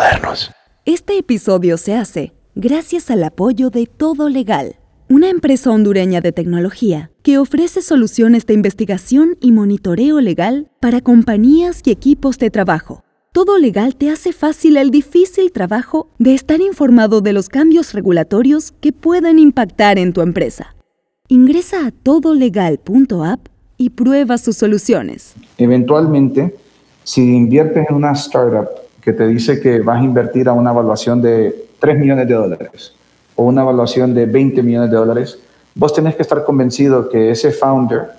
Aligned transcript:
modernos. 0.00 0.50
Este 0.86 1.18
episodio 1.18 1.76
se 1.76 1.94
hace 1.94 2.32
gracias 2.54 3.10
al 3.10 3.22
apoyo 3.22 3.68
de 3.68 3.84
Todo 3.84 4.30
Legal, 4.30 4.76
una 5.10 5.28
empresa 5.28 5.70
hondureña 5.70 6.22
de 6.22 6.32
tecnología 6.32 7.10
que 7.22 7.36
ofrece 7.36 7.82
soluciones 7.82 8.46
de 8.46 8.54
investigación 8.54 9.36
y 9.42 9.52
monitoreo 9.52 10.22
legal 10.22 10.70
para 10.80 11.02
compañías 11.02 11.82
y 11.84 11.90
equipos 11.90 12.38
de 12.38 12.48
trabajo. 12.48 13.04
Todo 13.32 13.58
Legal 13.58 13.94
te 13.94 14.10
hace 14.10 14.32
fácil 14.32 14.78
el 14.78 14.90
difícil 14.90 15.52
trabajo 15.52 16.08
de 16.18 16.34
estar 16.34 16.60
informado 16.60 17.20
de 17.20 17.32
los 17.32 17.48
cambios 17.48 17.92
regulatorios 17.92 18.72
que 18.80 18.92
pueden 18.92 19.38
impactar 19.38 19.98
en 19.98 20.12
tu 20.12 20.22
empresa. 20.22 20.74
Ingresa 21.28 21.86
a 21.86 21.90
todolegal.app 21.90 23.48
y 23.76 23.90
prueba 23.90 24.38
sus 24.38 24.56
soluciones. 24.56 25.34
Eventualmente, 25.58 26.56
si 27.04 27.20
inviertes 27.20 27.86
en 27.88 27.94
una 27.94 28.12
startup 28.12 28.89
que 29.10 29.16
te 29.16 29.26
dice 29.26 29.60
que 29.60 29.80
vas 29.80 30.00
a 30.00 30.04
invertir 30.04 30.48
a 30.48 30.52
una 30.52 30.70
evaluación 30.70 31.20
de 31.20 31.66
3 31.80 31.98
millones 31.98 32.28
de 32.28 32.34
dólares 32.34 32.92
o 33.34 33.44
una 33.44 33.62
evaluación 33.62 34.14
de 34.14 34.24
20 34.26 34.62
millones 34.62 34.90
de 34.90 34.96
dólares, 34.96 35.38
vos 35.74 35.92
tenés 35.92 36.14
que 36.14 36.22
estar 36.22 36.44
convencido 36.44 37.08
que 37.08 37.30
ese 37.30 37.50
founder 37.50 38.10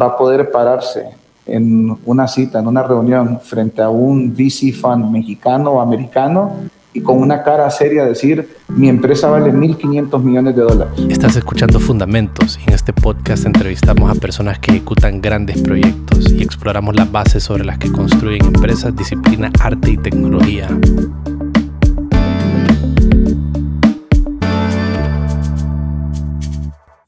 va 0.00 0.06
a 0.06 0.16
poder 0.16 0.50
pararse 0.50 1.04
en 1.46 1.96
una 2.06 2.26
cita, 2.26 2.58
en 2.58 2.66
una 2.66 2.82
reunión 2.82 3.38
frente 3.40 3.82
a 3.82 3.88
un 3.88 4.34
VC 4.34 4.72
fund 4.72 5.12
mexicano 5.12 5.72
o 5.72 5.80
americano 5.80 6.52
y 6.94 7.00
con 7.00 7.18
una 7.18 7.42
cara 7.42 7.70
seria 7.70 8.04
decir, 8.04 8.56
mi 8.68 8.88
empresa 8.88 9.28
vale 9.28 9.52
1.500 9.52 10.22
millones 10.22 10.56
de 10.56 10.62
dólares. 10.62 10.94
Estás 11.08 11.36
escuchando 11.36 11.80
Fundamentos 11.80 12.58
y 12.58 12.68
en 12.68 12.74
este 12.74 12.92
podcast 12.92 13.46
entrevistamos 13.46 14.10
a 14.10 14.20
personas 14.20 14.58
que 14.58 14.72
ejecutan 14.72 15.20
grandes 15.20 15.60
proyectos 15.62 16.30
y 16.30 16.42
exploramos 16.42 16.94
las 16.96 17.10
bases 17.10 17.42
sobre 17.42 17.64
las 17.64 17.78
que 17.78 17.90
construyen 17.90 18.44
empresas, 18.44 18.94
disciplina, 18.94 19.50
arte 19.60 19.92
y 19.92 19.96
tecnología. 19.96 20.68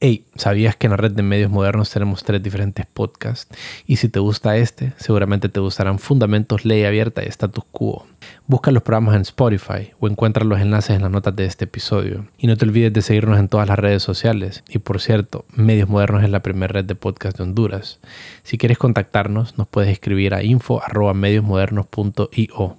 Hey, 0.07 0.23
¿sabías 0.35 0.75
que 0.75 0.85
en 0.85 0.91
la 0.91 0.97
red 0.97 1.13
de 1.13 1.23
medios 1.23 1.49
modernos 1.49 1.89
tenemos 1.89 2.23
tres 2.23 2.43
diferentes 2.43 2.85
podcasts? 2.85 3.47
Y 3.87 3.95
si 3.95 4.07
te 4.07 4.19
gusta 4.19 4.55
este, 4.55 4.93
seguramente 4.97 5.49
te 5.49 5.59
gustarán 5.59 5.97
Fundamentos, 5.97 6.63
Ley 6.63 6.83
Abierta 6.83 7.23
y 7.23 7.27
Status 7.27 7.63
Quo. 7.71 8.05
Busca 8.45 8.69
los 8.69 8.83
programas 8.83 9.15
en 9.15 9.23
Spotify 9.23 9.93
o 9.99 10.07
encuentra 10.07 10.45
los 10.45 10.61
enlaces 10.61 10.95
en 10.95 11.01
las 11.01 11.09
notas 11.09 11.35
de 11.35 11.45
este 11.45 11.65
episodio. 11.65 12.27
Y 12.37 12.45
no 12.45 12.55
te 12.55 12.65
olvides 12.65 12.93
de 12.93 13.01
seguirnos 13.01 13.39
en 13.39 13.47
todas 13.47 13.67
las 13.67 13.79
redes 13.79 14.03
sociales. 14.03 14.63
Y 14.69 14.77
por 14.77 15.01
cierto, 15.01 15.43
Medios 15.55 15.89
Modernos 15.89 16.23
es 16.23 16.29
la 16.29 16.43
primera 16.43 16.71
red 16.71 16.85
de 16.85 16.93
podcast 16.93 17.37
de 17.37 17.43
Honduras. 17.43 17.97
Si 18.43 18.59
quieres 18.59 18.77
contactarnos, 18.77 19.57
nos 19.57 19.67
puedes 19.67 19.89
escribir 19.89 20.35
a 20.35 20.43
info.mediosmodernos.io. 20.43 22.77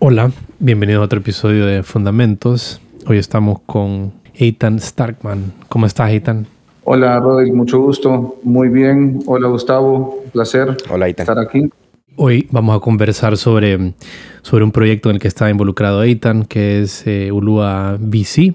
Hola, 0.00 0.32
bienvenido 0.58 1.00
a 1.00 1.04
otro 1.04 1.20
episodio 1.20 1.64
de 1.64 1.84
Fundamentos. 1.84 2.80
Hoy 3.06 3.18
estamos 3.18 3.60
con 3.66 4.14
Eitan 4.34 4.80
Starkman. 4.80 5.52
¿Cómo 5.68 5.86
estás, 5.86 6.10
Eitan? 6.10 6.48
Hola, 6.88 7.18
Rodri, 7.18 7.50
mucho 7.50 7.80
gusto. 7.80 8.36
Muy 8.44 8.68
bien. 8.68 9.18
Hola, 9.26 9.48
Gustavo. 9.48 10.20
Un 10.24 10.30
placer 10.30 10.76
Hola, 10.88 11.08
estar 11.08 11.36
aquí. 11.36 11.68
Hoy 12.14 12.46
vamos 12.52 12.76
a 12.76 12.78
conversar 12.78 13.36
sobre, 13.36 13.94
sobre 14.42 14.62
un 14.62 14.70
proyecto 14.70 15.10
en 15.10 15.16
el 15.16 15.20
que 15.20 15.26
está 15.26 15.50
involucrado 15.50 16.04
Eitan, 16.04 16.44
que 16.44 16.82
es 16.82 17.04
eh, 17.08 17.32
Ulua 17.32 17.96
VC. 17.98 18.54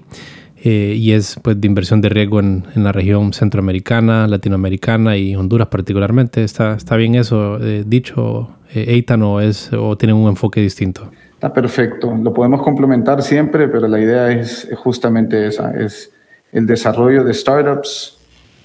Eh, 0.64 0.94
y 0.96 1.12
es 1.12 1.38
pues, 1.42 1.60
de 1.60 1.66
inversión 1.66 2.00
de 2.00 2.08
riesgo 2.08 2.40
en, 2.40 2.64
en, 2.74 2.84
la 2.84 2.92
región 2.92 3.34
centroamericana, 3.34 4.26
latinoamericana 4.26 5.18
y 5.18 5.36
Honduras 5.36 5.68
particularmente. 5.68 6.42
¿Está, 6.42 6.76
está 6.76 6.96
bien 6.96 7.16
eso 7.16 7.58
eh, 7.60 7.84
dicho, 7.86 8.48
Eitan, 8.72 9.20
o, 9.24 9.42
es, 9.42 9.70
o 9.74 9.98
tiene 9.98 10.14
un 10.14 10.26
enfoque 10.30 10.62
distinto? 10.62 11.10
Está 11.34 11.52
perfecto. 11.52 12.10
Lo 12.14 12.32
podemos 12.32 12.62
complementar 12.62 13.20
siempre, 13.20 13.68
pero 13.68 13.88
la 13.88 14.00
idea 14.00 14.32
es 14.32 14.70
justamente 14.74 15.48
esa, 15.48 15.72
es 15.72 16.14
el 16.50 16.66
desarrollo 16.66 17.24
de 17.24 17.34
startups 17.34 18.21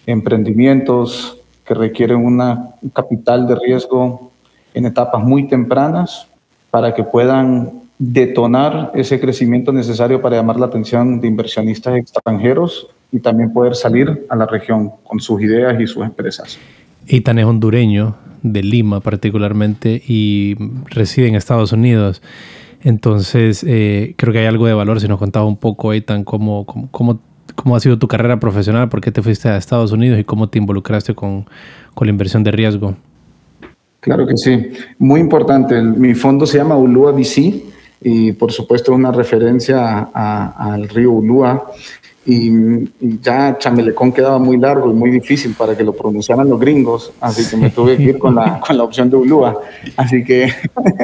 emprendimientos 0.08 1.38
que 1.66 1.74
requieren 1.74 2.26
una, 2.26 2.70
un 2.82 2.90
capital 2.90 3.46
de 3.46 3.56
riesgo 3.56 4.32
en 4.74 4.86
etapas 4.86 5.24
muy 5.24 5.48
tempranas 5.48 6.28
para 6.72 6.96
que 6.96 7.04
puedan 7.04 7.72
detonar 8.00 8.92
ese 8.94 9.20
crecimiento 9.20 9.72
necesario 9.72 10.22
para 10.22 10.38
llamar 10.38 10.60
la 10.60 10.68
atención 10.68 11.20
de 11.20 11.28
inversionistas 11.28 11.98
extranjeros 11.98 12.88
y 13.12 13.20
también 13.20 13.52
poder 13.52 13.76
salir 13.76 14.26
a 14.30 14.36
la 14.36 14.46
región 14.46 14.92
con 15.04 15.20
sus 15.20 15.42
ideas 15.42 15.80
y 15.80 15.88
sus 15.88 16.04
empresas. 16.04 16.58
Itan 17.08 17.40
es 17.40 17.46
hondureño, 17.46 18.16
de 18.44 18.64
Lima 18.64 19.00
particularmente, 19.00 20.02
y 20.08 20.56
reside 20.86 21.28
en 21.28 21.36
Estados 21.36 21.72
Unidos. 21.72 22.22
Entonces, 22.82 23.66
eh, 23.68 24.14
creo 24.18 24.32
que 24.32 24.40
hay 24.40 24.46
algo 24.46 24.68
de 24.68 24.74
valor 24.74 25.02
si 25.02 25.08
nos 25.08 25.18
contaba 25.18 25.46
un 25.46 25.58
poco, 25.58 25.94
Itan, 25.94 26.24
cómo, 26.24 26.66
cómo, 26.66 26.90
cómo 26.92 27.20
cómo 27.56 27.76
ha 27.76 27.80
sido 27.80 27.98
tu 27.98 28.08
carrera 28.08 28.40
profesional, 28.40 28.90
por 28.90 29.02
qué 29.02 29.12
te 29.12 29.22
fuiste 29.22 29.50
a 29.50 29.58
Estados 29.58 29.92
Unidos 29.92 30.20
y 30.20 30.24
cómo 30.24 30.50
te 30.50 30.58
involucraste 30.58 31.14
con, 31.14 31.46
con 31.94 32.08
la 32.08 32.12
inversión 32.12 32.44
de 32.44 32.52
riesgo. 32.52 32.96
Claro 34.00 34.26
que 34.28 34.38
sí, 34.38 34.70
muy 35.00 35.20
importante. 35.20 35.82
Mi 35.82 36.14
fondo 36.14 36.46
se 36.46 36.58
llama 36.58 36.78
Ulua 36.78 37.12
VC 37.12 37.64
y 38.02 38.32
por 38.34 38.52
supuesto 38.52 38.94
una 38.94 39.12
referencia 39.12 40.10
al 40.14 40.88
río 40.88 41.12
Ulua 41.12 41.72
y, 42.28 42.90
ya 43.22 43.58
Chamelecón 43.58 44.12
quedaba 44.12 44.38
muy 44.38 44.58
largo 44.58 44.92
y 44.92 44.94
muy 44.94 45.10
difícil 45.10 45.56
para 45.58 45.78
que 45.78 45.84
lo 45.84 45.94
pronunciaran 45.94 46.50
los 46.50 46.60
gringos, 46.60 47.14
así 47.22 47.50
que 47.50 47.56
me 47.56 47.70
tuve 47.70 47.96
que 47.96 48.04
ir 48.04 48.20
con 48.20 48.36
la, 48.36 48.60
con 48.68 48.78
la 48.78 48.84
opción 48.84 49.10
de 49.10 49.16
Ulúa. 49.16 49.62
Así 49.96 50.26
que, 50.26 50.50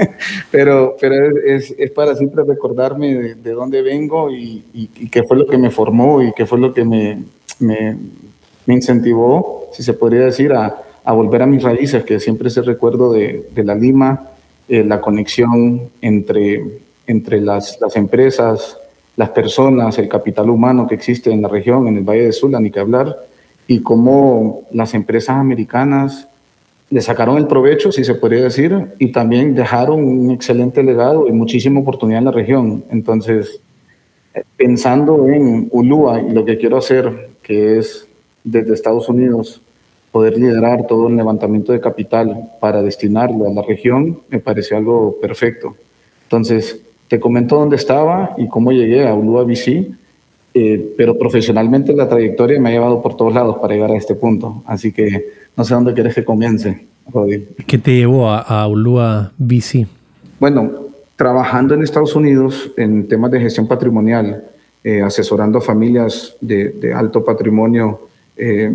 pero, 0.51 0.97
pero 0.99 1.37
es, 1.45 1.73
es, 1.77 1.91
para 1.91 2.15
siempre 2.17 2.43
recordarme 2.43 3.35
de, 3.35 3.51
dónde 3.51 3.81
vengo 3.81 4.29
y, 4.29 4.65
y, 4.73 5.07
qué 5.07 5.23
fue 5.23 5.37
lo 5.37 5.47
que 5.47 5.57
me 5.57 5.69
formó 5.69 6.21
y 6.21 6.33
qué 6.33 6.45
fue 6.45 6.59
lo 6.59 6.73
que 6.73 6.83
me, 6.83 7.23
me, 7.59 7.95
me 8.65 8.73
incentivó, 8.73 9.69
si 9.71 9.81
se 9.81 9.93
podría 9.93 10.25
decir, 10.25 10.51
a, 10.51 10.75
a, 11.05 11.13
volver 11.13 11.41
a 11.41 11.45
mis 11.45 11.63
raíces, 11.63 12.03
que 12.03 12.19
siempre 12.19 12.49
ese 12.49 12.63
recuerdo 12.63 13.13
de, 13.13 13.47
de 13.55 13.63
la 13.63 13.75
Lima, 13.75 14.29
eh, 14.67 14.83
la 14.83 14.99
conexión 14.99 15.89
entre, 16.01 16.81
entre 17.07 17.39
las, 17.39 17.79
las 17.79 17.95
empresas, 17.95 18.77
las 19.15 19.29
personas, 19.29 19.97
el 19.99 20.09
capital 20.09 20.49
humano 20.49 20.87
que 20.87 20.95
existe 20.95 21.31
en 21.31 21.41
la 21.41 21.47
región, 21.47 21.87
en 21.87 21.97
el 21.97 22.03
Valle 22.03 22.25
de 22.25 22.31
Sula, 22.31 22.59
ni 22.59 22.71
que 22.71 22.79
hablar, 22.79 23.15
y 23.67 23.81
cómo 23.81 24.63
las 24.71 24.93
empresas 24.93 25.37
americanas 25.37 26.27
le 26.89 27.01
sacaron 27.01 27.37
el 27.37 27.47
provecho, 27.47 27.91
si 27.91 28.03
se 28.03 28.15
podría 28.15 28.43
decir, 28.43 28.75
y 28.99 29.11
también 29.11 29.55
dejaron 29.55 30.03
un 30.03 30.31
excelente 30.31 30.83
legado 30.83 31.27
y 31.27 31.31
muchísima 31.31 31.79
oportunidad 31.79 32.19
en 32.19 32.25
la 32.25 32.31
región. 32.31 32.83
Entonces, 32.91 33.59
pensando 34.57 35.27
en 35.27 35.67
Ulúa 35.71 36.21
y 36.21 36.31
lo 36.31 36.45
que 36.45 36.57
quiero 36.57 36.77
hacer, 36.77 37.29
que 37.41 37.77
es 37.77 38.07
desde 38.43 38.73
Estados 38.73 39.09
Unidos 39.09 39.61
poder 40.11 40.37
liderar 40.37 40.85
todo 40.85 41.07
el 41.07 41.15
levantamiento 41.15 41.71
de 41.71 41.79
capital 41.79 42.51
para 42.59 42.83
destinarlo 42.83 43.47
a 43.47 43.53
la 43.53 43.63
región, 43.63 44.19
me 44.29 44.39
pareció 44.39 44.77
algo 44.77 45.17
perfecto. 45.19 45.75
Entonces, 46.23 46.79
te 47.07 47.19
comento 47.19 47.57
dónde 47.57 47.75
estaba 47.75 48.33
y 48.37 48.47
cómo 48.47 48.71
llegué 48.71 49.07
a 49.07 49.13
Ulua 49.13 49.43
BC, 49.43 49.87
eh, 50.53 50.93
pero 50.97 51.17
profesionalmente 51.17 51.93
la 51.93 52.07
trayectoria 52.07 52.59
me 52.59 52.69
ha 52.69 52.71
llevado 52.71 53.01
por 53.01 53.17
todos 53.17 53.33
lados 53.33 53.57
para 53.61 53.73
llegar 53.73 53.91
a 53.91 53.97
este 53.97 54.15
punto. 54.15 54.63
Así 54.65 54.91
que 54.91 55.25
no 55.55 55.63
sé 55.63 55.73
dónde 55.73 55.93
quieres 55.93 56.15
que 56.15 56.23
comience, 56.23 56.85
Rodri. 57.11 57.47
¿Qué 57.67 57.77
te 57.77 57.95
llevó 57.95 58.29
a, 58.29 58.39
a 58.39 58.67
Ulua 58.67 59.31
BC? 59.37 59.87
Bueno, 60.39 60.71
trabajando 61.15 61.73
en 61.73 61.83
Estados 61.83 62.15
Unidos 62.15 62.71
en 62.77 63.07
temas 63.07 63.31
de 63.31 63.39
gestión 63.39 63.67
patrimonial, 63.67 64.43
eh, 64.83 65.01
asesorando 65.01 65.59
a 65.59 65.61
familias 65.61 66.35
de, 66.41 66.69
de 66.69 66.93
alto 66.93 67.23
patrimonio 67.23 68.09
eh, 68.35 68.71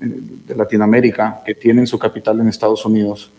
de 0.00 0.54
Latinoamérica 0.54 1.40
que 1.44 1.54
tienen 1.54 1.86
su 1.86 1.98
capital 1.98 2.38
en 2.40 2.48
Estados 2.48 2.84
Unidos, 2.86 3.30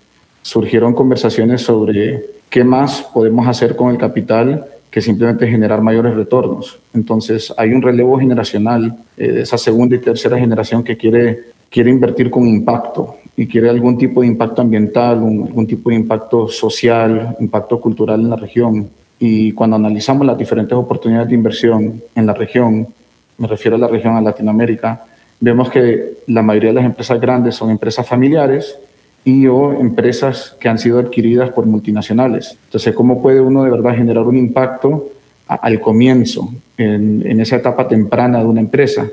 surgieron 0.42 0.94
conversaciones 0.94 1.62
sobre 1.62 2.26
¿qué 2.50 2.64
más 2.64 3.04
podemos 3.14 3.48
hacer 3.48 3.76
con 3.76 3.92
el 3.92 3.98
capital 3.98 4.66
que 4.90 5.02
simplemente 5.02 5.48
generar 5.48 5.82
mayores 5.82 6.16
retornos? 6.16 6.80
Entonces, 6.94 7.54
hay 7.58 7.72
un 7.72 7.82
relevo 7.82 8.20
generacional 8.20 8.98
eh, 9.18 9.32
de 9.32 9.42
esa 9.42 9.58
segunda 9.58 9.96
y 9.96 10.00
tercera 10.00 10.38
generación 10.38 10.84
que 10.84 10.98
quiere, 10.98 11.40
quiere 11.70 11.92
invertir 11.92 12.30
con 12.30 12.48
impacto 12.48 13.18
y 13.38 13.48
quiere 13.48 13.70
algún 13.70 13.98
tipo 13.98 14.22
de 14.22 14.28
impacto 14.28 14.62
ambiental, 14.62 15.18
algún 15.18 15.68
tipo 15.68 15.90
de 15.90 15.96
impacto 15.96 16.48
social, 16.48 17.36
impacto 17.40 17.80
cultural 17.80 18.20
en 18.20 18.30
la 18.30 18.36
región. 18.36 18.90
Y 19.20 19.52
cuando 19.52 19.76
analizamos 19.76 20.26
las 20.26 20.38
diferentes 20.38 20.78
oportunidades 20.78 21.30
de 21.30 21.36
inversión 21.36 22.02
en 22.16 22.26
la 22.26 22.34
región, 22.34 22.88
me 23.38 23.48
refiero 23.48 23.78
a 23.78 23.80
la 23.80 23.88
región 23.88 24.16
a 24.16 24.22
Latinoamérica, 24.22 25.06
vemos 25.40 25.70
que 25.70 26.18
la 26.28 26.42
mayoría 26.42 26.70
de 26.72 26.76
las 26.76 26.86
empresas 26.86 27.20
grandes 27.20 27.56
son 27.56 27.70
empresas 27.70 28.06
familiares 28.06 28.78
y 29.24 29.48
o 29.48 29.74
empresas 29.74 30.56
que 30.60 30.70
han 30.70 30.80
sido 30.80 31.00
adquiridas 31.00 31.52
por 31.52 31.66
multinacionales. 31.66 32.58
Entonces, 32.66 32.94
¿cómo 32.94 33.22
puede 33.22 33.42
uno 33.42 33.64
de 33.64 33.72
verdad 33.72 33.96
generar 33.96 34.24
un 34.26 34.38
impacto 34.38 35.10
al 35.48 35.80
comienzo, 35.80 36.50
en, 36.78 37.24
en, 37.26 37.40
esa 37.42 37.58
etapa 37.58 37.88
temprana 37.88 38.40
de 38.40 38.46
una 38.46 38.62
empresa? 38.62 39.08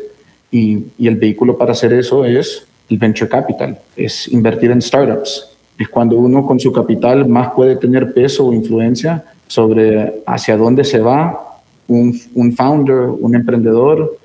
Y, 0.50 0.86
y, 0.98 1.08
el 1.08 1.16
vehículo 1.16 1.58
para 1.58 1.72
hacer 1.72 1.92
eso 1.92 2.24
es 2.24 2.66
el 2.88 2.98
venture 2.98 3.28
capital, 3.28 3.78
es 3.96 4.28
invertir 4.28 4.70
en 4.70 4.80
startups. 4.80 5.48
Es 5.78 5.88
cuando 5.88 6.16
uno 6.16 6.46
con 6.46 6.58
su 6.60 6.72
capital 6.72 7.28
más 7.28 7.50
puede 7.50 7.76
tener 7.76 8.14
peso 8.14 8.46
o 8.46 8.52
influencia 8.52 9.24
sobre 9.48 10.22
hacia 10.26 10.56
dónde 10.56 10.84
se 10.84 11.00
va 11.00 11.60
un, 11.88 12.18
un 12.34 12.52
founder, 12.54 13.08
un 13.20 13.34
emprendedor, 13.34 14.16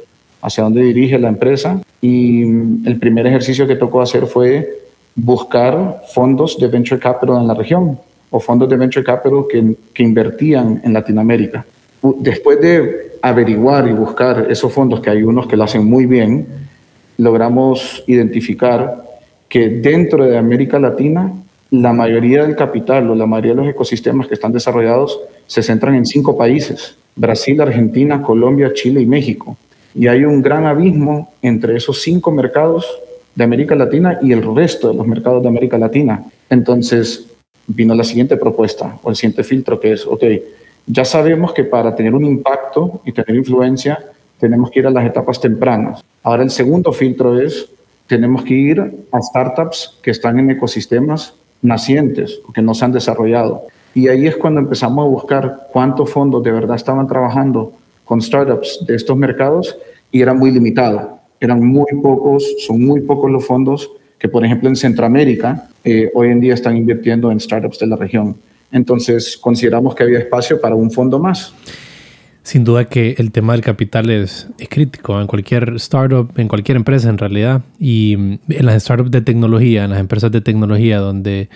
hacia 0.41 0.63
dónde 0.63 0.81
dirige 0.81 1.19
la 1.19 1.29
empresa. 1.29 1.81
Y 2.01 2.43
el 2.43 2.97
primer 2.99 3.27
ejercicio 3.27 3.67
que 3.67 3.75
tocó 3.75 4.01
hacer 4.01 4.25
fue 4.25 4.80
buscar 5.15 6.03
fondos 6.13 6.57
de 6.57 6.67
venture 6.67 6.99
capital 6.99 7.41
en 7.41 7.47
la 7.47 7.53
región 7.53 7.99
o 8.29 8.39
fondos 8.39 8.69
de 8.69 8.77
venture 8.77 9.05
capital 9.05 9.45
que, 9.49 9.75
que 9.93 10.03
invertían 10.03 10.81
en 10.83 10.93
Latinoamérica. 10.93 11.65
Después 12.01 12.59
de 12.59 13.17
averiguar 13.21 13.87
y 13.87 13.93
buscar 13.93 14.47
esos 14.49 14.71
fondos, 14.73 15.01
que 15.01 15.09
hay 15.09 15.23
unos 15.23 15.47
que 15.47 15.57
lo 15.57 15.63
hacen 15.63 15.85
muy 15.85 16.05
bien, 16.05 16.47
logramos 17.17 18.03
identificar 18.07 19.03
que 19.47 19.67
dentro 19.69 20.25
de 20.25 20.37
América 20.37 20.79
Latina 20.79 21.31
la 21.71 21.93
mayoría 21.93 22.45
del 22.45 22.55
capital 22.55 23.09
o 23.09 23.15
la 23.15 23.25
mayoría 23.25 23.51
de 23.51 23.61
los 23.61 23.69
ecosistemas 23.69 24.27
que 24.27 24.33
están 24.33 24.51
desarrollados 24.51 25.19
se 25.47 25.63
centran 25.63 25.95
en 25.95 26.05
cinco 26.05 26.37
países, 26.37 26.95
Brasil, 27.15 27.61
Argentina, 27.61 28.21
Colombia, 28.21 28.73
Chile 28.73 29.01
y 29.01 29.05
México. 29.05 29.57
Y 29.93 30.07
hay 30.07 30.25
un 30.25 30.41
gran 30.41 30.65
abismo 30.65 31.33
entre 31.41 31.77
esos 31.77 32.01
cinco 32.01 32.31
mercados 32.31 32.85
de 33.35 33.43
América 33.43 33.75
Latina 33.75 34.19
y 34.21 34.31
el 34.31 34.55
resto 34.55 34.89
de 34.89 34.95
los 34.95 35.07
mercados 35.07 35.41
de 35.41 35.49
América 35.49 35.77
Latina. 35.77 36.23
Entonces 36.49 37.27
vino 37.67 37.95
la 37.95 38.03
siguiente 38.03 38.37
propuesta 38.37 38.97
o 39.03 39.09
el 39.09 39.15
siguiente 39.15 39.43
filtro 39.43 39.79
que 39.79 39.93
es, 39.93 40.05
ok, 40.05 40.23
ya 40.87 41.05
sabemos 41.05 41.53
que 41.53 41.63
para 41.63 41.95
tener 41.95 42.13
un 42.13 42.25
impacto 42.25 43.01
y 43.05 43.11
tener 43.11 43.35
influencia 43.35 43.99
tenemos 44.39 44.71
que 44.71 44.79
ir 44.79 44.87
a 44.87 44.91
las 44.91 45.05
etapas 45.05 45.39
tempranas. 45.39 46.03
Ahora 46.23 46.43
el 46.43 46.49
segundo 46.49 46.91
filtro 46.91 47.39
es, 47.39 47.69
tenemos 48.07 48.43
que 48.43 48.53
ir 48.53 49.05
a 49.11 49.21
startups 49.21 49.97
que 50.01 50.11
están 50.11 50.39
en 50.39 50.49
ecosistemas 50.51 51.33
nacientes 51.61 52.39
que 52.53 52.61
no 52.61 52.73
se 52.73 52.85
han 52.85 52.91
desarrollado. 52.91 53.67
Y 53.93 54.07
ahí 54.07 54.25
es 54.27 54.35
cuando 54.37 54.59
empezamos 54.59 55.05
a 55.05 55.09
buscar 55.09 55.67
cuántos 55.71 56.09
fondos 56.09 56.43
de 56.43 56.51
verdad 56.51 56.75
estaban 56.75 57.07
trabajando 57.07 57.73
con 58.03 58.21
startups 58.21 58.83
de 58.87 58.95
estos 58.95 59.15
mercados 59.15 59.77
y 60.11 60.21
era 60.21 60.33
muy 60.33 60.51
limitado. 60.51 61.20
Eran 61.41 61.65
muy 61.65 61.87
pocos, 62.01 62.45
son 62.59 62.85
muy 62.85 63.01
pocos 63.01 63.29
los 63.29 63.45
fondos 63.45 63.91
que, 64.17 64.29
por 64.29 64.45
ejemplo, 64.45 64.69
en 64.69 64.77
Centroamérica 64.77 65.67
eh, 65.83 66.09
hoy 66.13 66.29
en 66.29 66.39
día 66.39 66.53
están 66.53 66.77
invirtiendo 66.77 67.31
en 67.31 67.39
startups 67.39 67.79
de 67.79 67.87
la 67.87 67.95
región. 67.97 68.37
Entonces, 68.71 69.35
consideramos 69.35 69.95
que 69.95 70.03
había 70.03 70.19
espacio 70.19 70.61
para 70.61 70.75
un 70.75 70.91
fondo 70.91 71.19
más. 71.19 71.53
Sin 72.43 72.63
duda 72.63 72.85
que 72.85 73.15
el 73.17 73.31
tema 73.31 73.53
del 73.53 73.61
capital 73.61 74.09
es, 74.09 74.47
es, 74.57 74.69
crítico 74.69 75.19
en 75.19 75.27
cualquier 75.27 75.73
startup, 75.75 76.31
en 76.37 76.47
cualquier 76.47 76.77
empresa 76.77 77.09
en 77.09 77.17
realidad, 77.17 77.63
y 77.79 78.13
en 78.13 78.39
las 78.47 78.83
startups 78.83 79.11
de 79.11 79.21
tecnología, 79.21 79.83
en 79.83 79.89
las 79.91 79.99
empresas 79.99 80.31
de 80.31 80.41
tecnología 80.41 80.99
donde 80.99 81.49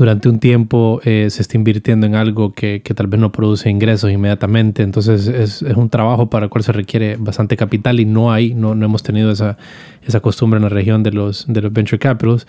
durante 0.00 0.30
un 0.30 0.38
tiempo 0.38 1.02
eh, 1.04 1.26
se 1.28 1.42
está 1.42 1.58
invirtiendo 1.58 2.06
en 2.06 2.14
algo 2.14 2.52
que, 2.52 2.80
que, 2.82 2.94
tal 2.94 3.06
vez 3.06 3.20
no 3.20 3.32
produce 3.32 3.68
ingresos 3.68 4.10
inmediatamente. 4.10 4.82
Entonces 4.82 5.26
es, 5.28 5.60
es, 5.60 5.76
un 5.76 5.90
trabajo 5.90 6.30
para 6.30 6.46
el 6.46 6.50
cual 6.50 6.64
se 6.64 6.72
requiere 6.72 7.16
bastante 7.18 7.54
capital 7.54 8.00
y 8.00 8.06
no 8.06 8.32
hay, 8.32 8.54
no, 8.54 8.74
no 8.74 8.86
hemos 8.86 9.02
tenido 9.02 9.30
esa, 9.30 9.58
esa 10.06 10.20
costumbre 10.20 10.56
en 10.56 10.62
la 10.62 10.70
región 10.70 11.02
de 11.02 11.12
los, 11.12 11.44
de 11.46 11.60
los 11.60 11.70
venture 11.70 11.98
capitals, 11.98 12.46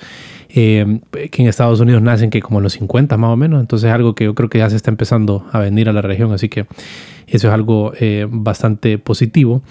eh, 0.48 1.01
que 1.30 1.42
en 1.42 1.50
Estados 1.50 1.81
Unidos 1.81 2.01
nacen 2.01 2.30
que 2.30 2.42
como 2.42 2.59
en 2.59 2.63
los 2.63 2.71
50 2.71 3.18
más 3.18 3.31
o 3.31 3.36
menos. 3.36 3.59
Entonces 3.59 3.89
es 3.89 3.94
algo 3.94 4.15
que 4.15 4.24
yo 4.24 4.33
creo 4.33 4.50
que 4.50 4.59
ya 4.59 4.69
se 4.69 4.77
está 4.77 4.89
empezando 4.89 5.45
a 5.51 5.59
venir 5.59 5.89
a 5.89 5.94
la 5.94 6.01
región. 6.01 6.31
Así 6.31 6.48
que 6.48 6.68
eso 7.27 7.50
es 7.50 7.53
algo 7.53 7.92
eh, 8.00 8.27
bastante 8.30 8.98
positivo. 8.98 9.62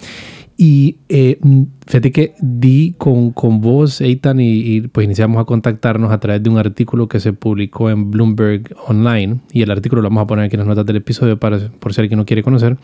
Y 0.57 0.97
eh, 1.09 1.39
fíjate 1.87 2.11
que 2.11 2.35
di 2.39 2.93
con, 2.97 3.31
con 3.31 3.61
vos, 3.61 3.99
Eitan, 4.01 4.39
y, 4.39 4.81
pues 4.81 5.05
iniciamos 5.05 5.41
a 5.41 5.45
contactarnos 5.45 6.11
a 6.11 6.19
través 6.19 6.43
de 6.43 6.49
un 6.49 6.57
artículo 6.57 7.07
que 7.07 7.19
se 7.19 7.33
publicó 7.33 7.89
en 7.89 8.11
Bloomberg 8.11 8.75
Online. 8.87 9.39
Y 9.51 9.63
el 9.63 9.71
artículo 9.71 10.01
lo 10.01 10.09
vamos 10.09 10.23
a 10.23 10.27
poner 10.27 10.45
aquí 10.45 10.55
en 10.55 10.59
las 10.59 10.67
notas 10.67 10.85
del 10.85 10.97
episodio 10.97 11.39
para, 11.39 11.57
por 11.79 11.93
si 11.93 12.01
alguien 12.01 12.17
no 12.17 12.25
quiere 12.25 12.43
conocer. 12.43 12.77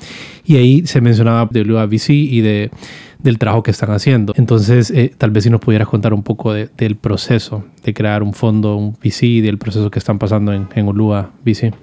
Y 0.45 0.55
ahí 0.55 0.87
se 0.87 1.01
mencionaba 1.01 1.47
de 1.51 1.61
WABC 1.61 2.09
y 2.09 2.41
de, 2.41 2.71
del 3.19 3.37
trabajo 3.37 3.63
que 3.63 3.71
están 3.71 3.91
haciendo. 3.91 4.33
Entonces, 4.37 4.91
eh, 4.91 5.11
tal 5.17 5.31
vez 5.31 5.43
si 5.43 5.49
nos 5.49 5.61
pudieras 5.61 5.87
contar 5.87 6.13
un 6.13 6.23
poco 6.23 6.53
del 6.53 6.95
proceso 6.95 7.63
de 7.83 7.93
crear 7.93 8.23
un 8.23 8.33
fondo, 8.33 8.75
un 8.75 8.93
VC, 8.93 9.25
y 9.25 9.41
del 9.41 9.57
proceso 9.57 9.91
que 9.91 9.99
están 9.99 10.19
pasando 10.19 10.53
en, 10.53 10.67
en 10.75 10.87
Ulua 10.87 11.31
VC. 11.45 11.73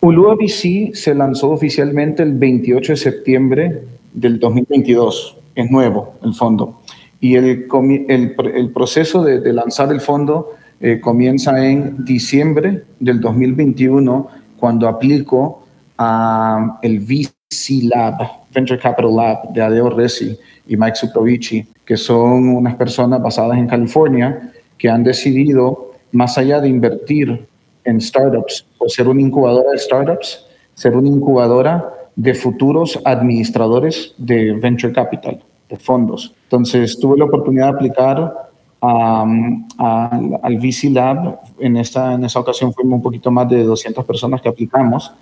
Ulua 0.00 0.36
VC 0.36 0.94
se 0.94 1.14
lanzó 1.14 1.50
oficialmente 1.50 2.22
el 2.22 2.32
28 2.32 2.92
de 2.92 2.96
septiembre 2.96 3.82
del 4.12 4.38
2022. 4.38 5.36
Es 5.54 5.70
nuevo 5.70 6.14
el 6.22 6.34
fondo. 6.34 6.80
Y 7.20 7.34
el, 7.34 7.66
el, 8.08 8.70
proceso 8.72 9.24
de, 9.24 9.40
de, 9.40 9.52
lanzar 9.52 9.90
el 9.90 10.00
fondo 10.00 10.52
eh, 10.80 11.00
comienza 11.00 11.66
en 11.66 12.04
diciembre 12.04 12.84
del 13.00 13.20
2021, 13.20 14.28
cuando 14.56 14.86
aplico 14.86 15.64
a 15.96 16.78
el 16.82 17.00
VC 17.00 17.82
Lab, 17.82 18.14
Venture 18.54 18.78
Capital 18.78 19.16
Lab 19.16 19.52
de 19.52 19.60
Adeo 19.60 19.90
Resi 19.90 20.38
y 20.68 20.76
Mike 20.76 20.94
Suprovici, 20.94 21.66
que 21.84 21.96
son 21.96 22.48
unas 22.50 22.76
personas 22.76 23.20
basadas 23.20 23.58
en 23.58 23.66
California 23.66 24.52
que 24.76 24.88
han 24.88 25.02
decidido, 25.02 25.92
más 26.12 26.38
allá 26.38 26.60
de 26.60 26.68
invertir 26.68 27.46
en 27.84 28.00
startups 28.00 28.64
o 28.78 28.88
ser 28.88 29.08
una 29.08 29.20
incubadora 29.20 29.72
de 29.72 29.78
startups, 29.78 30.44
ser 30.74 30.96
una 30.96 31.08
incubadora 31.08 31.92
de 32.18 32.34
futuros 32.34 32.98
administradores 33.04 34.12
de 34.18 34.52
venture 34.54 34.92
capital, 34.92 35.40
de 35.68 35.76
fondos. 35.76 36.34
Entonces, 36.46 36.98
tuve 36.98 37.16
la 37.16 37.26
oportunidad 37.26 37.66
de 37.66 37.76
aplicar 37.76 38.34
al 38.80 40.56
VC 40.58 40.90
Lab. 40.90 41.38
En 41.60 41.76
esta, 41.76 42.14
en 42.14 42.24
esa 42.24 42.40
ocasión 42.40 42.74
fuimos 42.74 42.96
un 42.96 43.02
poquito 43.02 43.30
más 43.30 43.48
de 43.48 43.62
200 43.62 44.04
personas 44.04 44.42
que 44.42 44.48
aplicamos, 44.48 45.12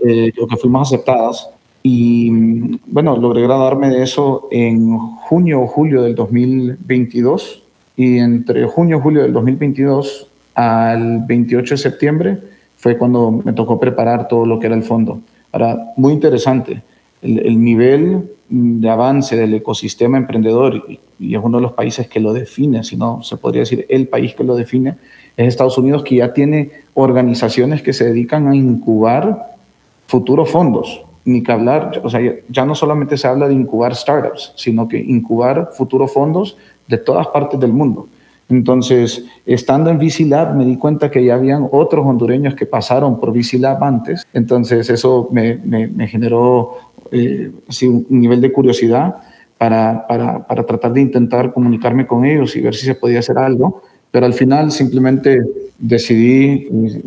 eh, 0.00 0.32
que 0.32 0.56
fuimos 0.56 0.88
aceptadas. 0.88 1.50
Y 1.82 2.30
bueno, 2.86 3.18
logré 3.18 3.42
graduarme 3.42 3.90
de 3.90 4.02
eso 4.02 4.48
en 4.50 4.96
junio 4.98 5.60
o 5.60 5.66
julio 5.66 6.04
del 6.04 6.14
2022. 6.14 7.62
Y 7.98 8.16
entre 8.16 8.64
junio 8.64 8.96
y 8.96 9.00
julio 9.02 9.22
del 9.24 9.34
2022 9.34 10.26
al 10.54 11.22
28 11.26 11.74
de 11.74 11.78
septiembre 11.78 12.38
fue 12.78 12.96
cuando 12.96 13.30
me 13.30 13.52
tocó 13.52 13.78
preparar 13.78 14.26
todo 14.26 14.46
lo 14.46 14.58
que 14.58 14.68
era 14.68 14.74
el 14.74 14.84
fondo. 14.84 15.20
Ahora, 15.52 15.92
muy 15.96 16.12
interesante, 16.12 16.82
el, 17.22 17.62
nivel 17.62 18.30
de 18.48 18.88
avance 18.88 19.36
del 19.36 19.54
ecosistema 19.54 20.18
emprendedor, 20.18 20.84
y, 21.18 21.34
es 21.34 21.40
uno 21.42 21.58
de 21.58 21.62
los 21.62 21.72
países 21.72 22.08
que 22.08 22.20
lo 22.20 22.32
define, 22.32 22.84
si 22.84 22.96
no 22.96 23.22
se 23.22 23.36
podría 23.36 23.60
decir 23.60 23.86
el 23.88 24.06
país 24.08 24.34
que 24.34 24.44
lo 24.44 24.54
define, 24.54 24.96
es 25.36 25.48
Estados 25.48 25.78
Unidos, 25.78 26.02
que 26.04 26.16
ya 26.16 26.32
tiene 26.32 26.70
organizaciones 26.94 27.82
que 27.82 27.92
se 27.92 28.04
dedican 28.04 28.48
a 28.48 28.54
incubar 28.54 29.56
futuros 30.06 30.50
fondos. 30.50 31.02
Ni 31.24 31.42
que 31.42 31.50
hablar, 31.50 32.00
o 32.04 32.08
sea, 32.08 32.20
ya 32.48 32.64
no 32.64 32.76
solamente 32.76 33.16
se 33.16 33.26
habla 33.26 33.48
de 33.48 33.54
incubar 33.54 33.96
startups, 33.96 34.52
sino 34.54 34.86
que 34.86 34.98
incubar 34.98 35.70
futuros 35.76 36.12
fondos 36.12 36.56
de 36.86 36.98
todas 36.98 37.26
partes 37.28 37.58
del 37.58 37.72
mundo. 37.72 38.06
Entonces, 38.48 39.24
estando 39.44 39.90
en 39.90 39.98
VC 39.98 40.24
Lab, 40.26 40.54
me 40.54 40.64
di 40.64 40.76
cuenta 40.76 41.10
que 41.10 41.24
ya 41.24 41.34
habían 41.34 41.68
otros 41.72 42.06
hondureños 42.06 42.54
que 42.54 42.66
pasaron 42.66 43.18
por 43.18 43.32
VC 43.32 43.58
Lab 43.58 43.82
antes. 43.82 44.24
Entonces, 44.32 44.88
eso 44.88 45.28
me, 45.32 45.56
me, 45.56 46.06
generó 46.06 46.76
eh, 47.10 47.50
un 47.82 48.06
nivel 48.08 48.40
de 48.40 48.52
curiosidad 48.52 49.16
para, 49.58 50.06
para, 50.06 50.46
para, 50.46 50.64
tratar 50.64 50.92
de 50.92 51.00
intentar 51.00 51.52
comunicarme 51.52 52.06
con 52.06 52.24
ellos 52.24 52.54
y 52.54 52.60
ver 52.60 52.74
si 52.74 52.86
se 52.86 52.94
podía 52.94 53.18
hacer 53.18 53.38
algo. 53.38 53.82
Pero 54.12 54.26
al 54.26 54.34
final 54.34 54.70
simplemente 54.70 55.42
decidí 55.78 56.68
eh, 56.70 57.02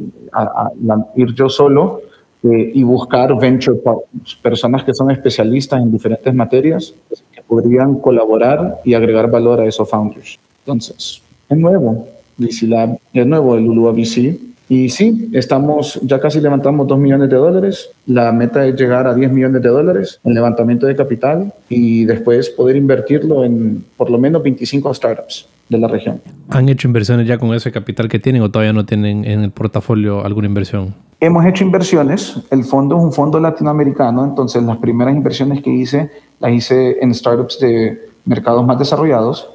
ir 1.15 1.33
yo 1.33 1.47
solo 1.47 2.01
eh, 2.43 2.71
y 2.73 2.83
buscar 2.83 3.37
venture 3.37 3.77
partners, 3.77 4.35
personas 4.41 4.83
que 4.83 4.93
son 4.93 5.09
especialistas 5.09 5.81
en 5.81 5.91
diferentes 5.91 6.33
materias 6.33 6.93
que 7.31 7.41
podrían 7.41 7.95
colaborar 7.95 8.79
y 8.83 8.93
agregar 8.93 9.31
valor 9.31 9.61
a 9.61 9.65
esos 9.65 9.89
founders. 9.89 10.37
Entonces, 10.65 11.21
es 11.49 11.57
nuevo, 11.57 12.07
VC 12.37 12.67
Lab, 12.67 12.97
es 13.13 13.25
nuevo 13.25 13.55
el 13.55 13.67
Ulua 13.67 13.91
VC. 13.91 14.37
Y 14.71 14.89
sí, 14.89 15.31
estamos, 15.33 15.99
ya 16.03 16.19
casi 16.19 16.39
levantamos 16.39 16.87
2 16.87 16.99
millones 16.99 17.29
de 17.31 17.37
dólares. 17.37 17.89
La 18.05 18.31
meta 18.31 18.63
es 18.67 18.75
llegar 18.75 19.07
a 19.07 19.15
10 19.15 19.31
millones 19.31 19.63
de 19.63 19.69
dólares 19.69 20.19
en 20.23 20.35
levantamiento 20.35 20.85
de 20.85 20.95
capital 20.95 21.51
y 21.69 22.05
después 22.05 22.51
poder 22.51 22.75
invertirlo 22.75 23.43
en 23.43 23.83
por 23.97 24.11
lo 24.11 24.19
menos 24.19 24.43
25 24.43 24.93
startups 24.93 25.47
de 25.69 25.77
la 25.79 25.87
región. 25.87 26.21
¿Han 26.49 26.69
hecho 26.69 26.87
inversiones 26.87 27.27
ya 27.27 27.39
con 27.39 27.51
ese 27.55 27.71
capital 27.71 28.07
que 28.09 28.19
tienen 28.19 28.43
o 28.43 28.51
todavía 28.51 28.73
no 28.73 28.85
tienen 28.85 29.25
en 29.25 29.43
el 29.43 29.49
portafolio 29.49 30.23
alguna 30.23 30.47
inversión? 30.47 30.93
Hemos 31.19 31.45
hecho 31.47 31.63
inversiones. 31.63 32.35
El 32.51 32.63
fondo 32.63 32.95
es 32.95 33.03
un 33.03 33.11
fondo 33.11 33.39
latinoamericano, 33.39 34.23
entonces 34.23 34.61
las 34.61 34.77
primeras 34.77 35.15
inversiones 35.15 35.63
que 35.63 35.71
hice 35.71 36.11
las 36.39 36.51
hice 36.51 36.97
en 37.01 37.13
startups 37.13 37.59
de 37.59 37.99
mercados 38.25 38.63
más 38.65 38.77
desarrollados 38.77 39.49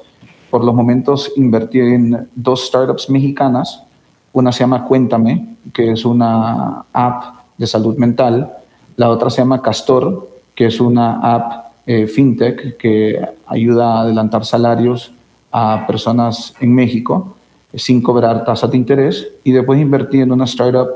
por 0.55 0.63
los 0.63 0.73
momentos 0.73 1.33
invertí 1.35 1.81
en 1.81 2.29
dos 2.33 2.67
startups 2.67 3.09
mexicanas. 3.09 3.83
Una 4.31 4.53
se 4.53 4.61
llama 4.61 4.85
Cuéntame, 4.85 5.57
que 5.73 5.91
es 5.91 6.05
una 6.05 6.85
app 6.93 7.23
de 7.57 7.67
salud 7.67 7.97
mental. 7.97 8.53
La 8.95 9.09
otra 9.09 9.29
se 9.29 9.41
llama 9.41 9.61
Castor, 9.61 10.29
que 10.55 10.67
es 10.67 10.79
una 10.79 11.19
app 11.19 11.73
eh, 11.85 12.07
fintech 12.07 12.77
que 12.77 13.19
ayuda 13.47 13.97
a 13.97 14.01
adelantar 14.03 14.45
salarios 14.45 15.11
a 15.51 15.85
personas 15.85 16.53
en 16.61 16.73
México 16.73 17.35
sin 17.73 18.01
cobrar 18.01 18.45
tasas 18.45 18.71
de 18.71 18.77
interés. 18.77 19.27
Y 19.43 19.51
después 19.51 19.77
invertí 19.77 20.21
en 20.21 20.31
una 20.31 20.45
startup 20.45 20.87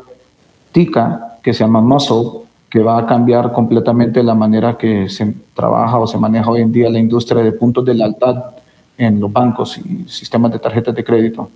Tica, 0.71 1.35
que 1.43 1.51
se 1.53 1.65
llama 1.65 1.81
Muscle, 1.81 2.43
que 2.69 2.79
va 2.79 2.97
a 2.97 3.05
cambiar 3.05 3.51
completamente 3.51 4.23
la 4.23 4.35
manera 4.35 4.77
que 4.77 5.09
se 5.09 5.33
trabaja 5.53 5.99
o 5.99 6.07
se 6.07 6.17
maneja 6.17 6.49
hoy 6.49 6.61
en 6.61 6.71
día 6.71 6.89
la 6.89 6.99
industria 6.99 7.43
de 7.43 7.51
puntos 7.51 7.83
de 7.83 7.93
lealtad 7.93 8.55
en 9.00 9.20
los 9.20 9.32
bancos 9.32 9.77
y 9.77 10.08
sistemas 10.08 10.51
de 10.51 10.60
tarjetas 10.60 10.94
de 10.94 11.03
crédito. 11.03 11.50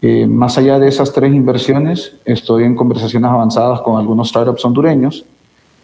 Eh, 0.00 0.26
más 0.26 0.56
allá 0.58 0.78
de 0.78 0.88
esas 0.88 1.12
tres 1.12 1.32
inversiones, 1.32 2.14
estoy 2.24 2.64
en 2.64 2.74
conversaciones 2.74 3.30
avanzadas 3.30 3.82
con 3.82 4.00
algunos 4.00 4.30
startups 4.30 4.64
hondureños 4.64 5.24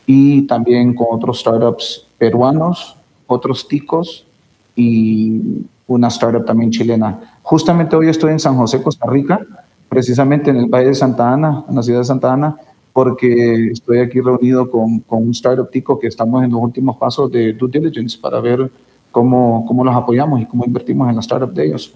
y 0.06 0.42
también 0.46 0.94
con 0.94 1.06
otros 1.10 1.40
startups 1.40 2.04
peruanos, 2.16 2.96
otros 3.26 3.68
ticos 3.68 4.24
y 4.74 5.62
una 5.86 6.08
startup 6.08 6.44
también 6.44 6.70
chilena. 6.70 7.36
Justamente 7.42 7.94
hoy 7.94 8.08
estoy 8.08 8.32
en 8.32 8.40
San 8.40 8.56
José, 8.56 8.82
Costa 8.82 9.06
Rica, 9.08 9.40
precisamente 9.88 10.50
en 10.50 10.56
el 10.56 10.66
Valle 10.66 10.88
de 10.88 10.94
Santa 10.94 11.32
Ana, 11.32 11.64
en 11.68 11.76
la 11.76 11.82
ciudad 11.82 12.00
de 12.00 12.04
Santa 12.06 12.32
Ana, 12.32 12.56
porque 12.94 13.68
estoy 13.72 13.98
aquí 13.98 14.20
reunido 14.20 14.70
con, 14.70 15.00
con 15.00 15.22
un 15.22 15.30
startup 15.30 15.70
tico 15.70 15.98
que 15.98 16.08
estamos 16.08 16.42
en 16.42 16.50
los 16.50 16.60
últimos 16.60 16.96
pasos 16.96 17.30
de 17.30 17.52
due 17.52 17.68
diligence 17.70 18.18
para 18.18 18.40
ver 18.40 18.68
cómo, 19.10 19.64
cómo 19.66 19.84
los 19.84 19.94
apoyamos 19.94 20.40
y 20.40 20.46
cómo 20.46 20.64
invertimos 20.64 21.08
en 21.08 21.16
la 21.16 21.20
startup 21.20 21.52
de 21.52 21.66
ellos. 21.66 21.92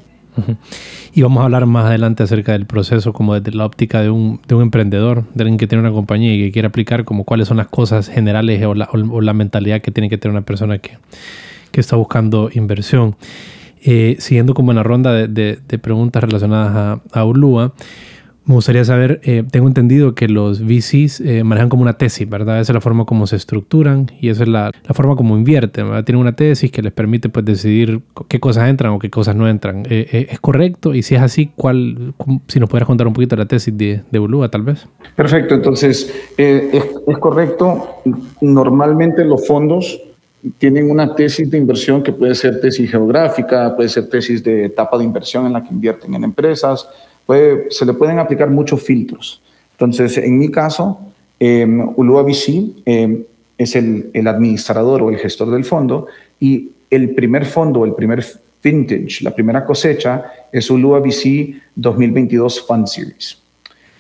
Y 1.15 1.21
vamos 1.21 1.43
a 1.43 1.45
hablar 1.45 1.67
más 1.67 1.85
adelante 1.85 2.23
acerca 2.23 2.53
del 2.53 2.65
proceso 2.65 3.13
como 3.13 3.35
desde 3.35 3.57
la 3.57 3.67
óptica 3.67 4.01
de 4.01 4.09
un, 4.09 4.41
de 4.49 4.55
un 4.55 4.63
emprendedor, 4.63 5.25
de 5.35 5.43
alguien 5.43 5.59
que 5.59 5.67
tiene 5.67 5.83
una 5.83 5.93
compañía 5.93 6.35
y 6.35 6.39
que 6.39 6.53
quiere 6.53 6.69
aplicar 6.69 7.05
como 7.05 7.25
cuáles 7.25 7.49
son 7.49 7.59
las 7.59 7.69
cosas 7.69 8.09
generales 8.09 8.65
o 8.65 8.75
la, 8.75 8.89
o 8.91 9.21
la 9.21 9.35
mentalidad 9.35 9.83
que 9.83 9.91
tiene 9.91 10.09
que 10.09 10.17
tener 10.17 10.35
una 10.35 10.47
persona 10.47 10.79
que, 10.79 10.97
que 11.71 11.81
está 11.81 11.97
buscando 11.97 12.49
inversión. 12.55 13.17
Eh, 13.85 14.17
siguiendo 14.21 14.55
como 14.55 14.71
en 14.71 14.77
la 14.77 14.85
ronda 14.85 15.13
de, 15.13 15.59
preguntas 15.83 16.23
relacionadas 16.23 17.01
a, 17.13 17.21
a 17.21 17.25
Ulua, 17.25 17.75
me 18.45 18.55
gustaría 18.55 18.85
saber, 18.85 19.21
eh, 19.23 19.45
tengo 19.49 19.69
entendido 19.69 20.15
que 20.15 20.29
los 20.29 20.63
VCs 20.63 21.21
eh, 21.21 21.45
manejan 21.45 21.69
como 21.69 21.83
una 21.83 21.93
tesis, 21.95 22.29
¿verdad? 22.29 22.61
Esa 22.61 22.73
es 22.73 22.75
la 22.75 22.81
forma 22.81 23.05
como 23.05 23.27
se 23.27 23.37
estructuran 23.37 24.11
y 24.21 24.31
esa 24.31 24.43
es 24.43 24.49
la, 24.49 24.73
forma 24.95 25.15
como 25.15 25.37
invierten, 25.37 25.87
¿verdad? 25.87 26.05
Tienen 26.05 26.21
una 26.21 26.35
tesis 26.35 26.71
que 26.71 26.83
les 26.83 26.93
permite 26.93 27.29
pues 27.29 27.45
decidir 27.45 28.03
qué 28.29 28.41
cosas 28.41 28.69
entran 28.69 28.93
o 28.93 28.99
qué 28.99 29.11
cosas 29.11 29.37
no 29.37 29.49
entran. 29.49 29.85
Eh, 29.89 30.27
¿Es 30.31 30.41
correcto? 30.41 30.95
Y 30.95 31.03
si 31.03 31.15
es 31.15 31.23
así, 31.23 31.53
¿cuál, 31.55 32.15
si 32.49 32.59
nos 32.59 32.69
pudieras 32.69 32.87
contar 32.87 33.07
un 33.07 33.13
poquito 33.13 33.37
la 33.37 33.47
tesis 33.47 33.77
de, 33.77 34.03
de 34.11 34.19
Ulua, 34.19 34.49
tal 34.51 34.63
vez. 34.63 34.87
Perfecto, 35.15 35.55
entonces 35.55 36.13
es, 36.37 36.75
es 37.07 37.19
correcto. 37.19 38.01
Normalmente 38.41 39.25
los 39.25 39.47
fondos 39.47 40.01
tienen 40.59 40.91
una 40.91 41.15
tesis 41.15 41.49
de 41.51 41.59
inversión 41.59 42.03
que 42.03 42.13
puede 42.13 42.35
ser 42.35 42.61
tesis 42.61 42.91
geográfica, 42.91 43.75
puede 43.77 43.89
ser 43.89 44.09
tesis 44.09 44.43
de 44.43 44.65
etapa 44.65 44.99
de 44.99 45.05
inversión 45.05 45.47
en 45.47 45.53
la 45.53 45.63
que 45.63 45.73
invierten 45.73 46.15
en 46.15 46.25
empresas, 46.25 46.89
se 47.27 47.87
le 47.87 47.93
pueden 47.95 48.19
aplicar 48.19 48.51
muchos 48.51 48.83
filtros. 48.83 49.41
Entonces, 49.73 50.19
en 50.19 50.39
mi 50.39 50.51
caso, 50.51 51.01
eh, 51.41 51.67
Ulua 51.97 52.23
VC 52.23 52.63
eh, 52.87 53.27
es 53.59 53.77
el, 53.77 54.11
administrador 54.27 55.03
o 55.03 55.11
el 55.11 55.19
gestor 55.19 55.51
del 55.51 55.65
fondo 55.65 56.07
y 56.39 56.71
el 56.91 57.15
primer 57.15 57.47
fondo, 57.47 57.85
el 57.85 57.95
primer 57.95 58.25
vintage, 58.63 59.25
la 59.25 59.35
primera 59.35 59.65
cosecha 59.65 60.25
es 60.53 60.71
Ulua 60.71 61.01
VC 61.01 61.55
2022 61.75 62.67
Fund 62.67 62.87
Series. 62.87 63.39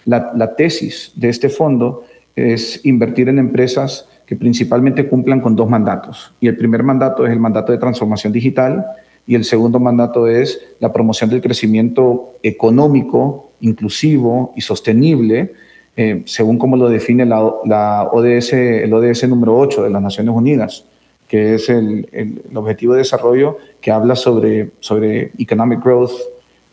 La 0.04 0.54
tesis 0.56 1.12
de 1.14 1.28
este 1.28 1.48
fondo 1.48 2.04
es 2.34 2.84
invertir 2.84 3.28
en 3.28 3.38
empresas 3.38 4.06
que 4.26 4.36
principalmente 4.36 5.06
cumplan 5.06 5.40
con 5.40 5.54
dos 5.54 5.68
mandatos. 5.68 6.32
Y 6.40 6.48
el 6.48 6.56
primer 6.56 6.82
mandato 6.82 7.26
es 7.26 7.32
el 7.32 7.38
mandato 7.38 7.72
de 7.72 7.78
transformación 7.78 8.32
digital 8.32 8.84
y 9.26 9.34
el 9.34 9.44
segundo 9.44 9.78
mandato 9.78 10.26
es 10.26 10.60
la 10.80 10.92
promoción 10.92 11.30
del 11.30 11.40
crecimiento 11.40 12.32
económico, 12.42 13.50
inclusivo 13.60 14.52
y 14.56 14.60
sostenible, 14.60 15.52
eh, 15.96 16.22
según 16.26 16.58
como 16.58 16.76
lo 16.76 16.88
define 16.88 17.26
la, 17.26 17.42
ODS, 17.42 18.52
el 18.54 18.92
ODS 18.92 19.28
número 19.28 19.56
8 19.58 19.84
de 19.84 19.90
las 19.90 20.02
Naciones 20.02 20.34
Unidas, 20.34 20.84
que 21.28 21.54
es 21.54 21.68
el, 21.68 22.08
objetivo 22.54 22.94
de 22.94 22.98
desarrollo 22.98 23.58
que 23.80 23.90
habla 23.90 24.16
sobre, 24.16 24.70
sobre 24.80 25.30
economic 25.38 25.82
growth 25.82 26.12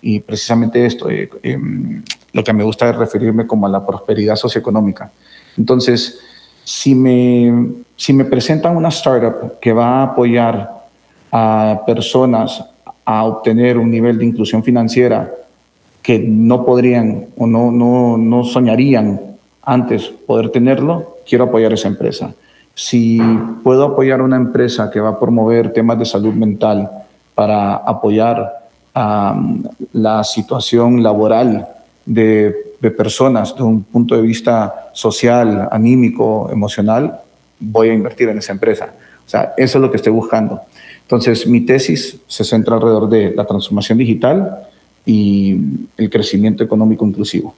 y 0.02 0.22
precisamente 0.22 0.86
esto, 0.86 1.10
eh, 1.10 1.30
eh, 1.44 1.58
lo 2.32 2.44
que 2.44 2.54
me 2.54 2.64
gusta 2.64 2.90
es 2.90 2.96
referirme 2.96 3.46
como 3.46 3.68
a 3.68 3.70
la 3.70 3.86
prosperidad 3.86 4.36
socioeconómica. 4.36 5.12
Entonces, 5.58 6.20
si 6.64 6.96
me, 6.96 7.74
si 7.98 8.14
me 8.14 8.26
presentan 8.26 8.78
una 8.78 8.90
startup 8.90 9.60
que 9.60 9.74
va 9.74 10.00
a 10.00 10.04
apoyar 10.04 10.79
a 11.32 11.82
personas 11.86 12.64
a 13.06 13.24
obtener 13.24 13.78
un 13.78 13.90
nivel 13.90 14.18
de 14.18 14.26
inclusión 14.26 14.64
financiera 14.64 15.32
que 16.02 16.20
no 16.20 16.66
podrían 16.66 17.26
o 17.38 17.48
no, 17.48 17.72
no, 17.72 18.18
no 18.18 18.44
soñarían 18.44 19.20
antes 19.64 20.08
poder 20.26 20.50
tenerlo, 20.50 21.18
quiero 21.28 21.46
apoyar 21.46 21.74
esa 21.74 21.88
empresa. 21.88 22.34
Si 22.74 23.20
puedo 23.64 23.84
apoyar 23.84 24.22
una 24.22 24.38
empresa 24.38 24.90
que 24.90 25.00
va 25.00 25.10
a 25.10 25.20
promover 25.20 25.74
temas 25.74 26.00
de 26.00 26.06
salud 26.06 26.34
mental 26.34 26.90
para 27.36 27.76
apoyar 27.76 28.70
um, 28.96 29.64
la 29.94 30.24
situación 30.24 31.04
laboral 31.04 31.68
de, 32.06 32.56
personas 32.98 33.52
desde 33.52 33.64
un 33.64 33.84
punto 33.84 34.16
de 34.16 34.22
vista 34.22 34.90
social, 34.94 35.68
anímico, 35.72 36.50
emocional, 36.52 37.20
voy 37.60 37.90
a 37.90 37.94
invertir 37.94 38.30
en 38.30 38.38
esa 38.38 38.54
empresa. 38.54 38.90
O 39.26 39.30
sea, 39.30 39.54
eso 39.58 39.78
es 39.78 39.82
lo 39.82 39.92
que 39.92 39.98
estoy 39.98 40.14
buscando. 40.14 40.62
Entonces, 41.10 41.48
mi 41.48 41.62
tesis 41.62 42.20
se 42.28 42.44
centra 42.44 42.76
alrededor 42.76 43.10
de 43.10 43.34
la 43.34 43.44
transformación 43.44 43.98
digital 43.98 44.68
y 45.08 45.58
el 45.98 46.08
crecimiento 46.08 46.64
económico 46.64 47.04
inclusivo. 47.04 47.56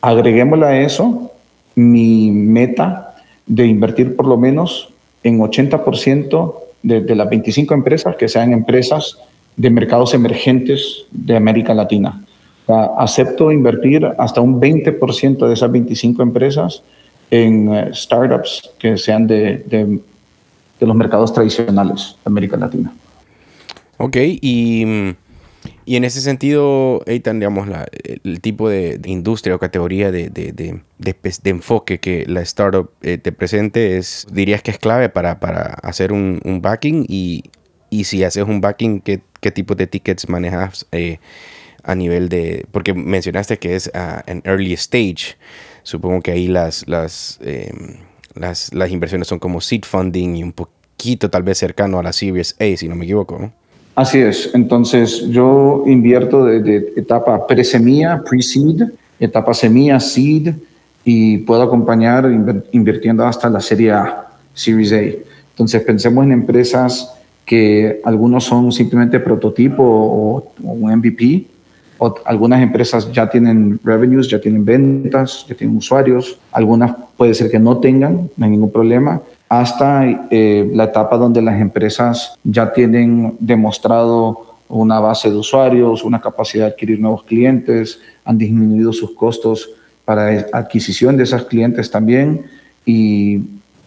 Agreguémosle 0.00 0.66
a 0.66 0.80
eso 0.82 1.30
mi 1.76 2.32
meta 2.32 3.14
de 3.46 3.66
invertir 3.66 4.16
por 4.16 4.26
lo 4.26 4.36
menos 4.36 4.88
en 5.22 5.38
80% 5.38 6.54
de, 6.82 7.14
las 7.14 7.30
25 7.30 7.72
empresas 7.72 8.16
que 8.16 8.26
sean 8.26 8.52
empresas 8.52 9.16
de 9.56 9.70
mercados 9.70 10.12
emergentes 10.12 11.04
de 11.12 11.36
América 11.36 11.74
Latina. 11.74 12.20
Acepto 12.98 13.52
invertir 13.52 14.04
hasta 14.18 14.40
un 14.40 14.60
20% 14.60 15.46
de 15.46 15.54
esas 15.54 15.70
25 15.70 16.20
empresas 16.20 16.82
en 17.30 17.68
uh, 17.68 17.94
startups 17.94 18.70
que 18.80 18.98
sean 18.98 19.28
de 19.28 19.64
de 20.82 20.88
los 20.88 20.96
mercados 20.96 21.32
tradicionales 21.32 22.16
de 22.24 22.28
América 22.28 22.56
Latina. 22.56 22.92
Ok, 23.98 24.16
y, 24.16 25.14
y 25.84 25.96
en 25.96 26.02
ese 26.02 26.20
sentido, 26.20 27.02
Eitan, 27.06 27.38
digamos, 27.38 27.68
la, 27.68 27.86
el 28.24 28.40
tipo 28.40 28.68
de, 28.68 29.00
industria 29.04 29.54
o 29.54 29.60
categoría 29.60 30.10
de, 30.10 30.28
de, 30.28 30.52
de, 30.52 31.50
enfoque 31.50 32.00
que 32.00 32.26
la 32.26 32.40
startup 32.40 32.90
eh, 33.00 33.16
te 33.16 33.30
presente 33.30 33.96
es, 33.96 34.26
dirías 34.32 34.60
que 34.62 34.72
es 34.72 34.78
clave 34.78 35.08
para, 35.08 35.38
para 35.38 35.66
hacer 35.84 36.12
un, 36.12 36.40
backing 36.60 37.06
y, 37.08 37.44
y, 37.88 38.02
si 38.02 38.24
haces 38.24 38.44
un 38.44 38.60
backing, 38.60 39.02
¿qué, 39.02 39.22
qué 39.40 39.52
tipo 39.52 39.76
de 39.76 39.86
tickets 39.86 40.28
manejas 40.28 40.88
eh, 40.90 41.20
a 41.84 41.94
nivel 41.94 42.28
de, 42.28 42.66
porque 42.72 42.92
mencionaste 42.92 43.60
que 43.60 43.76
es 43.76 43.88
uh, 43.94 44.20
en 44.26 44.42
early 44.44 44.72
stage, 44.72 45.36
supongo 45.84 46.22
que 46.22 46.32
ahí 46.32 46.48
las... 46.48 46.88
las 46.88 47.38
eh, 47.40 47.70
las, 48.34 48.72
las 48.74 48.90
inversiones 48.90 49.28
son 49.28 49.38
como 49.38 49.60
seed 49.60 49.82
funding 49.84 50.36
y 50.36 50.42
un 50.42 50.52
poquito 50.52 51.30
tal 51.30 51.42
vez 51.42 51.58
cercano 51.58 51.98
a 51.98 52.02
la 52.02 52.12
Series 52.12 52.56
A, 52.60 52.76
si 52.76 52.88
no 52.88 52.94
me 52.94 53.04
equivoco. 53.04 53.38
¿no? 53.38 53.52
Así 53.94 54.18
es. 54.18 54.50
Entonces 54.54 55.28
yo 55.28 55.84
invierto 55.86 56.44
de, 56.44 56.92
etapa 56.96 57.46
pre-semilla, 57.46 58.22
pre-seed, 58.22 58.84
etapa 59.20 59.52
semilla, 59.52 60.00
seed, 60.00 60.54
y 61.04 61.38
puedo 61.38 61.62
acompañar 61.62 62.30
invirtiendo 62.70 63.26
hasta 63.26 63.48
la 63.50 63.60
serie 63.60 63.92
A, 63.92 64.28
Series 64.54 64.92
A. 64.92 65.00
Entonces 65.50 65.82
pensemos 65.82 66.24
en 66.24 66.32
empresas 66.32 67.12
que 67.44 68.00
algunos 68.04 68.44
son 68.44 68.70
simplemente 68.72 69.18
prototipo 69.18 69.82
o, 69.82 70.36
o 70.64 70.70
un 70.72 70.96
MVP, 70.96 71.46
algunas 72.24 72.62
empresas 72.62 73.10
ya 73.12 73.28
tienen 73.28 73.78
revenues, 73.84 74.28
ya 74.28 74.40
tienen 74.40 74.64
ventas, 74.64 75.44
ya 75.48 75.54
tienen 75.54 75.76
usuarios, 75.76 76.38
algunas 76.50 76.94
puede 77.16 77.34
ser 77.34 77.50
que 77.50 77.58
no 77.58 77.78
tengan, 77.78 78.28
no 78.36 78.44
hay 78.44 78.50
ningún 78.50 78.72
problema, 78.72 79.20
hasta 79.48 80.26
eh, 80.30 80.70
la 80.72 80.84
etapa 80.84 81.16
donde 81.16 81.42
las 81.42 81.60
empresas 81.60 82.34
ya 82.42 82.72
tienen 82.72 83.36
demostrado 83.38 84.46
una 84.68 84.98
base 85.00 85.30
de 85.30 85.36
usuarios, 85.36 86.02
una 86.02 86.20
capacidad 86.20 86.66
de 86.66 86.72
adquirir 86.72 86.98
nuevos 86.98 87.24
clientes, 87.24 88.00
han 88.24 88.38
disminuido 88.38 88.92
sus 88.92 89.10
costos 89.10 89.70
para 90.04 90.46
adquisición 90.52 91.16
de 91.16 91.24
esos 91.24 91.44
clientes 91.44 91.90
también. 91.90 92.46
Y 92.86 93.40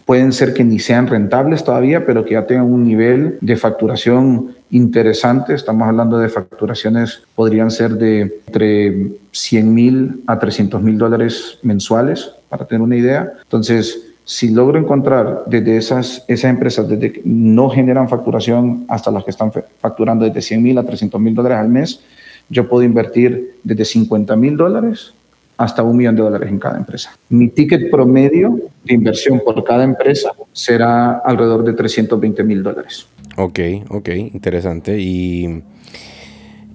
pueden 0.06 0.32
ser 0.32 0.54
que 0.54 0.64
ni 0.64 0.78
sean 0.78 1.08
rentables 1.08 1.64
todavía, 1.64 2.06
pero 2.06 2.24
que 2.24 2.34
ya 2.34 2.46
tengan 2.46 2.72
un 2.72 2.84
nivel 2.84 3.38
de 3.40 3.56
facturación 3.56 4.54
interesante. 4.70 5.52
Estamos 5.52 5.86
hablando 5.86 6.18
de 6.18 6.28
facturaciones, 6.28 7.22
podrían 7.34 7.70
ser 7.72 7.94
de 7.94 8.40
entre 8.46 9.08
100 9.32 9.74
mil 9.74 10.22
a 10.28 10.38
300 10.38 10.80
mil 10.80 10.96
dólares 10.96 11.58
mensuales, 11.62 12.30
para 12.48 12.64
tener 12.64 12.82
una 12.82 12.96
idea. 12.96 13.32
Entonces, 13.42 14.00
si 14.24 14.50
logro 14.50 14.78
encontrar 14.78 15.42
desde 15.46 15.76
esas, 15.76 16.24
esas 16.28 16.50
empresas, 16.50 16.88
desde 16.88 17.12
que 17.12 17.22
no 17.24 17.68
generan 17.68 18.08
facturación 18.08 18.84
hasta 18.88 19.10
las 19.10 19.24
que 19.24 19.30
están 19.30 19.52
facturando 19.80 20.24
desde 20.24 20.40
100 20.40 20.62
mil 20.62 20.78
a 20.78 20.84
300 20.84 21.20
mil 21.20 21.34
dólares 21.34 21.58
al 21.58 21.68
mes, 21.68 22.00
yo 22.48 22.68
puedo 22.68 22.84
invertir 22.84 23.56
desde 23.64 23.84
50 23.84 24.36
mil 24.36 24.56
dólares 24.56 25.12
hasta 25.56 25.82
un 25.82 25.96
millón 25.96 26.16
de 26.16 26.22
dólares 26.22 26.48
en 26.50 26.58
cada 26.58 26.76
empresa. 26.76 27.16
Mi 27.28 27.48
ticket 27.48 27.90
promedio 27.90 28.58
de 28.84 28.94
inversión 28.94 29.40
por 29.44 29.62
cada 29.64 29.84
empresa 29.84 30.32
será 30.52 31.18
alrededor 31.18 31.64
de 31.64 31.72
320 31.72 32.44
mil 32.44 32.62
dólares. 32.62 33.06
Ok, 33.36 33.60
ok, 33.88 34.08
interesante. 34.10 34.98
Y, 34.98 35.62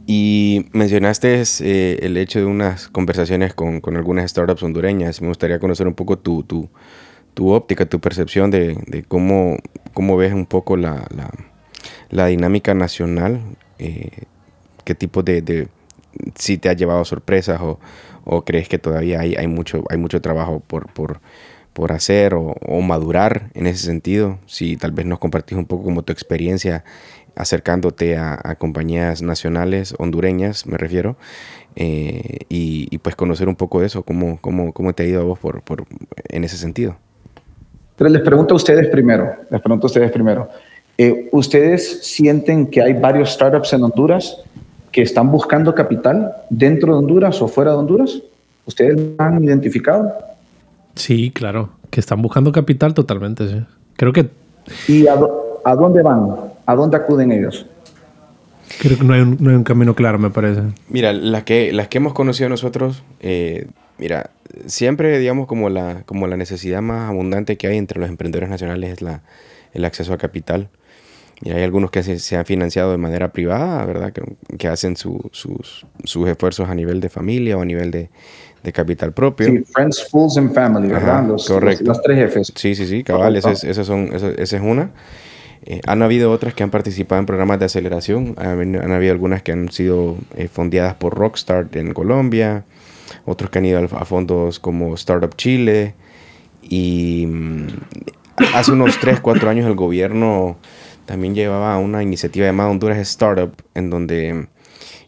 y 0.07 0.65
mencionaste 0.73 1.43
eh, 1.61 1.99
el 2.01 2.17
hecho 2.17 2.39
de 2.39 2.45
unas 2.45 2.87
conversaciones 2.87 3.53
con, 3.53 3.81
con, 3.81 3.97
algunas 3.97 4.29
startups 4.29 4.63
hondureñas. 4.63 5.21
Me 5.21 5.27
gustaría 5.27 5.59
conocer 5.59 5.87
un 5.87 5.93
poco 5.93 6.17
tu, 6.17 6.43
tu, 6.43 6.69
tu 7.33 7.51
óptica, 7.51 7.85
tu 7.85 7.99
percepción 7.99 8.51
de, 8.51 8.77
de, 8.87 9.03
cómo, 9.03 9.57
cómo 9.93 10.17
ves 10.17 10.33
un 10.33 10.45
poco 10.45 10.75
la, 10.75 11.07
la, 12.09 12.25
dinámica 12.27 12.73
nacional. 12.73 13.41
Eh, 13.79 14.09
¿Qué 14.83 14.95
tipo 14.95 15.21
de, 15.23 15.41
de, 15.41 15.67
si 16.35 16.57
te 16.57 16.69
ha 16.69 16.73
llevado 16.73 17.05
sorpresas 17.05 17.61
o, 17.61 17.79
o 18.25 18.43
crees 18.43 18.69
que 18.69 18.77
todavía 18.77 19.19
hay, 19.19 19.47
mucho, 19.47 19.83
hay 19.89 19.97
mucho 19.97 20.21
trabajo 20.21 20.61
por, 20.65 20.91
por, 20.93 21.19
por 21.73 21.91
hacer 21.91 22.33
o, 22.33 22.55
o, 22.61 22.81
madurar 22.81 23.49
en 23.53 23.67
ese 23.67 23.85
sentido? 23.85 24.39
Si 24.45 24.77
tal 24.77 24.91
vez 24.91 25.05
nos 25.05 25.19
compartís 25.19 25.57
un 25.57 25.65
poco 25.65 25.83
como 25.83 26.03
tu 26.03 26.11
experiencia 26.11 26.83
acercándote 27.35 28.17
a, 28.17 28.55
compañías 28.57 29.21
nacionales, 29.21 29.95
hondureñas 29.97 30.65
me 30.65 30.77
refiero, 30.77 31.17
eh, 31.75 32.39
y, 32.49 32.87
y, 32.91 32.97
pues 32.97 33.15
conocer 33.15 33.47
un 33.47 33.55
poco 33.55 33.81
eso, 33.81 34.03
cómo, 34.03 34.39
cómo, 34.41 34.73
cómo 34.73 34.93
te 34.93 35.03
ha 35.03 35.05
ido 35.05 35.21
a 35.21 35.23
vos 35.23 35.39
por, 35.39 35.61
por, 35.61 35.85
en 36.27 36.43
ese 36.43 36.57
sentido. 36.57 36.97
Pero 37.95 38.09
les 38.09 38.21
pregunto 38.21 38.53
a 38.53 38.57
ustedes 38.57 38.89
primero, 38.89 39.31
les 39.49 39.61
pregunto 39.61 39.85
a 39.85 39.89
ustedes 39.89 40.11
primero, 40.11 40.49
eh, 40.97 41.29
¿ustedes 41.31 42.05
sienten 42.05 42.67
que 42.67 42.81
hay 42.81 42.93
varios 42.93 43.31
startups 43.31 43.73
en 43.73 43.83
Honduras 43.83 44.37
que 44.91 45.01
están 45.01 45.31
buscando 45.31 45.73
capital 45.73 46.33
dentro 46.49 46.93
de 46.93 46.99
Honduras 46.99 47.41
o 47.41 47.47
fuera 47.47 47.71
de 47.71 47.77
Honduras? 47.77 48.19
¿Ustedes 48.65 48.99
lo 48.99 49.23
han 49.23 49.43
identificado? 49.43 50.11
Sí, 50.95 51.31
claro, 51.31 51.69
que 51.89 51.99
están 51.99 52.21
buscando 52.21 52.51
capital 52.51 52.93
totalmente, 52.93 53.47
sí. 53.47 53.63
Creo 53.95 54.13
que... 54.13 54.29
¿Y 54.87 55.07
a, 55.07 55.15
a 55.63 55.75
dónde 55.75 56.01
van? 56.01 56.35
¿A 56.65 56.75
dónde 56.75 56.97
acuden 56.97 57.31
ellos? 57.31 57.65
Creo 58.79 58.97
que 58.97 59.03
no 59.03 59.13
hay 59.13 59.21
un, 59.21 59.37
no 59.39 59.49
hay 59.49 59.55
un 59.55 59.63
camino 59.63 59.95
claro, 59.95 60.19
me 60.19 60.29
parece. 60.29 60.61
Mira, 60.89 61.13
las 61.13 61.43
que, 61.43 61.71
las 61.73 61.87
que 61.87 61.97
hemos 61.97 62.13
conocido 62.13 62.49
nosotros, 62.49 63.03
eh, 63.19 63.67
mira, 63.97 64.29
siempre, 64.65 65.17
digamos, 65.19 65.47
como 65.47 65.69
la, 65.69 66.03
como 66.05 66.27
la 66.27 66.37
necesidad 66.37 66.81
más 66.81 67.09
abundante 67.09 67.57
que 67.57 67.67
hay 67.67 67.77
entre 67.77 67.99
los 67.99 68.09
emprendedores 68.09 68.49
nacionales 68.49 68.93
es 68.93 69.01
la, 69.01 69.21
el 69.73 69.85
acceso 69.85 70.13
a 70.13 70.17
capital. 70.17 70.69
Y 71.43 71.51
hay 71.51 71.63
algunos 71.63 71.89
que 71.89 72.03
se, 72.03 72.19
se 72.19 72.37
han 72.37 72.45
financiado 72.45 72.91
de 72.91 72.97
manera 72.97 73.31
privada, 73.31 73.83
¿verdad? 73.85 74.13
Que, 74.13 74.21
que 74.57 74.67
hacen 74.67 74.95
su, 74.95 75.29
sus, 75.31 75.85
sus, 76.03 76.29
esfuerzos 76.29 76.69
a 76.69 76.75
nivel 76.75 76.99
de 76.99 77.09
familia 77.09 77.57
o 77.57 77.61
a 77.61 77.65
nivel 77.65 77.89
de, 77.89 78.09
de 78.63 78.71
capital 78.71 79.11
propio. 79.11 79.47
Sí, 79.47 79.63
Friends, 79.73 80.07
Fools 80.09 80.37
and 80.37 80.53
Family, 80.53 80.87
¿verdad? 80.89 81.19
Ajá, 81.19 81.27
los, 81.27 81.47
correcto. 81.47 81.85
Los, 81.85 82.01
tres 82.01 82.17
jefes. 82.17 82.53
Sí, 82.55 82.75
sí, 82.75 82.85
sí, 82.85 83.03
cabal, 83.03 83.35
esa 83.35 83.51
es, 83.51 83.63
esas 83.63 83.87
son, 83.87 84.13
esa, 84.13 84.29
esa 84.29 84.57
es 84.57 84.61
una. 84.61 84.91
Eh, 85.63 85.81
han 85.85 86.01
habido 86.01 86.31
otras 86.31 86.53
que 86.53 86.63
han 86.63 86.69
participado 86.69 87.19
en 87.19 87.25
programas 87.25 87.59
de 87.59 87.65
aceleración. 87.65 88.35
Han, 88.37 88.75
han 88.75 88.91
habido 88.91 89.11
algunas 89.11 89.41
que 89.41 89.51
han 89.51 89.71
sido 89.71 90.17
eh, 90.35 90.47
fondeadas 90.47 90.95
por 90.95 91.15
Rockstart 91.15 91.75
en 91.75 91.93
Colombia. 91.93 92.65
Otros 93.25 93.49
que 93.49 93.59
han 93.59 93.65
ido 93.65 93.79
a, 93.79 93.83
a 93.83 94.05
fondos 94.05 94.59
como 94.59 94.93
Startup 94.93 95.35
Chile. 95.35 95.95
Y 96.61 97.25
mm, 97.27 97.67
hace 98.53 98.71
unos 98.71 98.99
3, 98.99 99.19
4 99.19 99.49
años 99.49 99.67
el 99.67 99.75
gobierno 99.75 100.57
también 101.05 101.35
llevaba 101.35 101.77
una 101.77 102.03
iniciativa 102.03 102.45
llamada 102.45 102.69
Honduras 102.69 102.97
Startup, 102.99 103.53
en 103.73 103.89
donde 103.89 104.47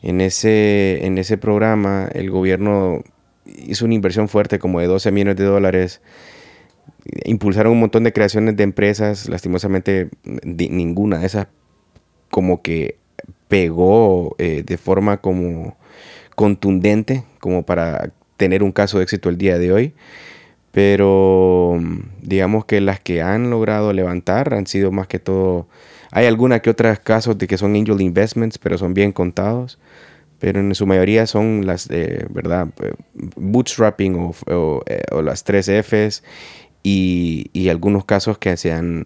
en 0.01 0.21
ese, 0.21 1.05
en 1.05 1.17
ese 1.17 1.37
programa 1.37 2.09
el 2.13 2.29
gobierno 2.29 3.03
hizo 3.45 3.85
una 3.85 3.93
inversión 3.93 4.27
fuerte 4.27 4.59
como 4.59 4.79
de 4.79 4.87
12 4.87 5.11
millones 5.11 5.35
de 5.37 5.45
dólares. 5.45 6.01
Impulsaron 7.25 7.73
un 7.73 7.79
montón 7.79 8.03
de 8.03 8.13
creaciones 8.13 8.55
de 8.55 8.63
empresas. 8.63 9.29
Lastimosamente, 9.29 10.09
ninguna 10.43 11.19
de 11.19 11.25
esas 11.25 11.47
como 12.29 12.61
que 12.61 12.97
pegó 13.47 14.35
eh, 14.39 14.63
de 14.65 14.77
forma 14.77 15.17
como 15.17 15.77
contundente 16.35 17.23
como 17.39 17.63
para 17.63 18.11
tener 18.37 18.63
un 18.63 18.71
caso 18.71 18.97
de 18.97 19.03
éxito 19.03 19.29
el 19.29 19.37
día 19.37 19.57
de 19.57 19.71
hoy. 19.71 19.93
Pero 20.73 21.79
digamos 22.21 22.65
que 22.65 22.81
las 22.81 22.99
que 22.99 23.21
han 23.21 23.49
logrado 23.49 23.93
levantar 23.93 24.53
han 24.53 24.67
sido 24.67 24.91
más 24.91 25.07
que 25.07 25.19
todo 25.19 25.67
hay 26.15 26.27
alguna 26.27 26.59
que 26.59 26.69
otras 26.69 26.99
casos 26.99 27.39
de 27.39 27.47
que 27.47 27.57
son 27.57 27.75
angel 27.75 27.99
investments, 27.99 28.59
pero 28.59 28.77
son 28.77 28.93
bien 28.93 29.11
contados. 29.11 29.79
Pero 30.37 30.59
en 30.59 30.75
su 30.75 30.85
mayoría 30.85 31.25
son 31.25 31.65
las, 31.65 31.89
eh, 31.89 32.27
¿verdad? 32.29 32.67
Bootstrapping 33.35 34.15
o, 34.15 34.83
eh, 34.85 35.01
o, 35.11 35.23
las 35.23 35.43
3 35.43 35.69
Fs 35.83 36.23
y, 36.83 37.49
y, 37.51 37.69
algunos 37.69 38.05
casos 38.05 38.37
que 38.37 38.57
se 38.57 38.71
han, 38.71 39.05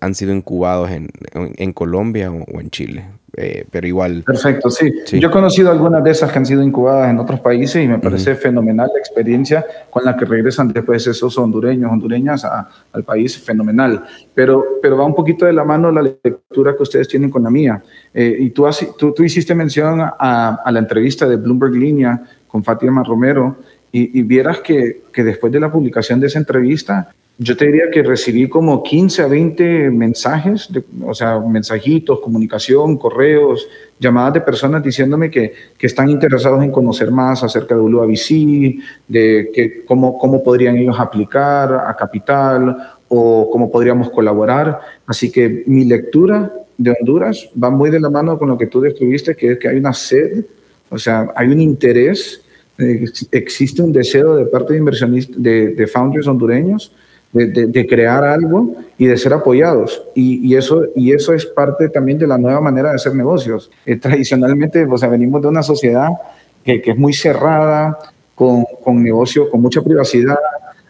han, 0.00 0.14
sido 0.14 0.32
incubados 0.32 0.90
en, 0.90 1.10
en, 1.32 1.52
en 1.58 1.72
Colombia 1.74 2.30
o, 2.30 2.44
o, 2.44 2.60
en 2.60 2.70
Chile. 2.70 3.04
Eh, 3.42 3.64
pero 3.70 3.86
igual. 3.86 4.22
Perfecto, 4.22 4.68
sí. 4.68 4.92
sí. 5.06 5.18
Yo 5.18 5.28
he 5.28 5.30
conocido 5.30 5.70
algunas 5.70 6.04
de 6.04 6.10
esas 6.10 6.30
que 6.30 6.38
han 6.38 6.44
sido 6.44 6.62
incubadas 6.62 7.08
en 7.08 7.18
otros 7.18 7.40
países 7.40 7.82
y 7.82 7.88
me 7.88 7.98
parece 7.98 8.32
uh 8.32 8.34
-huh. 8.34 8.38
fenomenal 8.38 8.90
la 8.92 8.98
experiencia 8.98 9.64
con 9.88 10.04
la 10.04 10.14
que 10.14 10.26
regresan 10.26 10.70
después 10.70 11.06
esos 11.06 11.38
hondureños, 11.38 11.90
hondureñas 11.90 12.44
a, 12.44 12.68
al 12.92 13.02
país, 13.02 13.38
fenomenal. 13.38 14.04
Pero, 14.34 14.62
pero 14.82 14.98
va 14.98 15.06
un 15.06 15.14
poquito 15.14 15.46
de 15.46 15.54
la 15.54 15.64
mano 15.64 15.90
la 15.90 16.02
lectura 16.02 16.76
que 16.76 16.82
ustedes 16.82 17.08
tienen 17.08 17.30
con 17.30 17.42
la 17.42 17.50
mía. 17.50 17.82
Eh, 18.12 18.36
y 18.40 18.50
tú, 18.50 18.66
has, 18.66 18.86
tú, 18.98 19.12
tú, 19.12 19.24
hiciste 19.24 19.54
mención 19.54 20.02
a, 20.02 20.60
a, 20.62 20.70
la 20.70 20.78
entrevista 20.78 21.26
de 21.26 21.36
Bloomberg 21.36 21.72
Línea 21.72 22.20
con 22.46 22.62
Fátima 22.62 23.02
Romero 23.02 23.56
y, 23.90 24.18
y 24.18 24.22
vieras 24.22 24.58
que, 24.60 25.04
que 25.10 25.24
después 25.24 25.50
de 25.50 25.60
la 25.60 25.72
publicación 25.72 26.20
de 26.20 26.26
esa 26.26 26.38
entrevista, 26.38 27.10
yo 27.42 27.56
te 27.56 27.64
diría 27.64 27.90
que 27.90 28.02
recibí 28.02 28.50
como 28.50 28.82
15 28.82 29.22
a 29.22 29.26
20 29.26 29.90
mensajes, 29.90 30.70
de, 30.70 30.84
o 31.02 31.14
sea, 31.14 31.40
mensajitos, 31.40 32.20
comunicación, 32.20 32.98
correos, 32.98 33.66
llamadas 33.98 34.34
de 34.34 34.40
personas 34.42 34.82
diciéndome 34.82 35.30
que, 35.30 35.54
que 35.78 35.86
están 35.86 36.10
interesados 36.10 36.62
en 36.62 36.70
conocer 36.70 37.10
más 37.10 37.42
acerca 37.42 37.74
de 37.74 37.80
UABC, 37.80 38.28
de 39.08 39.50
que, 39.54 39.84
cómo, 39.86 40.18
cómo 40.18 40.44
podrían 40.44 40.76
ellos 40.76 41.00
aplicar 41.00 41.82
a 41.86 41.96
capital 41.96 42.76
o 43.08 43.48
cómo 43.50 43.70
podríamos 43.70 44.10
colaborar. 44.10 44.78
Así 45.06 45.32
que 45.32 45.62
mi 45.66 45.86
lectura 45.86 46.52
de 46.76 46.94
Honduras 47.00 47.48
va 47.52 47.70
muy 47.70 47.88
de 47.88 48.00
la 48.00 48.10
mano 48.10 48.38
con 48.38 48.48
lo 48.48 48.58
que 48.58 48.66
tú 48.66 48.82
describiste, 48.82 49.34
que 49.34 49.52
es 49.52 49.58
que 49.58 49.66
hay 49.66 49.78
una 49.78 49.94
sed, 49.94 50.44
o 50.90 50.98
sea, 50.98 51.32
hay 51.34 51.48
un 51.48 51.60
interés, 51.62 52.42
eh, 52.76 53.06
existe 53.32 53.80
un 53.80 53.94
deseo 53.94 54.36
de 54.36 54.44
parte 54.44 54.74
de 54.74 54.80
inversionistas, 54.80 55.42
de, 55.42 55.68
de 55.68 55.86
founders 55.86 56.26
hondureños, 56.26 56.92
de, 57.32 57.86
crear 57.86 58.24
algo 58.24 58.74
y 58.98 59.06
de 59.06 59.16
ser 59.16 59.32
apoyados. 59.32 60.02
Y, 60.14 60.54
eso, 60.54 60.86
y 60.94 61.12
eso 61.12 61.32
es 61.32 61.46
parte 61.46 61.88
también 61.88 62.18
de 62.18 62.26
la 62.26 62.38
nueva 62.38 62.60
manera 62.60 62.90
de 62.90 62.96
hacer 62.96 63.14
negocios. 63.14 63.70
Eh, 63.86 63.96
tradicionalmente, 63.96 64.84
o 64.84 64.98
sea, 64.98 65.08
venimos 65.08 65.40
de 65.42 65.48
una 65.48 65.62
sociedad 65.62 66.08
que, 66.64 66.82
es 66.84 66.98
muy 66.98 67.12
cerrada, 67.12 67.98
con, 68.34 68.64
con 68.82 69.02
negocio, 69.02 69.50
con 69.50 69.60
mucha 69.60 69.82
privacidad, 69.82 70.38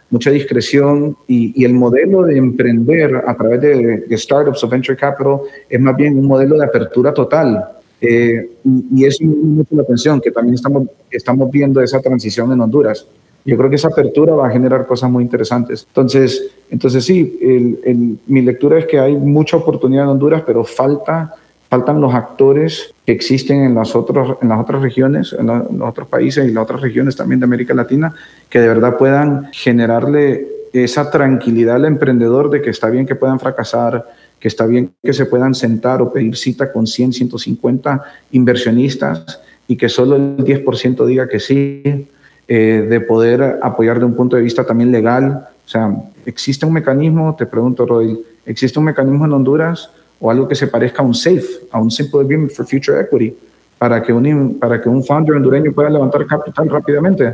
mucha 0.09 0.31
discreción, 0.31 1.15
y, 1.27 1.61
y, 1.61 1.65
el 1.65 1.73
modelo 1.73 2.23
de 2.23 2.37
emprender 2.37 3.23
a 3.27 3.35
través 3.35 3.61
de, 3.61 3.97
de, 4.07 4.17
startups 4.17 4.63
o 4.63 4.67
venture 4.67 4.97
capital 4.97 5.39
es 5.69 5.79
más 5.79 5.95
bien 5.95 6.17
un 6.17 6.25
modelo 6.25 6.57
de 6.57 6.65
apertura 6.65 7.13
total. 7.13 7.65
Eh, 7.99 8.49
y, 8.63 9.01
y 9.01 9.05
eso 9.05 9.23
me 9.23 9.35
mucho 9.35 9.75
la 9.75 9.83
atención, 9.83 10.19
que 10.19 10.31
también 10.31 10.55
estamos, 10.55 10.87
estamos 11.09 11.51
viendo 11.51 11.81
esa 11.81 11.99
transición 11.99 12.51
en 12.51 12.61
Honduras. 12.61 13.05
Yo 13.43 13.57
creo 13.57 13.69
que 13.69 13.75
esa 13.75 13.87
apertura 13.87 14.33
va 14.35 14.47
a 14.47 14.51
generar 14.51 14.85
cosas 14.85 15.09
muy 15.09 15.23
interesantes. 15.23 15.85
Entonces, 15.87 16.51
entonces 16.69 17.03
sí, 17.03 17.39
el, 17.41 17.79
el, 17.83 18.17
mi 18.27 18.41
lectura 18.41 18.77
es 18.77 18.85
que 18.85 18.99
hay 18.99 19.15
mucha 19.15 19.57
oportunidad 19.57 20.03
en 20.03 20.09
Honduras, 20.11 20.43
pero 20.45 20.63
falta, 20.63 21.33
faltan 21.69 21.99
los 21.99 22.13
actores 22.13 22.93
que 23.05 23.11
existen 23.11 23.61
en 23.61 23.73
las, 23.73 23.95
otros, 23.95 24.37
en 24.41 24.49
las 24.49 24.59
otras 24.59 24.81
regiones, 24.81 25.33
en, 25.37 25.47
la, 25.47 25.65
en 25.69 25.79
los 25.79 25.89
otros 25.89 26.07
países 26.07 26.47
y 26.47 26.53
las 26.53 26.63
otras 26.63 26.81
regiones 26.81 27.15
también 27.15 27.39
de 27.39 27.45
América 27.45 27.73
Latina, 27.73 28.13
que 28.49 28.59
de 28.59 28.67
verdad 28.67 28.97
puedan 28.97 29.49
generarle 29.51 30.47
esa 30.71 31.09
tranquilidad 31.09 31.75
al 31.75 31.85
emprendedor 31.85 32.49
de 32.49 32.61
que 32.61 32.69
está 32.69 32.89
bien 32.89 33.05
que 33.05 33.15
puedan 33.15 33.39
fracasar, 33.39 34.05
que 34.39 34.47
está 34.47 34.65
bien 34.65 34.91
que 35.03 35.13
se 35.13 35.25
puedan 35.25 35.53
sentar 35.53 36.01
o 36.01 36.11
pedir 36.13 36.35
cita 36.35 36.71
con 36.71 36.87
100, 36.87 37.13
150 37.13 38.03
inversionistas 38.31 39.41
y 39.67 39.75
que 39.75 39.89
solo 39.89 40.15
el 40.15 40.37
10% 40.37 41.05
diga 41.05 41.27
que 41.27 41.39
sí 41.39 42.07
eh, 42.47 42.85
de 42.89 42.99
poder 43.01 43.59
apoyar 43.61 43.99
de 43.99 44.05
un 44.05 44.15
punto 44.15 44.35
de 44.35 44.41
vista 44.41 44.65
también 44.65 44.91
legal. 44.91 45.47
O 45.65 45.69
sea, 45.69 45.89
¿existe 46.25 46.65
un 46.65 46.73
mecanismo, 46.73 47.35
te 47.37 47.45
pregunto, 47.45 47.85
Roy, 47.85 48.19
¿existe 48.45 48.77
un 48.79 48.85
mecanismo 48.85 49.25
en 49.25 49.33
Honduras 49.33 49.89
o 50.19 50.29
algo 50.29 50.47
que 50.47 50.55
se 50.55 50.67
parezca 50.67 51.01
a 51.01 51.05
un 51.05 51.13
SAFE, 51.15 51.47
a 51.71 51.79
un 51.79 51.89
Simple 51.89 52.21
Agreement 52.21 52.51
for 52.51 52.65
Future 52.67 52.99
Equity, 52.99 53.35
para 53.77 54.01
que 54.03 54.13
un, 54.13 54.59
para 54.59 54.81
que 54.81 54.89
un 54.89 55.03
founder 55.03 55.35
hondureño 55.35 55.71
pueda 55.71 55.89
levantar 55.89 56.25
capital 56.27 56.69
rápidamente? 56.69 57.33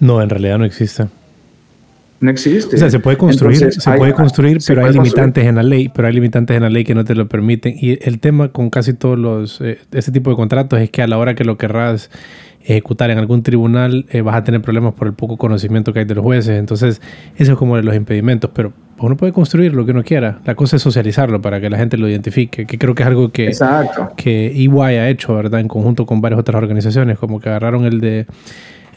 No, 0.00 0.20
en 0.20 0.28
realidad 0.28 0.58
no 0.58 0.64
existe. 0.64 1.06
No 2.18 2.30
existe. 2.30 2.76
O 2.76 2.78
sea, 2.78 2.90
se 2.90 2.98
puede 2.98 3.16
construir, 3.18 3.56
Entonces, 3.56 3.82
se 3.82 3.90
hay, 3.90 3.98
puede 3.98 4.14
construir, 4.14 4.62
se 4.62 4.72
pero 4.72 4.82
puede 4.82 4.92
hay 4.92 4.94
limitantes 4.94 5.44
construir. 5.44 5.48
en 5.48 5.54
la 5.56 5.62
ley, 5.62 5.88
pero 5.94 6.08
hay 6.08 6.14
limitantes 6.14 6.56
en 6.56 6.62
la 6.62 6.70
ley 6.70 6.84
que 6.84 6.94
no 6.94 7.04
te 7.04 7.14
lo 7.14 7.28
permiten. 7.28 7.74
Y 7.78 7.98
el 8.02 8.20
tema 8.20 8.48
con 8.48 8.70
casi 8.70 8.94
todos 8.94 9.18
los, 9.18 9.60
eh, 9.60 9.78
ese 9.92 10.12
tipo 10.12 10.30
de 10.30 10.36
contratos 10.36 10.80
es 10.80 10.90
que 10.90 11.02
a 11.02 11.06
la 11.06 11.18
hora 11.18 11.34
que 11.34 11.44
lo 11.44 11.58
querrás 11.58 12.10
ejecutar 12.66 13.10
en 13.10 13.18
algún 13.18 13.42
tribunal, 13.42 14.06
eh, 14.10 14.22
vas 14.22 14.34
a 14.34 14.42
tener 14.42 14.60
problemas 14.60 14.94
por 14.94 15.06
el 15.06 15.14
poco 15.14 15.36
conocimiento 15.36 15.92
que 15.92 16.00
hay 16.00 16.04
de 16.04 16.16
los 16.16 16.24
jueces. 16.24 16.58
Entonces, 16.58 17.00
eso 17.36 17.52
es 17.52 17.58
como 17.58 17.76
de 17.76 17.84
los 17.84 17.94
impedimentos, 17.94 18.50
pero 18.52 18.72
uno 18.98 19.16
puede 19.16 19.32
construir 19.32 19.72
lo 19.72 19.84
que 19.84 19.92
uno 19.92 20.02
quiera. 20.02 20.40
La 20.44 20.56
cosa 20.56 20.76
es 20.76 20.82
socializarlo 20.82 21.40
para 21.40 21.60
que 21.60 21.70
la 21.70 21.78
gente 21.78 21.96
lo 21.96 22.08
identifique, 22.08 22.66
que 22.66 22.78
creo 22.78 22.94
que 22.94 23.04
es 23.04 23.06
algo 23.06 23.30
que, 23.30 23.52
que 24.16 24.46
EY 24.48 24.68
ha 24.68 25.08
hecho, 25.08 25.34
¿verdad? 25.36 25.60
En 25.60 25.68
conjunto 25.68 26.06
con 26.06 26.20
varias 26.20 26.40
otras 26.40 26.60
organizaciones, 26.60 27.18
como 27.18 27.40
que 27.40 27.48
agarraron 27.48 27.84
el 27.84 28.00
de 28.00 28.26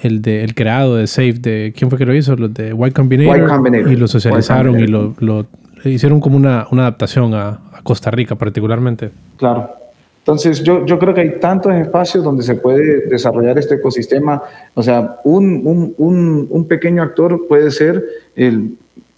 el 0.01 0.21
de 0.21 0.45
el 0.45 0.55
creado 0.55 0.95
de 0.95 1.07
Safe 1.07 1.33
de 1.33 1.73
quién 1.75 1.89
fue 1.89 1.99
que 1.99 2.05
lo 2.05 2.15
hizo 2.15 2.35
los 2.37 2.53
de 2.53 2.73
White 2.73 2.93
Combinator, 2.95 3.91
y 3.91 3.97
lo 3.97 4.07
socializaron 4.07 4.79
y 4.79 4.87
lo, 4.87 5.13
lo, 5.19 5.45
hicieron 5.83 6.21
como 6.21 6.37
una, 6.37 6.67
una 6.71 6.83
adaptación 6.83 7.33
a, 7.33 7.59
a, 7.73 7.81
Costa 7.83 8.09
Rica 8.09 8.35
particularmente 8.35 9.09
claro 9.35 9.69
entonces 10.29 10.61
yo, 10.61 10.85
yo 10.85 10.99
creo 10.99 11.15
que 11.15 11.21
hay 11.21 11.39
tantos 11.39 11.73
espacios 11.73 12.23
donde 12.23 12.43
se 12.43 12.53
puede 12.53 13.07
desarrollar 13.07 13.57
este 13.57 13.75
ecosistema 13.75 14.43
o 14.75 14.83
sea 14.83 15.17
un, 15.23 15.61
un, 15.65 15.95
un, 15.97 16.47
un 16.51 16.67
pequeño 16.67 17.01
actor 17.01 17.47
puede 17.47 17.71
ser 17.71 18.03
el, 18.35 18.77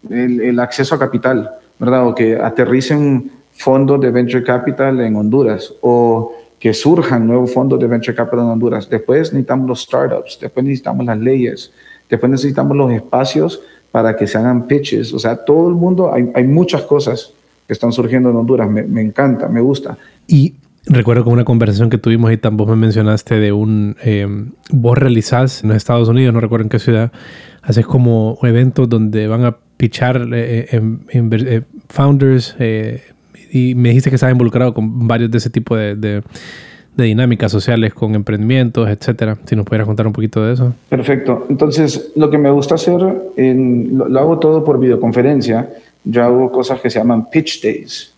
el, 0.09 0.39
el, 0.39 0.59
acceso 0.61 0.95
a 0.95 0.99
capital 0.99 1.49
verdad 1.77 2.07
o 2.07 2.15
que 2.15 2.37
aterricen 2.37 3.29
fondos 3.51 3.99
de 3.99 4.09
venture 4.09 4.41
capital 4.41 5.01
en 5.01 5.17
Honduras 5.17 5.73
o 5.81 6.33
que 6.61 6.73
surjan 6.73 7.27
nuevos 7.27 7.53
fondos 7.53 7.77
de 7.77 7.87
venture 7.87 8.15
capital 8.15 8.45
en 8.45 8.51
Honduras. 8.51 8.87
Después 8.89 9.33
necesitamos 9.33 9.67
los 9.67 9.81
startups, 9.81 10.37
después 10.39 10.63
necesitamos 10.63 11.05
las 11.05 11.17
leyes, 11.17 11.71
después 12.09 12.31
necesitamos 12.31 12.77
los 12.77 12.91
espacios 12.91 13.61
para 13.91 14.15
que 14.15 14.27
se 14.27 14.37
hagan 14.37 14.67
pitches. 14.67 15.13
O 15.13 15.19
sea, 15.19 15.35
todo 15.35 15.67
el 15.67 15.73
mundo, 15.73 16.13
hay, 16.13 16.31
hay 16.35 16.43
muchas 16.43 16.83
cosas 16.83 17.33
que 17.67 17.73
están 17.73 17.91
surgiendo 17.91 18.29
en 18.29 18.35
Honduras. 18.35 18.69
Me, 18.69 18.83
me, 18.83 19.01
encanta, 19.01 19.47
me 19.47 19.59
gusta. 19.59 19.97
Y 20.27 20.53
recuerdo 20.85 21.23
con 21.23 21.33
una 21.33 21.45
conversación 21.45 21.89
que 21.89 21.97
tuvimos 21.97 22.31
y 22.31 22.37
también 22.37 22.69
me 22.69 22.75
mencionaste 22.75 23.35
de 23.39 23.51
un, 23.51 23.95
eh, 24.03 24.27
vos 24.71 24.97
realizás 24.97 25.63
en 25.63 25.69
los 25.69 25.77
Estados 25.77 26.09
Unidos, 26.09 26.33
no 26.33 26.39
recuerdo 26.39 26.63
en 26.63 26.69
qué 26.69 26.79
ciudad, 26.79 27.11
haces 27.61 27.85
como 27.85 28.39
eventos 28.43 28.89
donde 28.89 29.27
van 29.27 29.45
a 29.45 29.57
pitchar 29.77 30.27
eh, 30.33 30.67
eh, 30.71 31.61
founders, 31.89 32.55
y 33.53 33.75
me 33.75 33.89
dijiste 33.89 34.09
que 34.09 34.15
estaba 34.15 34.31
involucrado 34.31 34.73
con 34.73 35.07
varios 35.07 35.29
de 35.29 35.37
ese 35.37 35.49
tipo 35.49 35.75
de, 35.75 36.23
dinámicas 36.95 37.51
sociales, 37.51 37.93
con 37.93 38.15
emprendimientos, 38.15 38.87
etcétera. 38.87 39.37
Si 39.45 39.55
nos 39.55 39.65
pudieras 39.65 39.87
contar 39.87 40.05
un 40.07 40.13
poquito 40.13 40.45
de 40.45 40.53
eso. 40.53 40.73
Perfecto. 40.87 41.47
Entonces, 41.49 42.11
lo 42.15 42.29
que 42.29 42.37
me 42.37 42.51
gusta 42.51 42.75
hacer, 42.75 43.01
lo, 43.01 44.07
lo, 44.07 44.19
hago 44.19 44.39
todo 44.39 44.63
por 44.63 44.79
videoconferencia. 44.79 45.67
Yo 46.03 46.23
hago 46.23 46.51
cosas 46.51 46.79
que 46.79 46.89
se 46.89 46.99
llaman 46.99 47.29
pitch 47.29 47.61
days. 47.61 48.13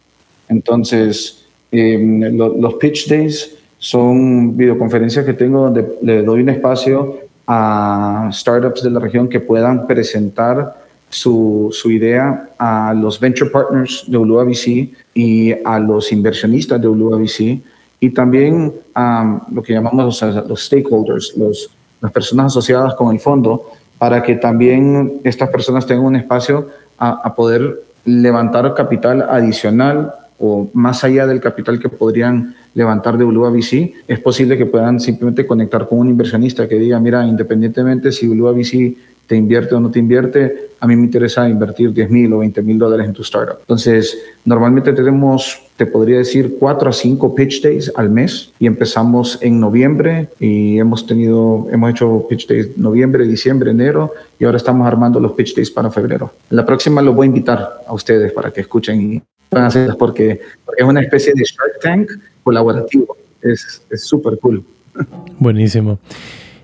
Entonces, 0.49 1.42
eh, 1.73 2.29
lo, 2.31 2.55
los 2.55 2.75
pitch 2.75 3.07
days 3.07 3.55
son 3.79 4.55
videoconferencias 4.55 5.25
que 5.25 5.33
tengo 5.33 5.63
donde 5.63 5.97
le 6.03 6.21
doy 6.21 6.41
un 6.41 6.49
espacio 6.49 7.17
a 7.47 8.29
startups 8.31 8.83
de 8.83 8.91
la 8.91 8.99
región 8.99 9.27
que 9.27 9.39
puedan 9.39 9.87
presentar 9.87 10.75
su, 11.09 11.69
su, 11.71 11.91
idea 11.91 12.49
a 12.59 12.93
los 12.93 13.19
venture 13.19 13.49
partners 13.49 14.05
de 14.07 14.17
VC 14.17 14.89
y 15.13 15.51
a 15.65 15.79
los 15.79 16.11
inversionistas 16.11 16.79
de 16.79 16.87
VC 16.87 17.59
y 17.99 18.09
también 18.11 18.71
a 18.93 19.41
lo 19.51 19.63
que 19.63 19.73
llamamos 19.73 20.21
los, 20.21 20.47
los 20.47 20.65
stakeholders, 20.65 21.33
los, 21.35 21.69
las 22.01 22.11
personas 22.11 22.47
asociadas 22.47 22.93
con 22.95 23.13
el 23.13 23.19
fondo, 23.19 23.71
para 23.97 24.21
que 24.21 24.35
también 24.35 25.21
estas 25.23 25.49
personas 25.49 25.85
tengan 25.85 26.05
un 26.05 26.15
espacio 26.15 26.67
a, 26.97 27.21
a 27.23 27.33
poder 27.33 27.81
levantar 28.05 28.73
capital 28.75 29.23
adicional 29.23 30.13
o 30.39 30.69
más 30.73 31.03
allá 31.03 31.27
del 31.27 31.39
capital 31.39 31.79
que 31.79 31.89
podrían 31.89 32.55
levantar 32.73 33.17
de 33.17 33.23
Ulua 33.23 33.49
VC, 33.49 33.93
es 34.07 34.19
posible 34.19 34.57
que 34.57 34.65
puedan 34.65 34.99
simplemente 34.99 35.45
conectar 35.45 35.87
con 35.87 35.99
un 35.99 36.09
inversionista 36.09 36.67
que 36.67 36.75
diga, 36.75 36.99
mira, 36.99 37.25
independientemente 37.25 38.11
si 38.11 38.27
Ulua 38.27 38.51
VC 38.51 38.95
te 39.27 39.35
invierte 39.35 39.73
o 39.75 39.79
no 39.79 39.89
te 39.89 39.99
invierte, 39.99 40.69
a 40.79 40.87
mí 40.87 40.97
me 40.97 41.03
interesa 41.03 41.47
invertir 41.47 41.93
10 41.93 42.09
mil 42.09 42.33
o 42.33 42.39
20 42.39 42.61
mil 42.61 42.77
dólares 42.77 43.07
en 43.07 43.13
tu 43.13 43.21
startup. 43.21 43.57
Entonces, 43.61 44.17
normalmente 44.43 44.91
tenemos, 44.91 45.61
te 45.77 45.85
podría 45.85 46.17
decir, 46.17 46.57
4 46.59 46.89
a 46.89 46.93
5 46.93 47.33
pitch 47.33 47.61
days 47.61 47.91
al 47.95 48.09
mes 48.09 48.51
y 48.59 48.67
empezamos 48.67 49.39
en 49.41 49.61
noviembre 49.61 50.27
y 50.41 50.77
hemos 50.77 51.07
tenido, 51.07 51.67
hemos 51.71 51.91
hecho 51.91 52.25
pitch 52.29 52.47
days 52.47 52.77
noviembre, 52.77 53.25
diciembre, 53.25 53.71
enero 53.71 54.11
y 54.37 54.43
ahora 54.43 54.57
estamos 54.57 54.85
armando 54.85 55.21
los 55.21 55.31
pitch 55.31 55.55
days 55.55 55.71
para 55.71 55.89
febrero. 55.89 56.33
La 56.49 56.65
próxima 56.65 57.01
los 57.01 57.15
voy 57.15 57.25
a 57.25 57.29
invitar 57.29 57.81
a 57.87 57.93
ustedes 57.93 58.33
para 58.33 58.51
que 58.51 58.61
escuchen 58.61 59.01
y 59.01 59.21
puedan 59.53 59.67
hacerlas 59.67 59.95
porque, 59.95 60.41
porque 60.65 60.83
es 60.83 60.87
una 60.87 61.01
especie 61.01 61.33
de 61.35 61.43
Shark 61.43 61.79
Tank 61.81 62.11
colaborativo. 62.43 63.15
Es 63.41 63.81
súper 63.95 64.37
cool. 64.39 64.63
Buenísimo. 65.39 65.99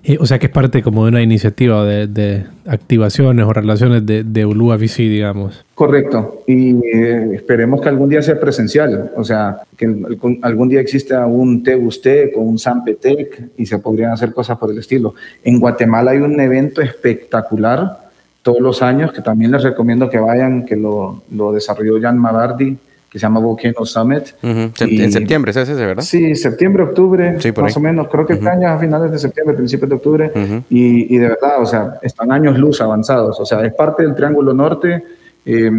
Eh, 0.03 0.17
o 0.19 0.25
sea 0.25 0.39
que 0.39 0.45
es 0.45 0.51
parte 0.51 0.81
como 0.81 1.03
de 1.03 1.09
una 1.09 1.21
iniciativa 1.21 1.85
de, 1.85 2.07
de 2.07 2.45
activaciones 2.65 3.45
o 3.45 3.53
relaciones 3.53 4.05
de, 4.05 4.23
de 4.23 4.45
Ulua 4.45 4.77
VC, 4.77 5.03
digamos. 5.03 5.65
Correcto. 5.75 6.43
Y 6.47 6.71
eh, 6.85 7.31
esperemos 7.33 7.81
que 7.81 7.89
algún 7.89 8.09
día 8.09 8.21
sea 8.21 8.39
presencial. 8.39 9.11
O 9.15 9.23
sea, 9.23 9.61
que 9.77 9.85
algún, 9.85 10.39
algún 10.41 10.69
día 10.69 10.79
exista 10.79 11.25
un 11.25 11.63
TEUSTEC 11.63 12.37
o 12.37 12.41
un 12.41 12.57
SAMPETEC 12.57 13.51
y 13.57 13.65
se 13.65 13.77
podrían 13.79 14.11
hacer 14.11 14.33
cosas 14.33 14.57
por 14.57 14.71
el 14.71 14.77
estilo. 14.77 15.15
En 15.43 15.59
Guatemala 15.59 16.11
hay 16.11 16.19
un 16.19 16.39
evento 16.39 16.81
espectacular 16.81 18.08
todos 18.49 18.61
los 18.61 18.81
años 18.81 19.11
que 19.11 19.21
también 19.21 19.51
les 19.51 19.61
recomiendo 19.61 20.09
que 20.09 20.17
vayan, 20.17 20.65
que 20.65 20.75
lo, 20.75 21.21
lo 21.31 21.51
desarrolló 21.51 22.01
Jan 22.01 22.17
Mavardi 22.17 22.75
que 23.11 23.17
se 23.17 23.23
llama 23.23 23.39
Volcano 23.39 23.85
Summit. 23.85 24.23
Uh 24.43 24.47
-huh. 24.47 24.87
y, 24.91 25.01
en 25.01 25.11
septiembre, 25.11 25.51
¿es 25.51 25.57
ese, 25.57 25.73
verdad? 25.73 26.03
Sí, 26.03 26.35
septiembre, 26.35 26.83
octubre, 26.83 27.39
sí, 27.39 27.51
más 27.51 27.75
ahí. 27.75 27.79
o 27.79 27.79
menos. 27.79 28.07
Creo 28.07 28.25
que 28.25 28.33
uh 28.33 28.35
-huh. 28.35 28.39
este 28.39 28.49
año 28.49 28.67
a 28.69 28.77
finales 28.77 29.11
de 29.11 29.17
septiembre, 29.17 29.55
principios 29.55 29.89
de 29.89 29.95
octubre. 29.95 30.31
Uh 30.35 30.39
-huh. 30.39 30.63
y, 30.69 31.15
y, 31.15 31.17
de 31.17 31.27
verdad, 31.29 31.59
o 31.59 31.65
sea, 31.65 31.95
están 32.03 32.31
años 32.31 32.57
luz 32.59 32.81
avanzados. 32.81 33.39
O 33.39 33.45
sea, 33.45 33.65
es 33.65 33.73
parte 33.73 34.03
del 34.03 34.13
Triángulo 34.13 34.53
Norte. 34.53 35.03
Eh, 35.45 35.71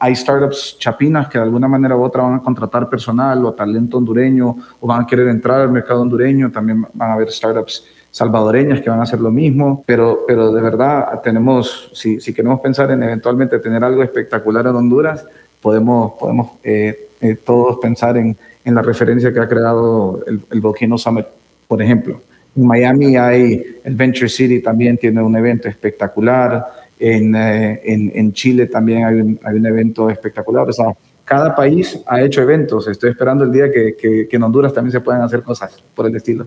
hay 0.00 0.14
startups 0.16 0.76
chapinas 0.78 1.28
que 1.28 1.38
de 1.38 1.44
alguna 1.44 1.68
manera 1.68 1.96
u 1.96 2.02
otra 2.02 2.22
van 2.22 2.34
a 2.34 2.40
contratar 2.40 2.88
personal 2.88 3.44
o 3.44 3.52
talento 3.52 3.98
hondureño 3.98 4.56
o 4.80 4.86
van 4.86 5.02
a 5.02 5.06
querer 5.06 5.28
entrar 5.28 5.60
al 5.60 5.70
mercado 5.70 6.02
hondureño. 6.02 6.50
También 6.50 6.86
van 6.92 7.10
a 7.10 7.12
haber 7.14 7.30
startups 7.30 7.84
salvadoreñas 8.12 8.82
que 8.82 8.90
van 8.90 9.00
a 9.00 9.04
hacer 9.04 9.20
lo 9.20 9.30
mismo, 9.30 9.82
pero, 9.86 10.24
pero 10.28 10.52
de 10.52 10.60
verdad 10.60 11.20
tenemos, 11.24 11.90
si, 11.94 12.20
si 12.20 12.34
queremos 12.34 12.60
pensar 12.60 12.90
en 12.90 13.02
eventualmente 13.02 13.58
tener 13.58 13.82
algo 13.82 14.02
espectacular 14.02 14.66
en 14.66 14.76
Honduras, 14.76 15.24
podemos, 15.62 16.12
podemos 16.20 16.52
eh, 16.62 17.08
eh, 17.22 17.36
todos 17.36 17.78
pensar 17.80 18.18
en, 18.18 18.36
en, 18.64 18.74
la 18.74 18.82
referencia 18.82 19.32
que 19.32 19.40
ha 19.40 19.48
creado 19.48 20.22
el, 20.26 20.42
el 20.50 20.60
Volcano 20.60 20.98
Summit, 20.98 21.24
por 21.66 21.80
ejemplo. 21.80 22.20
En 22.54 22.66
Miami 22.66 23.16
hay 23.16 23.78
el 23.82 23.94
Venture 23.94 24.28
City, 24.28 24.60
también 24.60 24.98
tiene 24.98 25.22
un 25.22 25.34
evento 25.34 25.68
espectacular. 25.68 26.66
En, 27.00 27.34
eh, 27.34 27.80
en, 27.82 28.32
Chile 28.34 28.66
también 28.66 29.38
hay 29.42 29.56
un, 29.56 29.66
evento 29.66 30.10
espectacular. 30.10 30.68
O 30.68 30.72
sea, 30.72 30.92
cada 31.24 31.56
país 31.56 31.98
ha 32.06 32.20
hecho 32.20 32.42
eventos. 32.42 32.86
Estoy 32.88 33.10
esperando 33.10 33.42
el 33.44 33.50
día 33.50 33.72
que, 33.72 33.96
que 33.98 34.28
en 34.30 34.42
Honduras 34.42 34.74
también 34.74 34.92
se 34.92 35.00
puedan 35.00 35.22
hacer 35.22 35.42
cosas 35.42 35.82
por 35.94 36.06
el 36.06 36.14
estilo. 36.14 36.46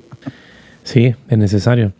Sí, 0.86 1.15
es 1.28 1.38
necesario. 1.38 1.93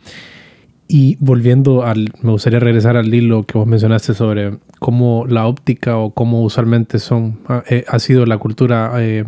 Y 0.88 1.18
volviendo 1.20 1.84
al, 1.84 2.12
me 2.22 2.32
gustaría 2.32 2.60
regresar 2.60 2.96
al 2.96 3.12
hilo 3.12 3.44
que 3.44 3.58
vos 3.58 3.66
mencionaste 3.66 4.14
sobre 4.14 4.60
cómo 4.80 5.26
la 5.28 5.48
óptica 5.48 5.98
o 5.98 6.12
cómo 6.12 6.44
usualmente 6.44 7.00
son, 7.00 7.40
eh, 7.68 7.84
ha 7.88 7.98
sido 7.98 8.28
la 8.28 8.38
cultura 8.38 8.92
eh, 9.00 9.26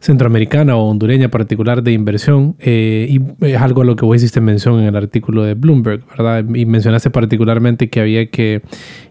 centroamericana 0.00 0.76
o 0.76 0.88
hondureña 0.88 1.28
particular 1.28 1.82
de 1.82 1.92
inversión. 1.92 2.56
Eh, 2.60 3.06
y 3.10 3.46
es 3.46 3.60
algo 3.60 3.82
a 3.82 3.84
lo 3.84 3.96
que 3.96 4.06
vos 4.06 4.16
hiciste 4.16 4.40
mención 4.40 4.80
en 4.80 4.86
el 4.86 4.96
artículo 4.96 5.44
de 5.44 5.52
Bloomberg, 5.52 6.04
¿verdad? 6.08 6.42
Y 6.54 6.64
mencionaste 6.64 7.10
particularmente 7.10 7.90
que 7.90 8.00
había 8.00 8.30
que 8.30 8.62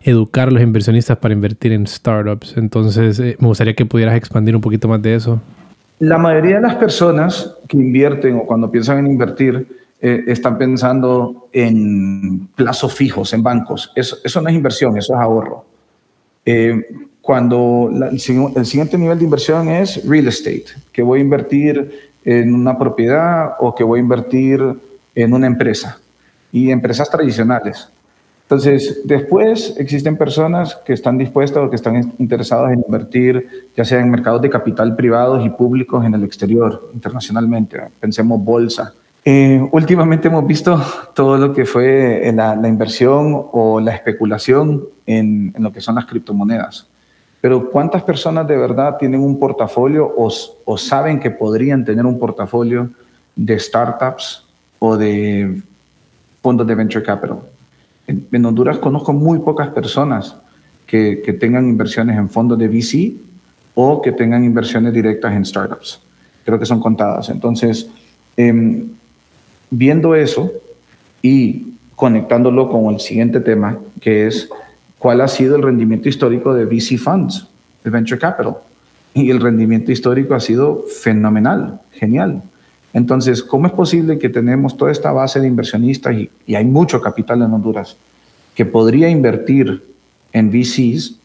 educar 0.02 0.48
a 0.48 0.52
los 0.52 0.64
inversionistas 0.64 1.18
para 1.18 1.36
invertir 1.36 1.74
en 1.74 1.86
startups. 1.86 2.58
Entonces, 2.58 3.20
me 3.20 3.48
gustaría 3.48 3.76
que 3.76 3.86
pudieras 3.86 4.16
expandir 4.16 4.56
un 4.56 4.62
poquito 4.62 4.88
más 4.88 5.04
de 5.04 5.14
eso. 5.14 5.40
La 6.00 6.18
mayoría 6.18 6.56
de 6.56 6.62
las 6.62 6.76
personas 6.76 7.57
que 7.68 7.78
invierten 7.78 8.36
o 8.36 8.46
cuando 8.46 8.72
piensan 8.72 9.00
en 9.00 9.08
invertir, 9.08 9.68
eh, 10.00 10.24
están 10.28 10.58
pensando 10.58 11.50
en 11.52 12.48
plazos 12.56 12.94
fijos, 12.94 13.34
en 13.34 13.44
bancos. 13.44 13.92
Eso, 13.96 14.18
eso 14.24 14.42
no 14.42 14.50
es 14.50 14.56
inversión, 14.56 14.98
eso 14.98 15.14
es 15.14 15.20
ahorro. 15.20 15.66
Eh, 16.46 16.86
cuando 17.22 17.90
la, 17.92 18.08
el, 18.08 18.22
el, 18.56 18.66
siguiente 18.66 18.98
nivel 18.98 19.18
de 19.18 19.26
inversión 19.26 19.70
es 19.70 20.08
real 20.08 20.28
estate, 20.28 20.66
que 20.92 21.02
voy 21.02 21.20
a 21.20 21.24
invertir 21.24 22.12
en 22.24 22.54
una 22.54 22.78
propiedad 22.78 23.54
o 23.60 23.74
que 23.74 23.84
voy 23.84 24.00
a 24.00 24.04
invertir 24.04 24.62
en 25.16 25.34
una 25.34 25.48
empresa 25.48 26.00
y 26.52 26.70
empresas 26.72 27.10
tradicionales. 27.10 27.90
Entonces, 28.50 29.02
después 29.04 29.76
existen 29.78 30.16
personas 30.16 30.76
que 30.86 30.94
están 30.94 31.18
dispuestas 31.18 31.64
o 31.64 31.70
que 31.70 31.76
están 31.76 32.14
interesadas 32.18 32.72
en 32.72 32.82
invertir, 32.86 33.68
ya 33.76 33.84
sea 33.84 34.00
en 34.00 34.10
mercados 34.10 34.42
de 34.42 34.50
capital 34.50 34.96
privados 34.96 35.46
y 35.46 35.50
públicos 35.50 36.06
en 36.06 36.14
el 36.14 36.24
exterior, 36.24 36.90
internacionalmente. 36.94 37.78
Pensemos 38.00 38.42
bolsa, 38.42 38.94
eh, 39.26 39.62
últimamente 39.74 40.30
hemos 40.30 40.48
visto 40.48 40.82
todo 41.14 41.38
lo 41.38 41.54
que 41.54 41.66
fue 41.66 42.32
la, 42.34 42.56
la 42.56 42.70
inversión 42.70 43.48
o 43.52 43.82
la 43.82 43.94
especulación 43.94 44.84
en, 45.06 45.52
en, 45.54 45.64
lo 45.64 45.74
que 45.74 45.82
son 45.82 45.96
las 45.96 46.06
criptomonedas. 46.06 46.88
Pero 47.42 47.70
¿cuántas 47.70 48.04
personas 48.04 48.48
de 48.48 48.56
verdad 48.56 48.96
tienen 48.98 49.20
un 49.20 49.38
portafolio 49.38 50.08
o, 50.16 50.32
o, 50.64 50.78
saben 50.78 51.20
que 51.20 51.30
podrían 51.30 51.84
tener 51.84 52.06
un 52.06 52.18
portafolio 52.18 52.90
de 53.36 53.60
startups 53.60 54.44
o 54.80 54.96
de 54.96 55.62
fondos 56.42 56.66
de 56.66 56.76
venture 56.76 57.04
capital. 57.04 57.40
En, 58.08 58.46
Honduras 58.46 58.78
conozco 58.78 59.14
muy 59.14 59.40
pocas 59.40 59.70
personas 59.70 60.36
que, 60.86 61.22
que, 61.24 61.34
tengan 61.34 61.68
inversiones 61.68 62.18
en 62.18 62.30
fondos 62.30 62.58
de 62.58 62.68
VC 62.70 63.14
o 63.76 64.02
que 64.02 64.12
tengan 64.14 64.44
inversiones 64.46 64.94
directas 64.94 65.34
en 65.34 65.46
startups. 65.46 66.00
Creo 66.46 66.58
que 66.58 66.66
son 66.66 66.80
contadas. 66.80 67.30
Entonces, 67.30 67.90
em, 68.38 68.86
viendo 69.70 70.16
eso 70.16 70.52
y 71.22 71.74
conectándolo 71.96 72.70
con 72.70 72.94
el 72.94 73.00
siguiente 73.00 73.42
tema, 73.42 73.78
que 74.00 74.28
es 74.28 74.50
cuál 74.98 75.22
ha 75.22 75.28
sido 75.28 75.56
el 75.56 75.64
rendimiento 75.64 76.08
histórico 76.08 76.54
de 76.54 76.66
VC 76.66 76.98
funds, 76.98 77.48
de 77.84 77.90
venture 77.90 78.20
capital. 78.20 78.58
Y 79.14 79.30
el 79.32 79.42
rendimiento 79.42 79.92
histórico 79.92 80.36
ha 80.36 80.40
sido 80.40 80.84
fenomenal, 81.02 81.82
genial. 81.92 82.44
Entonces, 82.94 83.44
¿cómo 83.44 83.68
es 83.68 83.74
posible 83.74 84.18
que 84.18 84.30
tenemos 84.30 84.76
toda 84.78 84.92
esta 84.92 85.12
base 85.12 85.40
de 85.40 85.48
inversionistas 85.48 86.16
y, 86.16 86.56
hay 86.56 86.66
mucho 86.66 87.02
capital 87.02 87.42
en 87.42 87.54
Honduras 87.54 87.96
que 88.56 88.66
podría 88.66 89.10
invertir 89.10 89.84
en 90.34 90.50
VCs 90.50 91.16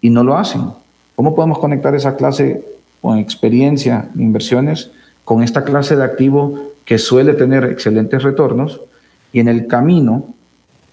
y 0.00 0.10
no 0.10 0.24
lo 0.24 0.36
hacen? 0.36 0.62
¿Cómo 1.14 1.34
podemos 1.34 1.58
conectar 1.58 1.94
esa 1.94 2.16
clase 2.16 2.64
con 3.00 3.18
experiencia 3.18 4.08
de 4.14 4.22
inversiones 4.22 4.90
con 5.24 5.42
esta 5.42 5.62
clase 5.62 5.94
de 5.94 6.02
activo 6.02 6.72
que 6.84 6.98
suele 6.98 7.34
tener 7.34 7.64
excelentes 7.64 8.22
retornos 8.22 8.80
y 9.32 9.38
en 9.38 9.46
el 9.46 9.68
camino 9.68 10.24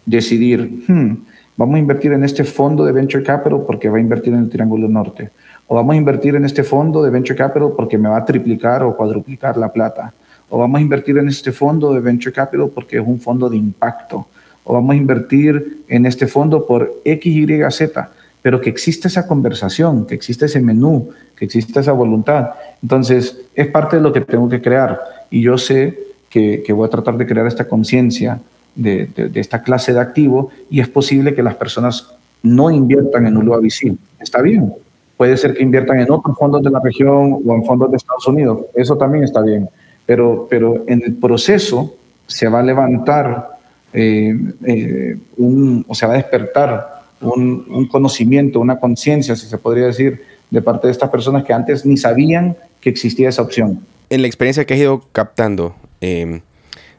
decidir, 0.05 0.83
hmm, 0.87 1.25
vamos 1.57 1.75
a 1.75 1.79
invertir 1.79 2.11
en 2.13 2.23
este 2.23 2.43
fondo 2.43 2.85
de 2.85 2.91
venture 2.91 3.23
capital 3.23 3.63
porque 3.65 3.89
va 3.89 3.97
a 3.97 4.01
invertir 4.01 4.33
en 4.33 4.41
el 4.41 4.49
Triángulo 4.49 4.87
Norte, 4.87 5.31
o 5.67 5.75
vamos 5.75 5.93
a 5.93 5.97
invertir 5.97 6.35
en 6.35 6.45
este 6.45 6.63
fondo 6.63 7.03
de 7.03 7.09
venture 7.09 7.37
capital 7.37 7.71
porque 7.75 7.97
me 7.97 8.09
va 8.09 8.17
a 8.17 8.25
triplicar 8.25 8.83
o 8.83 8.95
cuadruplicar 8.95 9.57
la 9.57 9.71
plata, 9.71 10.13
o 10.49 10.57
vamos 10.57 10.79
a 10.79 10.81
invertir 10.81 11.17
en 11.17 11.27
este 11.27 11.51
fondo 11.51 11.93
de 11.93 11.99
venture 11.99 12.33
capital 12.33 12.69
porque 12.73 12.97
es 12.97 13.05
un 13.05 13.19
fondo 13.19 13.49
de 13.49 13.57
impacto, 13.57 14.27
o 14.63 14.73
vamos 14.73 14.93
a 14.93 14.97
invertir 14.97 15.83
en 15.87 16.05
este 16.05 16.27
fondo 16.27 16.65
por 16.65 16.91
X, 17.03 17.35
Y, 17.35 17.71
Z, 17.71 18.09
pero 18.41 18.61
que 18.61 18.69
existe 18.69 19.07
esa 19.07 19.27
conversación, 19.27 20.05
que 20.05 20.15
existe 20.15 20.45
ese 20.45 20.61
menú, 20.61 21.09
que 21.35 21.45
existe 21.45 21.79
esa 21.79 21.91
voluntad. 21.91 22.51
Entonces, 22.81 23.37
es 23.53 23.67
parte 23.67 23.97
de 23.97 24.01
lo 24.01 24.13
que 24.13 24.21
tengo 24.21 24.47
que 24.47 24.61
crear 24.61 24.99
y 25.29 25.41
yo 25.41 25.57
sé 25.57 25.97
que, 26.29 26.63
voy 26.73 26.87
a 26.87 26.89
tratar 26.89 27.17
de 27.17 27.25
crear 27.25 27.47
esta 27.47 27.67
conciencia 27.67 28.39
de, 28.75 29.09
esta 29.33 29.61
clase 29.63 29.93
de 29.93 29.99
activo 29.99 30.51
y 30.69 30.79
es 30.79 30.87
posible 30.87 31.33
que 31.33 31.41
las 31.41 31.55
personas 31.55 32.09
no 32.43 32.69
inviertan 32.69 33.25
en 33.25 33.37
un 33.37 33.45
lugar 33.45 33.61
visible. 33.61 33.97
Está 34.19 34.41
bien. 34.41 34.73
Puede 35.17 35.35
ser 35.35 35.55
que 35.55 35.63
inviertan 35.63 35.99
en 35.99 36.11
otros 36.11 36.37
fondos 36.37 36.61
de 36.61 36.69
la 36.69 36.79
región 36.79 37.39
o 37.45 37.55
en 37.55 37.65
fondos 37.65 37.89
de 37.91 37.97
Estados 37.97 38.27
Unidos. 38.27 38.61
Eso 38.75 38.95
también 38.95 39.23
está 39.23 39.41
bien. 39.41 39.67
Pero, 40.05 40.47
pero 40.49 40.83
en 40.87 41.01
el 41.03 41.15
proceso 41.15 41.95
se 42.27 42.47
va 42.47 42.59
a 42.59 42.63
levantar 42.63 43.49
eh, 43.93 44.37
eh, 44.65 45.17
un, 45.37 45.83
o 45.87 45.95
se 45.95 46.05
va 46.05 46.13
a 46.13 46.17
despertar 46.17 47.01
un, 47.19 47.65
un 47.69 47.87
conocimiento, 47.87 48.59
una 48.59 48.79
conciencia, 48.79 49.35
si 49.35 49.47
se 49.47 49.57
podría 49.57 49.87
decir, 49.87 50.21
de 50.49 50.61
parte 50.61 50.87
de 50.87 50.91
estas 50.91 51.09
personas 51.09 51.43
que 51.43 51.51
antes 51.51 51.85
ni 51.85 51.97
sabían 51.97 52.55
que 52.79 52.89
existía 52.89 53.29
esa 53.29 53.41
opción 53.41 53.81
en 54.09 54.21
la 54.21 54.27
experiencia 54.27 54.65
que 54.65 54.73
has 54.73 54.79
ido 54.79 55.01
captando 55.11 55.75
em, 56.01 56.41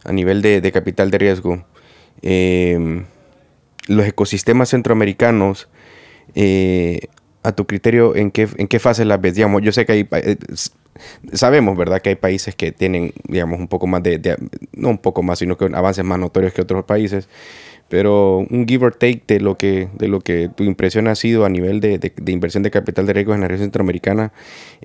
a 0.05 0.13
nivel 0.13 0.43
de, 0.43 0.73
capital 0.73 1.11
de 1.11 1.19
riesgo, 1.19 1.65
em, 2.23 3.05
los 3.87 4.07
ecosistemas 4.07 4.71
centroamericanos, 4.71 5.69
eh, 6.35 7.01
a 7.43 7.53
tu 7.53 7.67
criterio, 7.67 8.17
¿en 8.17 8.31
qué, 8.31 8.49
¿en 8.57 8.69
qué 8.69 8.79
fase 8.79 9.05
las 9.05 9.21
ves? 9.21 9.37
Yo 9.37 9.73
sé 9.73 9.87
que 9.87 9.93
hay, 9.93 10.09
eh, 10.13 10.37
sabemos, 11.33 11.77
¿verdad? 11.77 12.01
Que 12.01 12.11
hay 12.11 12.17
países 12.17 12.55
que 12.55 12.73
tienen, 12.73 13.13
digamos, 13.29 13.59
un 13.59 13.69
poco 13.69 13.87
más 13.87 14.03
de, 14.03 14.37
no 14.73 14.89
un 14.89 14.99
poco 14.99 15.23
más, 15.23 15.39
sino 15.39 15.57
que 15.57 15.67
avances 15.67 16.05
más 16.05 16.19
notorios 16.19 16.53
que 16.53 16.63
otros 16.63 16.85
países 16.85 17.29
pero 17.89 18.39
un 18.51 18.67
give 18.69 18.85
or 18.85 18.95
take 18.95 19.23
de 19.27 19.41
lo 19.41 19.57
que, 19.57 19.89
de 19.95 20.09
lo 20.09 20.21
que 20.21 20.51
tu 20.55 20.65
impresión 20.65 21.09
ha 21.09 21.15
sido 21.15 21.45
a 21.45 21.49
nivel 21.49 21.81
de, 21.81 21.99
de, 21.99 22.33
inversión 22.33 22.63
de 22.63 22.71
capital 22.71 23.07
de 23.07 23.15
riesgo 23.15 23.35
en 23.35 23.41
la 23.41 23.49
región 23.49 23.67
centroamericana, 23.67 24.33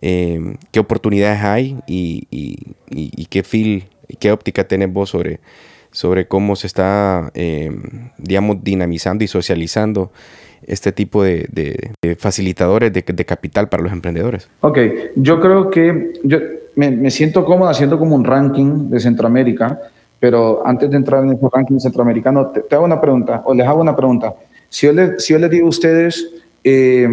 eh, 0.02 0.56
qué 0.72 0.80
oportunidades 0.80 1.42
hay 1.42 1.78
y, 1.86 2.28
y, 2.32 2.58
y, 2.90 3.26
qué 3.26 3.44
feel, 3.44 3.86
qué 4.20 4.32
óptica 4.32 4.68
tenés 4.68 4.92
vos 4.92 5.10
sobre, 5.10 5.42
sobre 5.92 6.28
cómo 6.28 6.56
se 6.56 6.68
está, 6.68 7.30
eh, 7.34 7.72
digamos, 8.18 8.64
dinamizando 8.64 9.24
y 9.24 9.28
socializando 9.28 10.12
este 10.68 10.92
tipo 10.92 11.24
de, 11.24 11.92
facilitadores 12.18 12.92
de, 12.94 13.04
capital 13.26 13.70
para 13.70 13.84
los 13.84 13.92
emprendedores. 13.92 14.50
Ok, 14.62 14.78
yo 15.16 15.40
creo 15.40 15.70
que 15.70 16.14
yo 16.24 16.40
me, 16.76 17.10
siento 17.12 17.46
cómodo 17.46 17.70
haciendo 17.70 18.00
como 18.00 18.16
un 18.16 18.24
ranking 18.24 18.90
de 18.90 19.00
Centroamérica 19.00 19.80
pero 20.24 20.66
antes 20.66 20.90
de 20.90 20.96
entrar 20.96 21.22
en 21.22 21.32
ese 21.34 21.46
ranking 21.52 21.80
centroamericano, 21.80 22.48
te, 22.48 22.74
hago 22.74 22.86
una 22.86 23.02
pregunta, 23.02 23.42
o 23.44 23.54
les 23.54 23.68
hago 23.68 23.82
una 23.82 23.94
pregunta. 23.94 24.34
Si 24.70 24.88
yo, 24.88 24.94
les, 24.94 25.22
si 25.22 25.34
yo 25.34 25.40
les 25.40 25.52
digo 25.52 25.66
a 25.66 25.70
ustedes, 25.70 26.30
eh, 26.64 27.12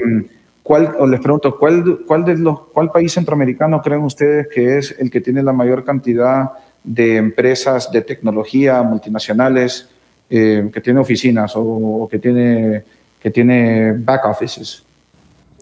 ¿cuál, 0.62 0.94
o 0.96 1.08
les 1.08 1.18
pregunto, 1.18 1.58
¿cuál, 1.58 2.04
cuál, 2.06 2.24
de 2.24 2.38
los, 2.38 2.68
¿cuál 2.68 2.92
país 2.92 3.12
centroamericano 3.12 3.82
creen 3.82 4.02
ustedes 4.02 4.46
que 4.46 4.78
es 4.78 4.94
el 4.96 5.10
que 5.10 5.20
tiene 5.20 5.42
la 5.42 5.52
mayor 5.52 5.84
cantidad 5.84 6.50
de 6.84 7.16
empresas 7.16 7.90
de 7.90 8.02
tecnología 8.02 8.80
multinacionales 8.84 9.88
eh, 10.30 10.70
que 10.72 10.80
tiene 10.80 11.00
oficinas 11.00 11.54
o, 11.56 12.06
que, 12.08 12.20
tiene, 12.20 12.84
que 13.20 13.30
tiene 13.30 13.92
back 13.92 14.24
offices? 14.24 14.82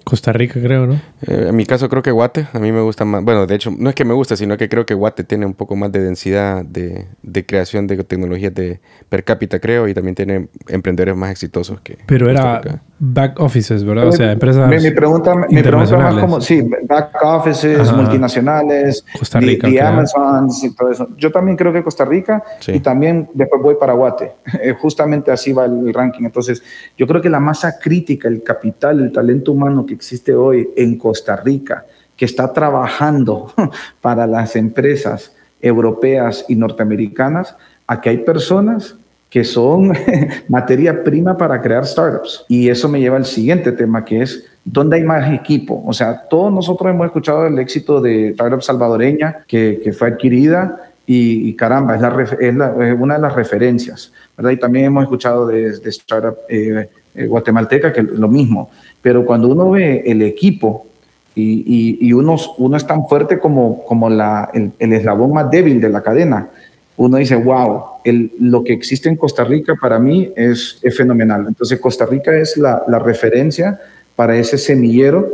Costa 0.08 0.32
Rica, 0.32 0.58
creo, 0.58 0.86
¿no? 0.86 0.94
Eh, 0.94 1.48
en 1.50 1.54
mi 1.54 1.66
caso 1.66 1.90
creo 1.90 2.02
que 2.02 2.10
Guate, 2.10 2.48
a 2.54 2.58
mí 2.58 2.72
me 2.72 2.80
gusta 2.80 3.04
más, 3.04 3.22
bueno, 3.22 3.46
de 3.46 3.54
hecho, 3.54 3.70
no 3.76 3.90
es 3.90 3.94
que 3.94 4.06
me 4.06 4.14
guste, 4.14 4.38
sino 4.38 4.56
que 4.56 4.70
creo 4.70 4.86
que 4.86 4.94
Guate 4.94 5.22
tiene 5.22 5.44
un 5.44 5.52
poco 5.52 5.76
más 5.76 5.92
de 5.92 6.00
densidad 6.00 6.64
de, 6.64 7.08
de 7.22 7.44
creación 7.44 7.86
de 7.86 8.02
tecnologías 8.04 8.54
de 8.54 8.80
per 9.10 9.22
cápita, 9.22 9.60
creo, 9.60 9.86
y 9.86 9.92
también 9.92 10.14
tiene 10.14 10.48
emprendedores 10.66 11.14
más 11.14 11.30
exitosos 11.30 11.82
que... 11.82 11.98
Pero 12.06 12.30
era 12.30 12.62
back 12.98 13.38
offices, 13.38 13.84
¿verdad? 13.84 14.08
O 14.08 14.12
sea, 14.12 14.32
empresas 14.32 14.68
Mi, 14.68 14.90
pregunta, 14.90 15.34
mi 15.34 15.62
pregunta 15.62 15.96
más 15.96 16.14
como, 16.16 16.40
sí, 16.40 16.68
back 16.82 17.16
offices, 17.22 17.92
multinacionales, 17.92 19.04
Costa 19.16 19.38
Rica, 19.40 19.68
the, 19.68 19.80
Amazon 19.80 20.48
y 20.62 20.74
todo 20.74 20.90
eso. 20.90 21.08
Yo 21.16 21.30
también 21.30 21.56
creo 21.56 21.72
que 21.72 21.82
Costa 21.82 22.04
Rica 22.04 22.42
y 22.66 22.80
también 22.80 23.28
después 23.34 23.62
voy 23.62 23.76
para 23.78 23.92
Guate. 23.92 24.32
Eh, 24.60 24.72
justamente 24.72 25.30
así 25.30 25.52
va 25.52 25.66
el 25.66 25.94
ranking. 25.94 26.24
Entonces, 26.24 26.62
yo 26.96 27.06
creo 27.06 27.22
que 27.22 27.28
la 27.28 27.38
masa 27.38 27.78
crítica, 27.78 28.26
el 28.26 28.42
capital, 28.42 28.98
el 28.98 29.12
talento 29.12 29.52
humano 29.52 29.86
que 29.86 29.94
existe 29.98 30.34
hoy 30.34 30.70
en 30.76 30.96
Costa 30.96 31.36
Rica, 31.36 31.84
que 32.16 32.24
está 32.24 32.52
trabajando 32.52 33.52
para 34.00 34.26
las 34.26 34.56
empresas 34.56 35.32
europeas 35.60 36.44
y 36.48 36.54
norteamericanas, 36.54 37.54
aquí 37.86 38.08
hay 38.10 38.18
personas 38.18 38.94
que 39.28 39.44
son 39.44 39.92
materia 40.48 41.04
prima 41.04 41.36
para 41.36 41.60
crear 41.60 41.84
startups. 41.86 42.44
Y 42.48 42.68
eso 42.68 42.88
me 42.88 43.00
lleva 43.00 43.16
al 43.16 43.26
siguiente 43.26 43.72
tema, 43.72 44.04
que 44.04 44.22
es 44.22 44.44
dónde 44.64 44.96
hay 44.96 45.02
más 45.02 45.32
equipo. 45.32 45.82
O 45.84 45.92
sea, 45.92 46.28
todos 46.30 46.52
nosotros 46.52 46.90
hemos 46.90 47.06
escuchado 47.06 47.46
el 47.46 47.58
éxito 47.58 48.00
de 48.00 48.28
Startup 48.30 48.62
Salvadoreña, 48.62 49.44
que, 49.46 49.80
que 49.82 49.92
fue 49.92 50.08
adquirida, 50.08 50.88
y, 51.10 51.54
caramba, 51.54 51.94
es, 51.94 52.02
la, 52.02 52.74
es, 52.86 53.00
una 53.00 53.14
de 53.14 53.20
las 53.20 53.34
referencias, 53.34 54.12
¿verdad? 54.36 54.50
Y 54.50 54.58
también 54.58 54.84
hemos 54.84 55.04
escuchado 55.04 55.46
de, 55.46 55.68
Startup 55.86 56.36
eh, 56.50 56.70
eh, 56.76 56.88
Guatemalteca, 57.26 57.92
que 57.92 58.02
lo 58.02 58.28
mismo. 58.28 58.70
Pero 59.02 59.24
cuando 59.24 59.48
uno 59.48 59.70
ve 59.70 60.02
el 60.06 60.22
equipo 60.22 60.86
y, 61.34 61.98
y, 62.00 62.12
uno, 62.12 62.36
uno, 62.58 62.76
es 62.76 62.86
tan 62.86 63.06
fuerte 63.06 63.38
como, 63.38 63.84
como 63.84 64.10
la, 64.10 64.50
el, 64.52 64.92
eslabón 64.92 65.32
más 65.32 65.50
débil 65.50 65.80
de 65.80 65.88
la 65.88 66.02
cadena, 66.02 66.48
uno 66.96 67.16
dice, 67.16 67.36
wow, 67.36 67.82
el, 68.02 68.32
lo 68.40 68.64
que 68.64 68.72
existe 68.72 69.08
en 69.08 69.16
Costa 69.16 69.44
Rica 69.44 69.76
para 69.80 70.00
mí 70.00 70.30
es, 70.34 70.80
es 70.82 70.96
fenomenal. 70.96 71.44
Entonces 71.46 71.78
Costa 71.78 72.06
Rica 72.06 72.36
es 72.36 72.56
la, 72.56 72.82
la, 72.88 72.98
referencia 72.98 73.80
para 74.16 74.36
ese 74.36 74.58
semillero 74.58 75.28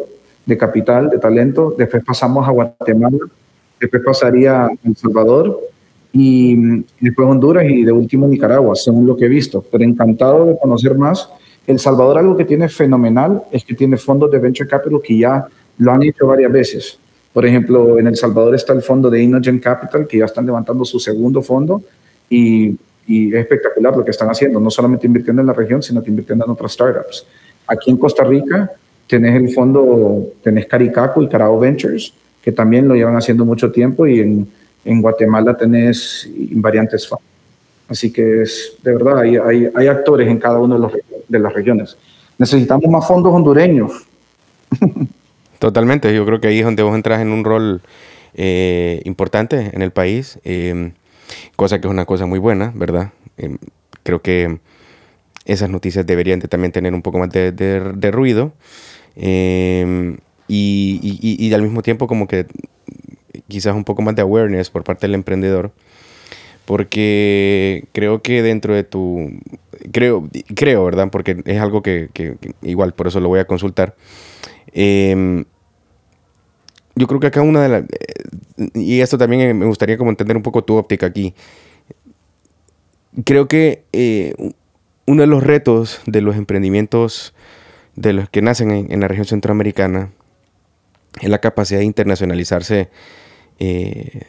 de 0.44 0.58
capital, 0.58 1.08
de 1.08 1.18
talento. 1.18 1.74
Después 1.76 2.04
pasamos 2.04 2.46
a 2.46 2.50
Guatemala, 2.50 3.16
después 3.80 4.02
pasaría 4.04 4.66
a 4.66 4.70
El 4.84 4.94
Salvador 4.94 5.58
y 6.12 6.84
después 7.00 7.28
Honduras 7.28 7.64
y 7.68 7.82
de 7.82 7.90
último 7.90 8.28
Nicaragua, 8.28 8.76
según 8.76 9.06
lo 9.06 9.16
que 9.16 9.24
he 9.24 9.28
visto. 9.28 9.64
Pero 9.70 9.82
encantado 9.82 10.44
de 10.44 10.58
conocer 10.58 10.96
más 10.96 11.28
el 11.66 11.78
Salvador 11.78 12.18
algo 12.18 12.36
que 12.36 12.44
tiene 12.44 12.68
fenomenal 12.68 13.42
es 13.50 13.64
que 13.64 13.74
tiene 13.74 13.96
fondos 13.96 14.30
de 14.30 14.38
venture 14.38 14.68
capital 14.68 15.00
que 15.02 15.18
ya 15.18 15.46
lo 15.78 15.92
han 15.92 16.02
hecho 16.02 16.26
varias 16.26 16.52
veces. 16.52 16.98
Por 17.32 17.44
ejemplo, 17.44 17.98
en 17.98 18.06
El 18.06 18.16
Salvador 18.16 18.54
está 18.54 18.72
el 18.72 18.82
fondo 18.82 19.10
de 19.10 19.20
Inogen 19.20 19.58
Capital, 19.58 20.06
que 20.06 20.18
ya 20.18 20.26
están 20.26 20.46
levantando 20.46 20.84
su 20.84 21.00
segundo 21.00 21.42
fondo 21.42 21.82
y, 22.30 22.76
es 23.06 23.34
espectacular 23.34 23.94
lo 23.94 24.02
que 24.02 24.12
están 24.12 24.30
haciendo, 24.30 24.58
no 24.58 24.70
solamente 24.70 25.06
invirtiendo 25.06 25.42
en 25.42 25.46
la 25.46 25.52
región, 25.52 25.82
sino 25.82 26.02
que 26.02 26.08
invirtiendo 26.08 26.46
en 26.46 26.52
otras 26.52 26.72
startups. 26.72 27.26
Aquí 27.66 27.90
en 27.90 27.98
Costa 27.98 28.24
Rica 28.24 28.70
tenés 29.06 29.36
el 29.36 29.52
fondo, 29.52 30.28
tenés 30.42 30.64
Caricaco 30.66 31.20
y 31.20 31.28
Carao 31.28 31.58
Ventures, 31.58 32.14
que 32.40 32.50
también 32.50 32.88
lo 32.88 32.94
llevan 32.94 33.16
haciendo 33.16 33.44
mucho 33.44 33.70
tiempo, 33.70 34.06
y 34.06 34.20
en, 34.20 34.48
en 34.86 35.02
Guatemala 35.02 35.54
tenés 35.54 36.26
Invariantes. 36.50 37.10
Así 37.88 38.10
que 38.10 38.42
es, 38.42 38.74
de 38.82 38.92
verdad, 38.94 39.18
hay, 39.18 39.36
hay, 39.36 39.68
hay 39.74 39.86
actores 39.86 40.26
en 40.26 40.38
cada 40.38 40.58
uno 40.58 40.76
de, 40.76 40.80
los, 40.80 40.92
de 41.28 41.38
las 41.38 41.52
regiones. 41.52 41.96
Necesitamos 42.38 42.88
más 42.90 43.06
fondos 43.06 43.32
hondureños. 43.32 43.92
Totalmente, 45.58 46.14
yo 46.14 46.26
creo 46.26 46.40
que 46.40 46.48
ahí 46.48 46.58
es 46.58 46.64
donde 46.64 46.82
vos 46.82 46.94
entras 46.94 47.20
en 47.20 47.30
un 47.30 47.44
rol 47.44 47.80
eh, 48.34 49.00
importante 49.04 49.70
en 49.72 49.82
el 49.82 49.92
país. 49.92 50.38
Eh, 50.44 50.92
cosa 51.56 51.80
que 51.80 51.86
es 51.86 51.90
una 51.90 52.04
cosa 52.04 52.26
muy 52.26 52.38
buena, 52.38 52.72
¿verdad? 52.74 53.12
Em, 53.36 53.58
creo 54.02 54.20
que 54.22 54.58
esas 55.44 55.70
noticias 55.70 56.06
deberían 56.06 56.40
también 56.40 56.72
tener 56.72 56.94
un 56.94 57.02
poco 57.02 57.18
más 57.18 57.30
de, 57.30 58.10
ruido. 58.12 58.52
Em, 59.16 60.18
y, 60.48 61.52
al 61.54 61.62
mismo 61.62 61.82
tiempo 61.82 62.06
como 62.06 62.26
que 62.26 62.46
quizás 63.48 63.74
un 63.74 63.84
poco 63.84 64.02
más 64.02 64.16
de 64.16 64.22
awareness 64.22 64.70
por 64.70 64.84
parte 64.84 65.06
del 65.06 65.14
emprendedor. 65.14 65.72
Porque 66.64 67.84
creo 67.92 68.22
que 68.22 68.42
dentro 68.42 68.74
de 68.74 68.84
tu... 68.84 69.30
Creo, 69.92 70.28
creo 70.54 70.84
¿verdad? 70.84 71.08
Porque 71.10 71.42
es 71.44 71.60
algo 71.60 71.82
que, 71.82 72.08
igual 72.62 72.94
por 72.94 73.08
eso 73.08 73.20
lo 73.20 73.28
voy 73.28 73.40
a 73.40 73.46
consultar. 73.46 73.94
Em, 74.72 75.44
yo 76.94 77.06
creo 77.06 77.20
que 77.20 77.26
acá 77.26 77.42
una 77.42 77.62
de 77.62 77.68
las... 77.68 77.84
Y 78.74 79.00
esto 79.00 79.18
también 79.18 79.58
me 79.58 79.66
gustaría 79.66 79.98
como 79.98 80.10
entender 80.10 80.36
un 80.36 80.42
poco 80.42 80.64
tu 80.64 80.76
óptica 80.76 81.06
aquí. 81.06 81.34
Creo 83.24 83.46
que 83.46 83.84
eh, 83.92 84.34
uno 85.06 85.20
de 85.20 85.26
los 85.26 85.42
retos 85.42 86.00
de 86.06 86.20
los 86.20 86.36
emprendimientos 86.36 87.34
de 87.96 88.12
los 88.12 88.28
que 88.28 88.42
nacen 88.42 88.70
en, 88.70 89.00
la 89.00 89.08
región 89.08 89.26
centroamericana 89.26 90.10
es 91.20 91.28
la 91.28 91.40
capacidad 91.40 91.80
de 91.80 91.86
internacionalizarse 91.86 92.90
eh, 93.58 94.22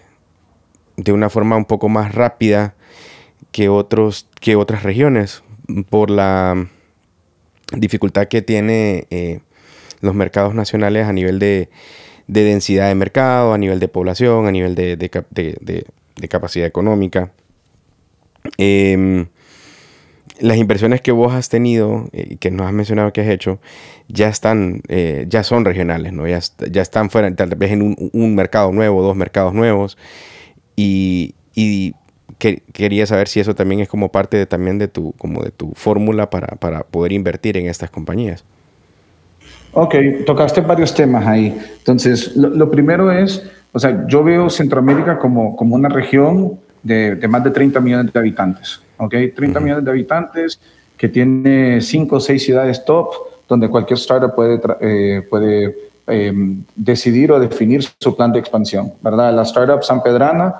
de 0.98 1.12
una 1.12 1.30
forma 1.30 1.58
un 1.58 1.66
poco 1.66 1.90
más 1.90 2.14
rápida 2.14 2.76
que, 3.52 3.70
otros, 3.70 4.28
que 4.40 4.56
otras 4.56 4.84
regiones 4.84 5.44
por 5.90 6.10
la 6.10 6.68
dificultad 7.74 8.28
que 8.28 8.42
tiene 8.42 9.08
eh, 9.10 9.40
los 10.02 10.16
mercados 10.16 10.54
nacionales 10.54 11.08
a 11.08 11.14
nivel 11.14 11.40
de, 11.40 11.70
densidad 12.28 12.88
de 12.88 12.96
mercado, 12.96 13.54
a 13.54 13.58
nivel 13.58 13.80
de 13.80 13.88
población, 13.88 14.48
a 14.48 14.52
nivel 14.52 14.76
de, 14.76 15.86
capacidad 16.30 16.68
económica. 16.68 17.34
Em, 18.58 19.28
las 20.40 20.58
inversiones 20.58 21.02
que 21.02 21.12
vos 21.12 21.34
has 21.34 21.50
tenido 21.50 22.10
y 22.12 22.34
eh, 22.34 22.38
que 22.38 22.52
nos 22.52 22.68
has 22.68 22.74
mencionado 22.74 23.14
que 23.14 23.22
has 23.22 23.30
hecho 23.30 23.60
ya 24.08 24.28
están 24.28 24.82
eh, 24.88 25.26
ya 25.30 25.44
son 25.44 25.64
regionales 25.66 26.14
no 26.14 26.28
ya, 26.28 26.40
ya 26.70 26.82
están 26.82 27.10
fuera 27.10 27.34
tal 27.36 27.56
vez 27.56 27.72
en 27.72 28.10
un, 28.12 28.36
mercado 28.36 28.72
nuevo 28.72 29.02
dos 29.02 29.16
mercados 29.16 29.54
nuevos 29.54 29.98
y, 30.76 31.36
y 31.54 31.94
que, 32.38 32.64
quería 32.74 33.06
saber 33.06 33.28
si 33.28 33.40
eso 33.40 33.56
también 33.56 33.82
es 33.82 33.90
como 33.90 34.12
parte 34.12 34.38
de, 34.38 34.46
también 34.46 34.78
de 34.78 34.88
tu 34.88 35.14
como 35.14 35.44
de 35.44 35.52
tu 35.52 35.72
fórmula 35.74 36.30
para, 36.30 36.48
para, 36.58 36.84
poder 36.84 37.12
invertir 37.12 37.58
en 37.58 37.68
estas 37.68 37.90
compañías 37.90 38.44
Ok, 39.78 39.94
tocaste 40.26 40.62
varios 40.62 40.94
temas 40.94 41.28
ahí. 41.28 41.54
Entonces, 41.80 42.34
lo, 42.38 42.72
primero 42.72 43.12
es, 43.12 43.44
o 43.74 43.80
sea, 43.80 44.08
yo 44.08 44.24
veo 44.24 44.50
Centroamérica 44.50 45.20
como, 45.20 45.54
como 45.58 45.76
una 45.76 45.90
región 45.90 46.58
de, 46.82 47.16
de 47.16 47.28
más 47.28 47.44
de 47.44 47.52
30 47.52 47.82
millones 47.82 48.14
de 48.14 48.18
habitantes. 48.18 48.80
¿ok? 48.98 49.14
30 49.36 49.60
millones 49.60 49.84
de 49.84 49.92
habitantes, 49.92 50.60
que 50.98 51.10
tiene 51.10 51.82
5 51.82 52.16
o 52.16 52.20
6 52.22 52.42
ciudades 52.42 52.86
top, 52.86 53.10
donde 53.50 53.68
cualquier 53.68 54.00
startup 54.00 54.34
puede, 54.34 54.62
eh, 54.80 55.22
puede 55.30 55.76
em, 56.08 56.64
decidir 56.76 57.32
o 57.32 57.40
definir 57.40 57.84
su 58.00 58.16
plan 58.16 58.32
de 58.32 58.40
expansión, 58.40 58.94
¿verdad? 59.02 59.34
La 59.34 59.44
startup 59.44 59.84
San 59.84 60.02
Pedrana, 60.04 60.56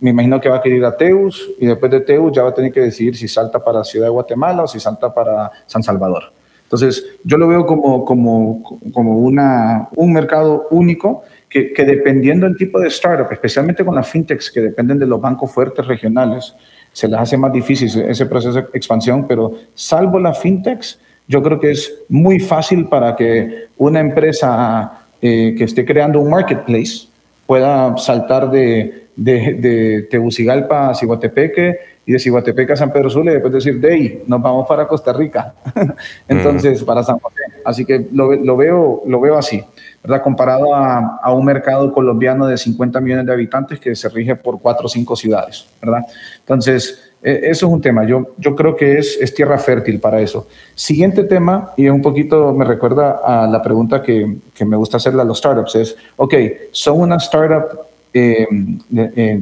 me 0.00 0.10
imagino 0.10 0.40
que 0.40 0.48
va 0.48 0.56
a 0.56 0.62
querer 0.62 0.78
ir 0.78 0.84
a 0.84 0.96
Teus 0.96 1.48
y 1.58 1.66
después 1.66 1.90
de 1.90 2.00
Teus 2.00 2.32
ya 2.32 2.42
va 2.42 2.50
a 2.50 2.54
tener 2.54 2.72
que 2.72 2.80
decidir 2.80 3.16
si 3.16 3.28
salta 3.28 3.58
para 3.58 3.84
Ciudad 3.84 4.06
de 4.06 4.10
Guatemala 4.10 4.64
o 4.64 4.68
si 4.68 4.78
salta 4.78 5.12
para 5.12 5.50
San 5.66 5.82
Salvador. 5.82 6.32
Entonces, 6.64 7.04
yo 7.24 7.36
lo 7.36 7.48
veo 7.48 7.66
como, 7.66 8.04
como, 8.04 8.62
como 8.92 9.18
una, 9.18 9.88
un 9.96 10.12
mercado 10.12 10.68
único 10.70 11.24
que, 11.48 11.72
que, 11.72 11.84
dependiendo 11.84 12.46
del 12.46 12.56
tipo 12.56 12.78
de 12.78 12.86
startup, 12.88 13.26
especialmente 13.32 13.84
con 13.84 13.94
las 13.94 14.08
fintechs 14.08 14.50
que 14.50 14.60
dependen 14.60 14.98
de 14.98 15.06
los 15.06 15.20
bancos 15.20 15.50
fuertes 15.50 15.84
regionales, 15.86 16.54
se 16.92 17.08
les 17.08 17.18
hace 17.18 17.36
más 17.36 17.52
difícil 17.52 17.88
ese 18.02 18.26
proceso 18.26 18.54
de 18.54 18.66
expansión, 18.74 19.26
pero 19.26 19.52
salvo 19.74 20.18
las 20.18 20.38
fintechs, 20.38 20.98
yo 21.30 21.40
creo 21.44 21.60
que 21.60 21.70
es 21.70 21.94
muy 22.08 22.40
fácil 22.40 22.86
para 22.86 23.14
que 23.14 23.66
una 23.78 24.00
empresa 24.00 25.04
eh, 25.22 25.54
que 25.56 25.62
esté 25.62 25.84
creando 25.84 26.20
un 26.20 26.28
marketplace 26.28 27.06
pueda 27.46 27.96
saltar 27.98 28.50
de, 28.50 29.04
de, 29.14 29.54
de 29.54 30.08
Tegucigalpa 30.10 30.90
a 30.90 30.94
Ciguatepeque 30.94 31.78
y 32.04 32.12
de 32.12 32.18
Ciguatepeque 32.18 32.72
a 32.72 32.76
San 32.76 32.92
Pedro 32.92 33.10
Sula 33.10 33.30
y 33.30 33.34
después 33.34 33.52
decir, 33.52 33.78
de 33.78 33.92
ahí, 33.92 34.22
nos 34.26 34.42
vamos 34.42 34.66
para 34.66 34.88
Costa 34.88 35.12
Rica. 35.12 35.54
Entonces, 36.28 36.82
para 36.82 37.04
San 37.04 37.20
José. 37.20 37.42
Así 37.64 37.84
que 37.84 38.08
lo, 38.12 38.34
lo, 38.34 38.56
veo, 38.56 39.02
lo 39.06 39.20
veo 39.20 39.38
así. 39.38 39.62
¿verdad? 40.02 40.22
Comparado 40.22 40.74
a, 40.74 41.20
a, 41.22 41.32
un 41.32 41.44
mercado 41.44 41.92
colombiano 41.92 42.48
de 42.48 42.58
50 42.58 43.00
millones 43.00 43.26
de 43.26 43.32
habitantes 43.32 43.78
que 43.78 43.94
se 43.94 44.08
rige 44.08 44.34
por 44.34 44.60
cuatro 44.60 44.86
o 44.86 44.88
cinco 44.88 45.14
ciudades, 45.14 45.68
¿verdad? 45.80 46.04
Entonces, 46.40 47.09
eso 47.22 47.66
es 47.66 47.72
un 47.72 47.80
tema. 47.80 48.06
Yo, 48.06 48.28
yo 48.38 48.56
creo 48.56 48.74
que 48.74 48.98
es, 48.98 49.18
es, 49.20 49.34
tierra 49.34 49.58
fértil 49.58 50.00
para 50.00 50.20
eso. 50.20 50.46
Siguiente 50.74 51.24
tema, 51.24 51.72
y 51.76 51.88
un 51.88 52.00
poquito 52.00 52.52
me 52.54 52.64
recuerda 52.64 53.20
a 53.24 53.46
la 53.46 53.62
pregunta 53.62 54.02
que, 54.02 54.36
que 54.54 54.64
me 54.64 54.76
gusta 54.76 54.96
hacerle 54.96 55.22
a 55.22 55.24
los 55.24 55.38
startups, 55.38 55.74
es, 55.74 55.96
ok, 56.16 56.34
son 56.72 57.00
una 57.00 57.16
startup 57.16 57.80
eh, 58.12 58.46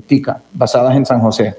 TICA, 0.07 0.43
basadas 0.53 0.97
en 0.97 1.07
San 1.07 1.21
José. 1.21 1.55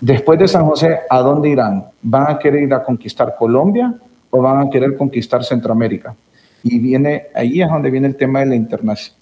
Después 0.00 0.38
de 0.38 0.48
San 0.48 0.64
José, 0.66 1.00
¿a 1.08 1.20
dónde 1.20 1.50
irán? 1.50 1.84
¿Van 2.02 2.30
a 2.30 2.38
querer 2.38 2.62
ir 2.62 2.74
a 2.74 2.82
conquistar 2.82 3.36
Colombia 3.38 3.94
o 4.30 4.40
van 4.40 4.66
a 4.66 4.70
querer 4.70 4.96
conquistar 4.96 5.44
Centroamérica? 5.44 6.14
Y 6.62 6.78
viene, 6.78 7.26
ahí 7.34 7.60
es 7.60 7.68
donde 7.68 7.90
viene 7.90 8.08
el 8.08 8.16
tema 8.16 8.40
de 8.40 8.46
la 8.46 8.54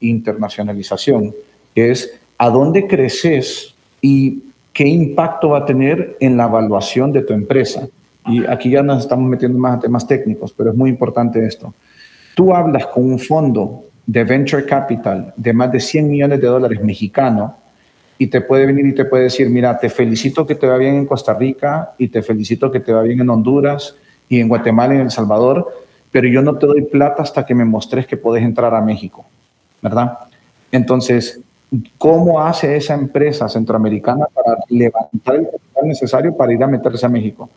internacionalización, 0.00 1.34
que 1.74 1.90
es 1.90 2.12
a 2.38 2.48
dónde 2.48 2.86
creces 2.86 3.74
y 4.00 4.44
qué 4.78 4.86
impacto 4.86 5.48
va 5.48 5.58
a 5.58 5.66
tener 5.66 6.16
en 6.20 6.36
la 6.36 6.44
evaluación 6.44 7.10
de 7.10 7.22
tu 7.22 7.32
empresa. 7.32 7.88
Y 8.26 8.46
aquí 8.46 8.70
ya 8.70 8.80
nos 8.80 9.02
estamos 9.02 9.28
metiendo 9.28 9.58
más 9.58 9.76
a 9.76 9.80
temas 9.80 10.06
técnicos, 10.06 10.54
pero 10.56 10.70
es 10.70 10.76
muy 10.76 10.88
importante 10.88 11.44
esto. 11.44 11.74
Tú 12.36 12.54
hablas 12.54 12.86
con 12.86 13.10
un 13.10 13.18
fondo 13.18 13.86
de 14.06 14.22
venture 14.22 14.64
capital 14.64 15.34
de 15.36 15.52
más 15.52 15.72
de 15.72 15.80
100 15.80 16.08
millones 16.08 16.40
de 16.40 16.46
dólares 16.46 16.80
mexicano 16.80 17.56
y 18.18 18.28
te 18.28 18.40
puede 18.40 18.66
venir 18.66 18.86
y 18.86 18.94
te 18.94 19.04
puede 19.04 19.24
decir, 19.24 19.50
mira, 19.50 19.76
te 19.80 19.90
felicito 19.90 20.46
que 20.46 20.54
te 20.54 20.68
va 20.68 20.76
bien 20.76 20.94
en 20.94 21.06
Costa 21.06 21.34
Rica 21.34 21.94
y 21.98 22.06
te 22.06 22.22
felicito 22.22 22.70
que 22.70 22.78
te 22.78 22.92
va 22.92 23.02
bien 23.02 23.20
en 23.20 23.30
Honduras 23.30 23.96
y 24.28 24.38
en 24.38 24.46
Guatemala 24.46 24.94
y 24.94 24.98
en 24.98 25.02
El 25.06 25.10
Salvador, 25.10 25.74
pero 26.12 26.28
yo 26.28 26.40
no 26.40 26.54
te 26.54 26.68
doy 26.68 26.82
plata 26.82 27.24
hasta 27.24 27.44
que 27.44 27.52
me 27.52 27.64
mostres 27.64 28.06
que 28.06 28.16
puedes 28.16 28.44
entrar 28.44 28.72
a 28.72 28.80
México, 28.80 29.24
¿verdad? 29.82 30.18
Entonces, 30.70 31.40
¿cómo 31.98 32.40
hace 32.40 32.76
esa 32.76 32.94
empresa 32.94 33.48
centroamericana 33.48 34.26
para 34.26 34.58
levantar 34.68 35.36
el 35.36 35.44
capital 35.50 35.88
necesario 35.88 36.36
para 36.36 36.52
ir 36.52 36.62
a 36.62 36.66
meterse 36.66 37.06
a 37.06 37.08
México? 37.08 37.48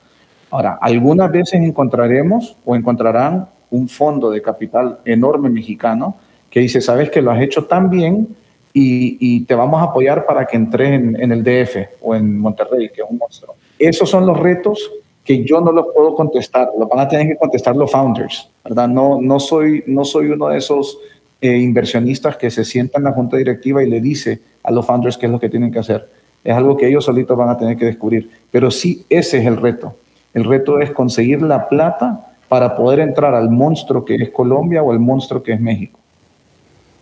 Ahora, 0.50 0.78
algunas 0.82 1.32
veces 1.32 1.62
encontraremos 1.62 2.56
o 2.66 2.76
encontrarán 2.76 3.48
un 3.70 3.88
fondo 3.88 4.30
de 4.30 4.42
capital 4.42 5.00
enorme 5.06 5.50
mexicano 5.50 6.16
que 6.50 6.60
dice, 6.60 6.82
sabes 6.82 7.10
que 7.10 7.22
lo 7.22 7.32
has 7.32 7.42
hecho 7.42 7.66
tan 7.66 7.90
bien 7.90 8.28
y, 8.74 9.44
te 9.46 9.56
vamos 9.56 9.82
a 9.82 9.86
apoyar 9.86 10.26
para 10.26 10.46
que 10.46 10.56
entres 10.56 10.92
en, 10.92 11.22
en 11.22 11.32
el 11.32 11.44
DF 11.44 12.02
o 12.02 12.16
en 12.16 12.38
Monterrey, 12.38 12.90
que 12.90 13.02
es 13.02 13.08
un 13.10 13.18
monstruo. 13.18 13.56
Esos 13.80 14.10
son 14.10 14.26
los 14.26 14.38
retos 14.40 14.92
que 15.24 15.44
yo 15.44 15.62
no 15.62 15.72
los 15.72 15.88
puedo 15.94 16.16
contestar, 16.16 16.70
lo 16.78 16.88
van 16.88 17.00
a 17.00 17.08
tener 17.08 17.28
que 17.28 17.38
contestar 17.38 17.76
los 17.76 17.92
founders, 17.92 18.50
¿verdad? 18.64 18.88
No, 18.88 19.22
no, 19.22 19.40
soy, 19.40 19.84
no 19.88 20.04
soy 20.04 20.28
uno 20.28 20.50
de 20.50 20.58
esos 20.58 20.98
eh, 21.42 21.58
inversionistas 21.58 22.38
que 22.38 22.52
se 22.52 22.64
sienta 22.64 23.00
en 23.00 23.04
la 23.04 23.12
junta 23.12 23.38
directiva 23.38 23.84
y 23.84 23.90
le 23.90 24.00
dice 24.00 24.40
a 24.64 24.72
los 24.72 24.86
founders 24.86 25.18
qué 25.18 25.26
es 25.26 25.32
lo 25.32 25.40
que 25.40 25.50
tienen 25.50 25.72
que 25.72 25.80
hacer. 25.80 26.08
Es 26.44 26.54
algo 26.54 26.78
que 26.78 26.88
ellos 26.88 27.06
solitos 27.06 27.38
van 27.38 27.50
a 27.50 27.58
tener 27.58 27.78
que 27.78 27.86
descubrir. 27.86 28.30
Pero 28.52 28.72
sí, 28.72 29.06
ese 29.10 29.40
es 29.40 29.46
el 29.46 29.58
reto. 29.58 29.96
El 30.34 30.44
reto 30.46 30.80
es 30.80 30.92
conseguir 30.92 31.42
la 31.42 31.68
plata 31.68 32.28
para 32.48 32.76
poder 32.76 33.00
entrar 33.00 33.34
al 33.34 33.50
monstruo 33.50 34.06
que 34.06 34.16
es 34.16 34.30
Colombia 34.30 34.84
o 34.84 34.92
al 34.92 35.00
monstruo 35.00 35.42
que 35.42 35.54
es 35.54 35.60
México, 35.60 36.00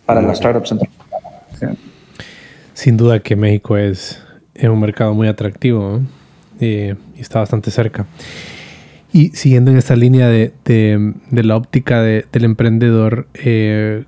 para 0.06 0.22
las 0.22 0.38
startups 0.38 0.74
Sin 2.74 2.96
duda 2.96 3.20
que 3.20 3.36
México 3.36 3.76
es, 3.76 4.22
es 4.54 4.68
un 4.68 4.80
mercado 4.80 5.14
muy 5.14 5.28
atractivo. 5.28 5.98
¿no? 5.98 6.20
y 6.60 6.94
está 7.18 7.40
bastante 7.40 7.70
cerca. 7.70 8.06
Y 9.12 9.30
siguiendo 9.30 9.70
en 9.70 9.78
esta 9.78 9.96
línea 9.96 10.28
de, 10.28 10.52
de, 10.64 11.42
la 11.42 11.56
óptica 11.56 12.02
del 12.02 12.44
emprendedor, 12.44 13.26
eh, 13.34 14.04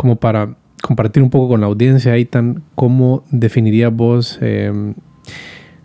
como 0.00 0.16
para 0.16 0.54
compartir 0.82 1.22
un 1.22 1.28
poco 1.28 1.50
con 1.50 1.60
la 1.60 1.66
audiencia, 1.66 2.12
Aitan, 2.12 2.62
¿cómo 2.74 3.22
definirías 3.30 3.94
vos 3.94 4.38
eh, 4.40 4.94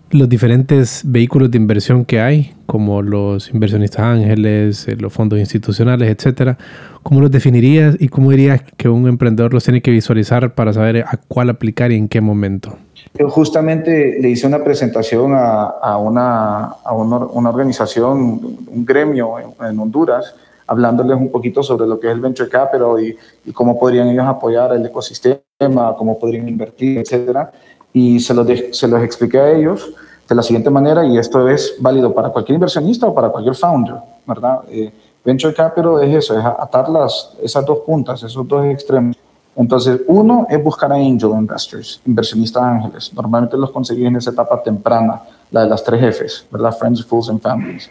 los 0.10 0.30
diferentes 0.30 1.02
vehículos 1.04 1.52
de 1.52 1.58
inversión 1.58 2.06
que 2.06 2.22
hay, 2.22 2.54
como 2.66 3.02
los 3.02 3.50
inversionistas 3.54 4.00
ángeles, 4.00 4.88
eh, 4.88 4.96
los 4.98 5.12
fondos 5.12 5.38
institucionales, 5.38 6.10
etcétera? 6.10 6.58
¿Cómo 7.04 7.20
los 7.20 7.30
definirías 7.30 7.98
y 8.00 8.08
cómo 8.08 8.32
dirías 8.32 8.62
que 8.78 8.88
un 8.88 9.06
emprendedor 9.10 9.54
los 9.54 9.66
tiene 9.66 9.82
que 9.82 9.92
visualizar 9.92 10.56
para 10.56 10.72
saber 10.72 11.04
a 11.06 11.18
cuál 11.28 11.50
aplicar 11.50 11.92
y 11.92 11.98
en 11.98 12.08
qué 12.08 12.22
momento? 12.22 12.78
Yo 13.20 13.30
justamente 13.30 14.18
le 14.22 14.30
hice 14.30 14.48
una 14.48 14.64
presentación 14.64 15.34
a, 15.36 15.98
una, 15.98 16.68
a 16.86 16.94
una, 16.94 17.50
organización, 17.50 18.20
un 18.66 18.86
gremio 18.86 19.36
en, 19.60 19.78
Honduras, 19.78 20.36
hablándoles 20.68 21.18
un 21.18 21.30
poquito 21.30 21.62
sobre 21.64 21.88
lo 21.88 22.00
que 22.00 22.08
es 22.08 22.14
el 22.14 22.22
Venture 22.22 22.50
Capital 22.50 23.16
y, 23.46 23.52
cómo 23.52 23.78
podrían 23.80 24.10
ellos 24.10 24.26
apoyar 24.26 24.74
el 24.74 24.86
ecosistema, 24.86 25.96
cómo 25.98 26.18
podrían 26.18 26.48
invertir, 26.48 27.00
etcétera. 27.00 27.52
y 27.94 28.20
se 28.20 28.34
los, 28.34 28.48
se 28.72 28.88
los 28.88 29.02
expliqué 29.02 29.40
a 29.40 29.52
ellos 29.52 29.94
de 30.28 30.36
la 30.36 30.42
siguiente 30.42 30.70
manera, 30.70 31.06
y 31.06 31.18
esto 31.18 31.48
es 31.48 31.76
válido 31.80 32.14
para 32.14 32.30
cualquier 32.30 32.56
inversionista 32.56 33.08
o 33.08 33.14
para 33.14 33.30
cualquier 33.30 33.56
founder, 33.56 33.96
¿verdad? 34.26 34.62
Eh, 34.70 34.92
venture 35.24 35.54
capital 35.54 36.04
es 36.04 36.16
eso, 36.16 36.38
es 36.38 36.46
atar 36.46 36.90
las, 36.90 37.34
esas 37.42 37.66
dos 37.66 37.80
puntas, 37.80 38.24
esos 38.24 38.48
dos 38.48 38.66
extremos. 38.66 39.16
Entonces, 39.56 40.02
uno 40.08 40.48
es 40.50 40.62
buscar 40.62 40.92
a 40.92 40.96
angel 40.96 41.30
investors, 41.30 42.02
inversionistas 42.06 42.62
ángeles. 42.62 43.14
Normalmente 43.14 43.56
los 43.56 43.72
conseguís 43.72 44.06
en 44.06 44.18
esa 44.18 44.32
etapa 44.32 44.62
temprana, 44.62 45.22
la 45.52 45.62
de 45.62 45.70
las 45.70 45.84
tres 45.84 46.18
Fs, 46.18 46.46
¿verdad? 46.52 46.76
Friends, 46.78 47.06
Fools 47.06 47.30
and 47.30 47.40
Families. 47.40 47.90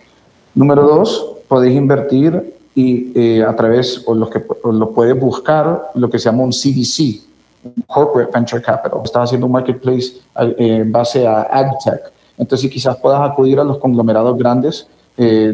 Número 0.55 0.83
dos, 0.83 1.37
podéis 1.49 1.77
invertir 1.77 2.55
y 2.75 3.13
eh, 3.15 3.43
a 3.43 3.55
través, 3.55 4.03
o 4.07 4.15
lo 4.15 4.29
que 4.29 4.43
lo 4.65 4.91
puedes 4.91 5.19
buscar, 5.19 5.91
lo 5.95 6.11
que 6.11 6.19
se 6.19 6.25
llama 6.25 6.43
un 6.43 6.51
CVC, 6.51 7.21
Corporate 7.87 8.31
Venture 8.33 8.61
Capital. 8.61 9.01
Estás 9.05 9.25
haciendo 9.25 9.47
un 9.47 9.53
marketplace 9.53 10.15
eh, 10.41 10.55
en 10.59 10.93
base 10.93 11.27
a 11.27 11.43
AgTech. 11.43 12.13
Entonces, 12.37 12.71
quizás 12.71 12.97
puedas 12.97 13.21
acudir 13.21 13.61
a 13.61 13.65
los 13.65 13.79
conglomerados 13.79 14.37
grandes 14.37 14.89
eh, 15.17 15.53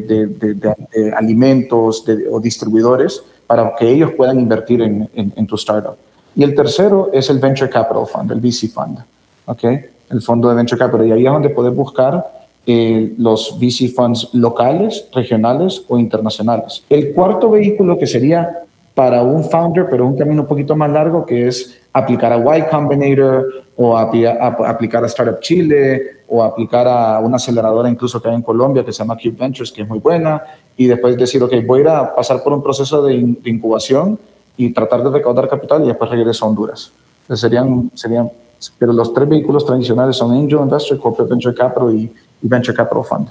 de, 0.57 1.13
alimentos 1.15 2.05
o 2.31 2.41
distribuidores 2.41 3.23
para 3.47 3.75
que 3.77 3.91
ellos 3.91 4.13
puedan 4.17 4.41
invertir 4.41 4.81
en, 4.81 5.09
en, 5.15 5.47
tu 5.47 5.57
startup. 5.57 5.97
Y 6.35 6.43
el 6.43 6.55
tercero 6.55 7.11
es 7.13 7.29
el 7.29 7.39
Venture 7.39 7.69
Capital 7.69 8.07
Fund, 8.07 8.33
el 8.33 8.41
VC 8.41 8.69
Fund, 8.69 8.99
¿okay? 9.45 9.81
el 10.09 10.23
fondo 10.23 10.49
de 10.49 10.55
Venture 10.55 10.79
Capital. 10.79 11.07
Y 11.07 11.13
ahí 11.13 11.27
es 11.27 11.33
donde 11.33 11.51
puedes 11.51 11.75
buscar 11.75 12.40
eh, 12.67 13.15
los 13.19 13.59
VC 13.59 13.89
funds 13.89 14.29
locales, 14.33 15.07
regionales 15.15 15.83
o 15.89 15.99
internacionales. 15.99 16.85
El 16.89 17.13
cuarto 17.13 17.51
vehículo 17.51 17.99
que 17.99 18.07
sería 18.07 18.65
para 18.95 19.23
un 19.23 19.45
founder, 19.45 19.87
pero 19.89 20.07
un 20.07 20.17
camino 20.17 20.43
un 20.43 20.49
poquito 20.49 20.77
más 20.77 20.91
largo, 20.91 21.25
que 21.25 21.49
es 21.49 21.81
aplicar 21.93 22.33
a 22.33 22.59
Y 22.59 22.63
Combinator 22.71 23.47
o 23.77 23.97
aplicar 23.97 25.03
a 25.03 25.07
Startup 25.07 25.41
Chile 25.41 26.21
o 26.29 26.43
aplicar 26.43 26.87
a 26.87 27.19
una 27.21 27.37
aceleradora 27.37 27.89
incluso 27.89 28.21
que 28.21 28.29
hay 28.29 28.35
en 28.35 28.43
Colombia 28.43 28.85
que 28.85 28.93
se 28.93 28.99
llama 28.99 29.17
Cube 29.17 29.37
Ventures, 29.39 29.73
que 29.73 29.83
es 29.83 29.89
muy 29.89 29.99
buena, 29.99 30.43
y 30.77 30.87
después 30.87 31.17
decir, 31.17 31.43
ok, 31.43 31.53
voy 31.67 31.79
a 31.79 31.83
ir 31.83 31.89
a 31.89 32.15
pasar 32.15 32.43
por 32.43 32.53
un 32.53 32.63
proceso 32.63 33.03
de, 33.03 33.15
incubación 33.15 34.19
y 34.57 34.73
tratar 34.73 35.03
de 35.03 35.11
recaudar 35.11 35.49
capital 35.49 35.83
y 35.85 35.89
después 35.89 36.11
regreso 36.11 36.45
a 36.45 36.49
Honduras. 36.49 36.93
Entonces 37.23 37.41
serían, 37.41 37.91
serían, 37.95 38.31
pero 38.79 38.93
los 38.93 39.13
tres 39.15 39.29
vehículos 39.29 39.65
tradicionales 39.65 40.17
son 40.17 40.33
Angel 40.33 40.61
Investor, 40.61 40.99
Corporate 40.99 41.31
Venture 41.31 41.55
Capital 41.55 41.95
y, 41.95 42.13
Venture 42.43 42.77
Capital 42.77 43.05
Fund. 43.05 43.29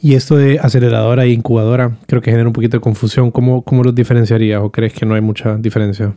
Y 0.00 0.14
esto 0.14 0.36
de 0.36 0.58
aceleradora 0.58 1.24
e 1.24 1.30
incubadora, 1.30 1.96
creo 2.06 2.20
que 2.20 2.30
genera 2.30 2.48
un 2.48 2.52
poquito 2.52 2.76
de 2.76 2.80
confusión. 2.80 3.30
¿Cómo, 3.30 3.62
cómo 3.62 3.82
los 3.82 3.94
diferenciarías 3.94 4.60
o 4.62 4.70
crees 4.70 4.92
que 4.92 5.06
no 5.06 5.14
hay 5.14 5.20
mucha 5.20 5.56
diferencia? 5.56 6.12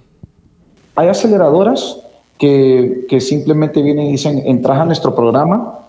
Hay 0.95 1.07
aceleradoras 1.07 1.97
que, 2.37 3.05
que 3.07 3.21
simplemente 3.21 3.81
vienen 3.81 4.07
y 4.07 4.11
dicen, 4.13 4.41
entras 4.45 4.79
a 4.79 4.85
nuestro 4.85 5.13
programa, 5.13 5.79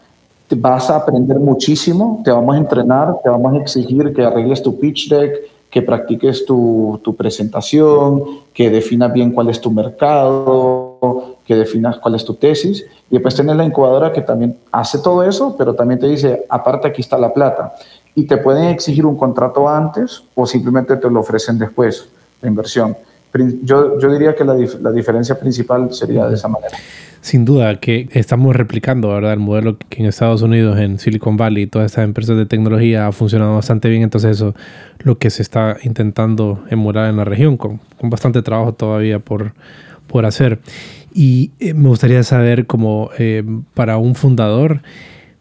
te 0.49 0.55
vas 0.55 0.91
a 0.91 0.97
aprender 0.97 1.39
muchísimo, 1.39 2.21
te 2.25 2.31
vamos 2.31 2.55
a 2.55 2.59
entrenar, 2.59 3.17
te 3.23 3.31
vamos 3.31 3.55
a 3.55 3.59
exigir 3.59 4.13
que 4.13 4.23
arregles 4.23 4.63
tu 4.63 4.79
pitch 4.79 5.09
deck, 5.09 5.33
que 5.71 5.83
practiques 5.83 6.45
tu, 6.45 7.01
tu 7.03 7.17
presentación, 7.17 8.23
que 8.53 8.71
definas 8.71 9.13
bien 9.13 9.33
cuál 9.33 9.49
es 9.49 9.61
tu 9.61 9.71
mercado, 9.71 11.34
que 11.47 11.55
definas 11.55 11.99
cuál 11.99 12.15
es 12.15 12.25
tu 12.25 12.35
tesis. 12.35 12.85
Y 13.11 13.15
después 13.15 13.35
tienes 13.35 13.57
la 13.57 13.65
incubadora 13.65 14.13
que 14.13 14.23
también 14.23 14.57
hace 14.73 14.99
todo 14.99 15.23
eso, 15.23 15.55
pero 15.57 15.75
también 15.75 16.01
te 16.01 16.07
dice, 16.07 16.45
aparte 16.49 16.89
aquí 16.89 17.03
está 17.03 17.19
la 17.19 17.33
plata. 17.33 17.75
Y 18.15 18.27
te 18.27 18.37
pueden 18.37 18.65
exigir 18.65 19.05
un 19.05 19.17
contrato 19.17 19.69
antes 19.69 20.23
o 20.35 20.47
simplemente 20.47 20.97
te 20.97 21.11
lo 21.11 21.21
ofrecen 21.21 21.59
después, 21.59 22.09
la 22.41 22.49
inversión. 22.49 22.97
Yo, 23.63 23.99
yo 23.99 24.13
diría 24.13 24.35
que 24.35 24.45
la, 24.45 24.55
la 24.81 24.93
diferencia 24.93 25.39
principal 25.39 25.93
sería 25.93 26.27
de 26.27 26.35
esa 26.35 26.47
manera. 26.47 26.77
Sin 27.21 27.45
duda 27.45 27.81
que 27.81 28.09
estamos 28.13 28.55
replicando, 28.55 29.09
¿verdad? 29.09 29.33
El 29.33 29.41
modelo 29.41 29.79
que 29.79 30.03
en 30.03 30.07
Estados 30.07 30.43
Unidos, 30.43 30.79
en 30.79 30.99
Silicon 30.99 31.37
Valley, 31.37 31.67
todas 31.67 31.87
estas 31.87 32.05
empresas 32.05 32.37
de 32.37 32.47
tecnología 32.47 33.07
ha 33.07 33.13
funcionado 33.13 33.55
bastante 33.55 33.89
bien. 33.89 34.03
Entonces 34.03 34.33
eso 34.37 34.55
lo 35.01 35.19
que 35.19 35.31
se 35.31 35.43
está 35.43 35.79
intentando 35.83 36.63
emular 36.71 37.09
en 37.09 37.17
la 37.17 37.25
región, 37.25 37.57
con, 37.57 37.81
con 37.99 38.11
bastante 38.11 38.43
trabajo 38.43 38.75
todavía 38.75 39.19
por, 39.19 39.55
por 40.15 40.27
hacer. 40.27 40.61
Y 41.13 41.51
eh, 41.59 41.75
me 41.75 41.89
gustaría 41.89 42.23
saber, 42.23 42.67
como 42.67 43.11
eh, 43.19 43.43
para 43.75 43.99
un 43.99 44.15
fundador, 44.15 44.81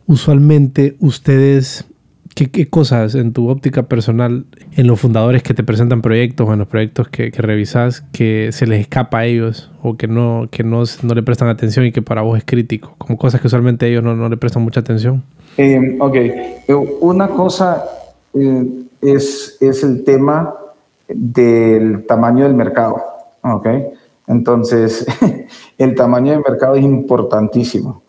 usualmente 0.08 0.96
ustedes 1.00 1.86
¿Qué, 2.34 2.68
cosas 2.68 3.14
en 3.14 3.32
tu 3.32 3.50
óptica 3.50 3.84
personal, 3.84 4.48
en 4.76 4.88
los 4.88 5.00
fundadores 5.00 5.44
que 5.44 5.54
te 5.54 5.64
presentan 5.64 6.02
proyectos 6.02 6.50
o 6.50 6.54
en 6.54 6.58
los 6.58 6.68
proyectos 6.68 7.08
que, 7.08 7.30
revisas, 7.30 8.02
que 8.12 8.52
se 8.52 8.66
les 8.66 8.82
escapa 8.82 9.20
a 9.20 9.26
ellos 9.26 9.70
o 9.84 9.96
que, 9.96 10.08
no, 10.08 10.48
que 10.50 10.64
no, 10.64 10.82
no, 11.04 11.14
le 11.14 11.22
prestan 11.22 11.50
atención 11.50 11.86
y 11.86 11.92
que 11.92 12.02
para 12.02 12.24
vos 12.24 12.40
es 12.40 12.44
crítico? 12.44 12.96
Como 12.98 13.20
cosas 13.20 13.40
que 13.40 13.46
usualmente 13.46 13.88
ellos 13.88 14.04
no, 14.04 14.16
no 14.16 14.30
le 14.30 14.38
prestan 14.38 14.64
mucha 14.64 14.80
atención. 14.80 15.22
Eh, 15.58 15.98
ok, 16.00 16.16
eh, 16.16 16.74
una 17.02 17.28
cosa 17.28 17.84
es, 19.00 19.56
es 19.62 19.84
el 19.84 20.04
tema 20.04 20.56
del 21.08 22.08
tamaño 22.08 22.46
del 22.46 22.56
mercado. 22.56 23.00
Ok, 23.44 23.68
entonces 24.28 25.06
el 25.78 25.96
tamaño 25.96 26.32
del 26.32 26.44
mercado 26.48 26.76
es 26.76 26.84
importantísimo. 26.84 28.04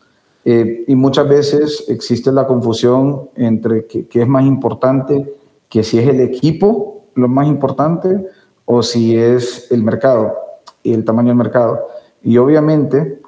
Eh, 0.44 0.84
y 0.86 0.94
muchas 0.94 1.26
veces 1.28 1.84
existe 1.88 2.30
la 2.30 2.46
confusión 2.46 3.30
entre 3.34 3.86
qué 3.86 4.08
es 4.12 4.28
más 4.28 4.44
importante, 4.44 5.32
que 5.68 5.82
si 5.82 5.98
es 5.98 6.08
el 6.08 6.20
equipo 6.20 7.06
lo 7.14 7.28
más 7.28 7.46
importante 7.46 8.26
o 8.64 8.82
si 8.82 9.16
es 9.16 9.70
el 9.70 9.82
mercado 9.82 10.34
y 10.82 10.92
el 10.92 11.04
tamaño 11.04 11.28
del 11.28 11.36
mercado. 11.36 11.86
Y 12.22 12.36
obviamente, 12.38 13.20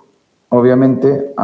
obviamente 0.49 1.35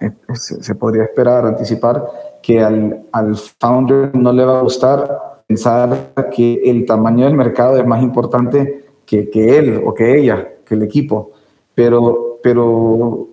eh, 0.00 0.10
se, 0.34 0.74
podría 0.74 1.04
esperar, 1.04 1.46
anticipar 1.46 2.04
que 2.42 2.62
al, 2.62 3.02
al 3.12 3.36
founder 3.36 4.14
no 4.14 4.32
le 4.32 4.44
va 4.44 4.58
a 4.58 4.62
gustar 4.62 5.42
pensar 5.46 6.12
que 6.34 6.60
el 6.64 6.86
tamaño 6.86 7.26
del 7.26 7.34
mercado 7.34 7.76
es 7.76 7.86
más 7.86 8.02
importante 8.02 8.84
que, 9.04 9.28
que 9.30 9.58
él 9.58 9.82
o 9.84 9.92
que 9.92 10.18
ella, 10.18 10.48
el 10.74 10.82
equipo. 10.82 11.32
Pero, 11.74 12.38
pero 12.42 13.28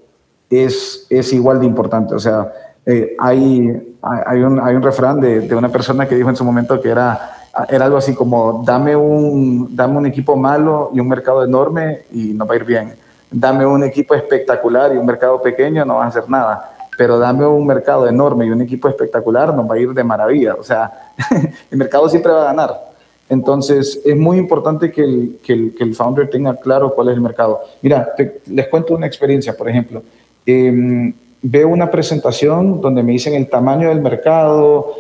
es, 0.50 1.06
es 1.10 1.34
igual 1.34 1.60
de 1.60 1.66
importante. 1.66 2.16
O 2.16 2.20
sea, 2.20 2.52
eh, 2.86 3.16
hay, 3.20 3.96
hay, 4.02 4.42
un, 4.42 4.60
hay 4.60 4.76
un 4.76 4.82
refrán 4.82 5.20
de, 5.20 5.42
de, 5.42 5.56
una 5.56 5.70
persona 5.70 6.08
que 6.08 6.16
dijo 6.16 6.30
en 6.30 6.36
su 6.36 6.44
momento 6.44 6.80
que 6.80 6.90
era, 6.90 7.38
era 7.70 7.86
algo 7.86 7.98
así 7.98 8.14
como, 8.14 8.64
dame 8.66 8.96
un, 8.96 9.76
dame 9.76 9.98
un 9.98 10.06
equipo 10.06 10.36
malo 10.36 10.92
y 10.94 11.00
un 11.00 11.08
mercado 11.08 11.44
enorme 11.44 12.04
y 12.12 12.34
no 12.34 12.46
va 12.46 12.54
a 12.54 12.58
ir 12.58 12.66
bien. 12.66 12.94
Dame 13.30 13.66
un 13.66 13.84
equipo 13.84 14.16
espectacular 14.16 14.94
y 14.94 14.98
un 14.98 15.06
mercado 15.06 15.42
pequeño, 15.42 15.84
no 15.84 15.96
va 15.96 16.06
a 16.06 16.08
hacer 16.08 16.30
nada. 16.30 16.72
Pero 16.98 17.20
dame 17.20 17.46
un 17.46 17.66
mercado 17.68 18.08
enorme 18.08 18.46
y 18.46 18.52
un 18.52 18.62
equipo 18.62 18.88
espectacular, 18.88 19.54
nos 19.54 19.70
va 19.70 19.76
a 19.76 19.80
ir 19.80 19.94
de 19.94 20.04
maravilla. 20.04 20.56
O 20.56 20.64
sea, 20.64 21.12
el 21.72 21.78
mercado 21.78 22.08
siempre 22.08 22.32
va 22.32 22.44
a 22.44 22.46
ganar. 22.46 22.87
Entonces, 23.30 24.02
es 24.06 24.16
muy 24.16 24.38
importante 24.38 24.92
que 24.92 25.02
el, 25.02 25.40
que 25.44 25.84
el, 25.84 25.96
founder 25.96 26.30
tenga 26.30 26.56
claro 26.56 26.94
cuál 26.94 27.10
es 27.10 27.16
el 27.16 27.22
mercado. 27.22 27.60
Mira, 27.82 28.10
les 28.48 28.68
cuento 28.68 28.96
una 28.96 29.06
experiencia, 29.06 29.56
por 29.56 29.70
ejemplo. 29.70 30.02
Em, 30.46 31.14
veo 31.42 31.68
una 31.68 31.92
presentación 31.92 32.82
donde 32.82 33.04
me 33.04 33.12
dicen 33.12 33.34
el 33.34 33.48
tamaño 33.48 33.90
del 33.90 34.02
mercado, 34.02 34.94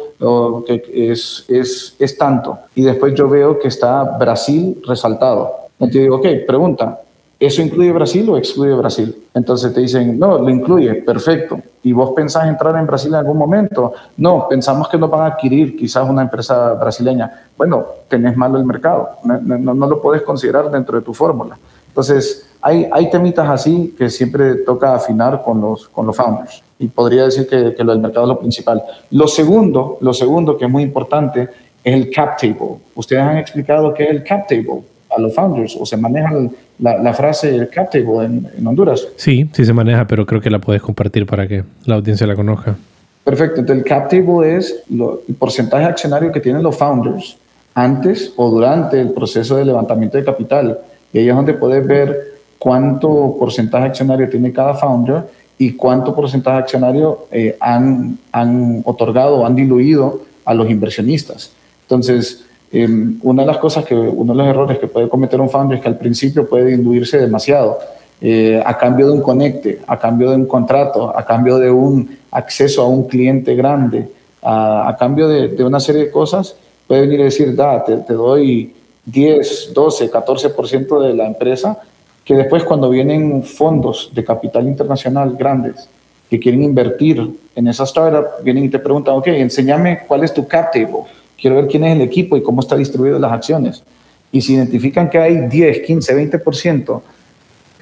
que 0.65 1.11
es, 1.11 1.45
es, 1.47 1.95
es, 1.97 2.17
tanto, 2.17 2.57
y 2.75 2.83
después 2.83 3.13
yo 3.13 3.29
veo 3.29 3.59
que 3.59 3.67
está 3.67 4.03
Brasil 4.17 4.81
resaltado. 4.85 5.51
Entonces 5.79 6.01
digo, 6.01 6.17
ok, 6.17 6.27
pregunta, 6.45 7.01
¿eso 7.39 7.61
incluye 7.61 7.91
Brasil 7.91 8.29
o 8.29 8.37
excluye 8.37 8.73
Brasil? 8.73 9.15
Entonces 9.37 9.71
te 9.71 9.81
dicen, 9.81 10.17
no, 10.17 10.39
lo 10.39 10.49
incluye, 10.49 10.95
perfecto. 10.95 11.59
¿Y 11.83 11.93
vos 11.93 12.11
pensás 12.15 12.47
entrar 12.47 12.75
en 12.75 12.87
Brasil 12.87 13.09
en 13.09 13.19
algún 13.19 13.37
momento? 13.37 13.93
No, 14.17 14.47
pensamos 14.49 14.89
que 14.89 14.97
nos 14.97 15.11
van 15.11 15.21
a 15.21 15.25
adquirir 15.27 15.77
quizás 15.77 16.09
una 16.09 16.23
empresa 16.23 16.73
brasileña. 16.73 17.45
Bueno, 17.55 17.85
tenés 18.07 18.35
malo 18.35 18.57
el 18.57 18.65
mercado, 18.65 19.09
no, 19.23 19.39
no, 19.39 19.73
no 19.75 19.87
lo 19.87 20.01
puedes 20.01 20.23
considerar 20.23 20.71
dentro 20.71 20.97
de 20.97 21.05
tu 21.05 21.13
fórmula. 21.13 21.55
Entonces, 21.87 22.47
hay, 22.61 22.89
hay 22.91 23.11
temitas 23.11 23.47
así 23.47 23.93
que 23.95 24.09
siempre 24.09 24.55
toca 24.55 24.95
afinar 24.95 25.43
con 25.43 25.61
los, 25.61 25.87
con 25.87 26.07
los 26.07 26.17
founders. 26.17 26.63
Y 26.79 26.87
podría 26.87 27.25
decir 27.25 27.47
que, 27.47 27.75
que 27.75 27.83
lo 27.83 27.91
del 27.91 28.01
mercado 28.01 28.25
es 28.25 28.29
lo 28.29 28.39
principal. 28.39 28.81
Lo 29.11 29.27
segundo, 29.27 29.99
lo 30.01 30.13
segundo 30.15 30.57
que 30.57 30.65
es 30.65 30.71
muy 30.71 30.81
importante 30.81 31.47
es 31.83 31.93
el 31.93 32.09
cap 32.09 32.39
table. 32.41 32.77
Ustedes 32.95 33.21
han 33.21 33.37
explicado 33.37 33.93
qué 33.93 34.05
es 34.05 34.09
el 34.09 34.23
cap 34.23 34.47
table 34.47 34.81
a 35.15 35.21
los 35.21 35.33
founders 35.33 35.77
o 35.79 35.85
se 35.85 35.95
maneja 35.95 36.33
la, 36.79 36.97
la 36.97 37.13
frase 37.13 37.67
cap 37.73 37.89
table 37.91 38.25
en, 38.25 38.47
en, 38.57 38.67
Honduras. 38.67 39.07
Sí, 39.15 39.49
sí 39.51 39.65
se 39.65 39.73
maneja, 39.73 40.05
pero 40.05 40.25
creo 40.25 40.41
que 40.41 40.49
la 40.49 40.59
puedes 40.59 40.81
compartir 40.81 41.25
para 41.25 41.47
que 41.47 41.63
la 41.85 41.95
audiencia 41.95 42.27
la 42.27 42.35
conozca. 42.35 42.75
Perfecto. 43.23 43.59
Entonces, 43.59 43.83
el 43.83 43.89
cap 43.89 44.09
table 44.09 44.55
es 44.55 44.83
lo, 44.89 45.21
el 45.27 45.35
porcentaje 45.35 45.85
accionario 45.85 46.31
que 46.31 46.39
tienen 46.39 46.63
los 46.63 46.77
founders 46.77 47.37
antes 47.73 48.33
o 48.35 48.49
durante 48.49 48.99
el 48.99 49.11
proceso 49.11 49.55
de 49.57 49.65
levantamiento 49.65 50.17
de 50.17 50.23
capital. 50.23 50.79
Y 51.11 51.19
ahí 51.19 51.29
es 51.29 51.35
donde 51.35 51.53
puedes 51.53 51.85
ver 51.85 52.37
cuánto 52.57 53.35
porcentaje 53.39 53.85
accionario 53.85 54.29
tiene 54.29 54.51
cada 54.51 54.73
founder 54.73 55.23
y 55.57 55.73
cuánto 55.73 56.15
porcentaje 56.15 56.57
accionario 56.57 57.27
eh, 57.31 57.57
han, 57.59 58.17
han 58.31 58.81
otorgado 58.85 59.37
o 59.37 59.45
han 59.45 59.55
diluido 59.55 60.21
a 60.45 60.53
los 60.53 60.69
inversionistas. 60.69 61.51
Entonces, 61.83 62.45
em, 62.71 63.19
una 63.23 63.43
de 63.43 63.47
las 63.47 63.57
cosas 63.57 63.85
que, 63.85 63.95
uno 63.95 64.33
de 64.33 64.37
los 64.37 64.47
errores 64.47 64.79
que 64.79 64.87
puede 64.87 65.07
cometer 65.09 65.39
un 65.39 65.49
founder 65.49 65.77
es 65.77 65.83
que 65.83 65.89
al 65.89 65.97
principio 65.97 66.47
puede 66.47 66.65
diluirse 66.65 67.17
demasiado. 67.17 67.79
eh, 68.19 68.61
a 68.65 68.75
cambio 68.77 69.07
de 69.07 69.13
un 69.13 69.21
conecte, 69.21 69.79
a 69.85 69.97
cambio 69.99 70.31
de 70.31 70.37
un 70.37 70.47
contrato, 70.47 71.15
a 71.15 71.23
cambio 71.23 71.59
de 71.59 71.69
un 71.69 72.17
acceso 72.31 72.81
a 72.81 72.87
un 72.87 73.03
cliente 73.07 73.55
grande, 73.55 74.09
a, 74.41 74.95
cambio 74.97 75.27
de, 75.27 75.63
una 75.63 75.79
serie 75.79 76.05
de 76.05 76.11
cosas, 76.11 76.55
puede 76.87 77.01
venir 77.01 77.19
y 77.19 77.23
decir, 77.23 77.55
da, 77.55 77.83
te, 77.83 77.97
te 77.97 78.13
doy 78.13 78.73
10, 79.05 79.71
12, 79.73 80.11
14% 80.11 80.99
de 80.99 81.13
la 81.13 81.27
empresa, 81.27 81.77
que 82.23 82.35
después 82.35 82.63
cuando 82.63 82.89
vienen 82.89 83.43
fondos 83.43 84.09
de 84.13 84.23
capital 84.23 84.67
internacional 84.67 85.35
grandes 85.37 85.87
que 86.29 86.39
quieren 86.39 86.63
invertir 86.63 87.25
en 87.55 87.67
esa 87.67 87.85
startup, 87.85 88.43
vienen 88.43 88.65
y 88.65 88.69
te 88.69 88.79
preguntan, 88.79 89.15
ok, 89.15 89.27
enséñame 89.27 89.99
cuál 90.07 90.23
es 90.23 90.33
tu 90.33 90.45
cap 90.45 90.73
table, 90.73 91.03
quiero 91.39 91.55
ver 91.57 91.67
quién 91.67 91.83
es 91.83 91.95
el 91.95 92.01
equipo 92.01 92.35
y 92.37 92.43
cómo 92.43 92.61
está 92.61 92.75
distribuido 92.75 93.19
las 93.19 93.31
acciones. 93.31 93.83
Y 94.31 94.41
si 94.41 94.55
identifican 94.55 95.09
que 95.09 95.17
hay 95.17 95.47
10, 95.47 95.79
15, 95.79 96.41
20% 96.43 97.01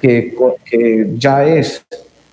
que, 0.00 0.36
que 0.64 1.14
ya 1.16 1.44
es 1.44 1.84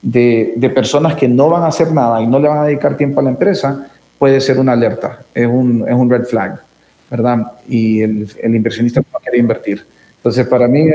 de, 0.02 0.54
de, 0.56 0.70
personas 0.70 1.16
que 1.16 1.28
no 1.28 1.50
van 1.50 1.64
a 1.64 1.68
hacer 1.68 1.92
nada 1.92 2.22
y 2.22 2.28
no 2.28 2.40
le 2.40 2.48
van 2.48 2.60
a 2.60 2.66
dedicar 2.66 2.98
tiempo 2.98 3.22
a 3.22 3.24
la 3.24 3.30
empresa, 3.30 3.90
puede 4.20 4.40
ser 4.42 4.60
una 4.60 4.74
alerta, 4.74 5.24
es 5.34 5.48
un, 5.48 5.86
es 5.88 5.96
un 5.96 6.10
red 6.10 6.26
flag, 6.26 6.62
¿verdad? 7.10 7.54
Y 7.68 8.02
el, 8.02 8.28
el 8.42 8.56
inversionista 8.56 9.02
no 9.02 9.20
quiere 9.20 9.38
invertir. 9.38 9.86
Entonces, 10.18 10.46
para 10.48 10.68
mí 10.68 10.90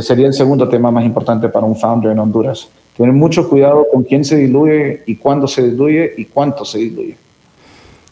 sería 0.00 0.26
el 0.26 0.34
segundo 0.34 0.68
tema 0.68 0.90
más 0.90 1.04
importante 1.04 1.48
para 1.48 1.66
un 1.66 1.76
founder 1.76 2.12
en 2.12 2.18
Honduras. 2.18 2.68
Tener 2.96 3.12
mucho 3.12 3.48
cuidado 3.48 3.86
con 3.92 4.04
quién 4.04 4.24
se 4.24 4.36
diluye 4.36 5.02
y 5.06 5.16
cuándo 5.16 5.46
se 5.48 5.62
diluye 5.62 6.14
y 6.16 6.24
cuánto 6.26 6.64
se 6.64 6.78
diluye. 6.78 7.16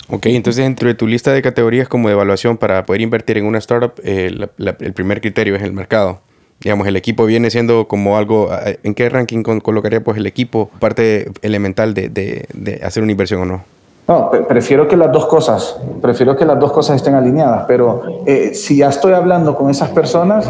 Ok, 0.08 0.26
entonces 0.26 0.64
dentro 0.64 0.88
de 0.88 0.94
tu 0.94 1.06
lista 1.06 1.32
de 1.32 1.42
categorías 1.42 1.88
como 1.88 2.08
de 2.08 2.14
evaluación 2.14 2.56
para 2.56 2.84
poder 2.84 3.00
invertir 3.00 3.38
en 3.38 3.46
una 3.46 3.58
startup, 3.58 3.92
eh, 4.04 4.30
el 4.58 4.92
primer 4.92 5.20
criterio 5.20 5.56
es 5.56 5.62
el 5.62 5.72
mercado. 5.72 6.20
Digamos, 6.60 6.86
el 6.86 6.96
equipo 6.96 7.26
viene 7.26 7.50
siendo 7.50 7.86
como 7.88 8.16
algo, 8.16 8.48
eh, 8.64 8.78
¿en 8.82 8.94
qué 8.94 9.08
ranking 9.08 9.42
colocaría 9.42 10.02
pues 10.02 10.16
el 10.16 10.26
equipo 10.26 10.70
parte 10.78 11.30
elemental 11.42 11.92
de, 11.92 12.08
de, 12.08 12.80
hacer 12.82 13.02
una 13.02 13.12
inversión 13.12 13.42
o 13.42 13.44
no? 13.44 13.64
No, 14.08 14.30
prefiero 14.46 14.86
que 14.86 14.96
las 14.96 15.10
dos 15.10 15.26
cosas, 15.26 15.76
prefiero 16.00 16.36
que 16.36 16.44
las 16.44 16.58
dos 16.60 16.70
cosas 16.70 16.96
estén 16.96 17.14
alineadas, 17.14 17.64
pero 17.66 18.22
eh, 18.24 18.54
si 18.54 18.76
ya 18.76 18.88
estoy 18.88 19.12
hablando 19.12 19.56
con 19.56 19.68
esas 19.68 19.90
personas, 19.90 20.48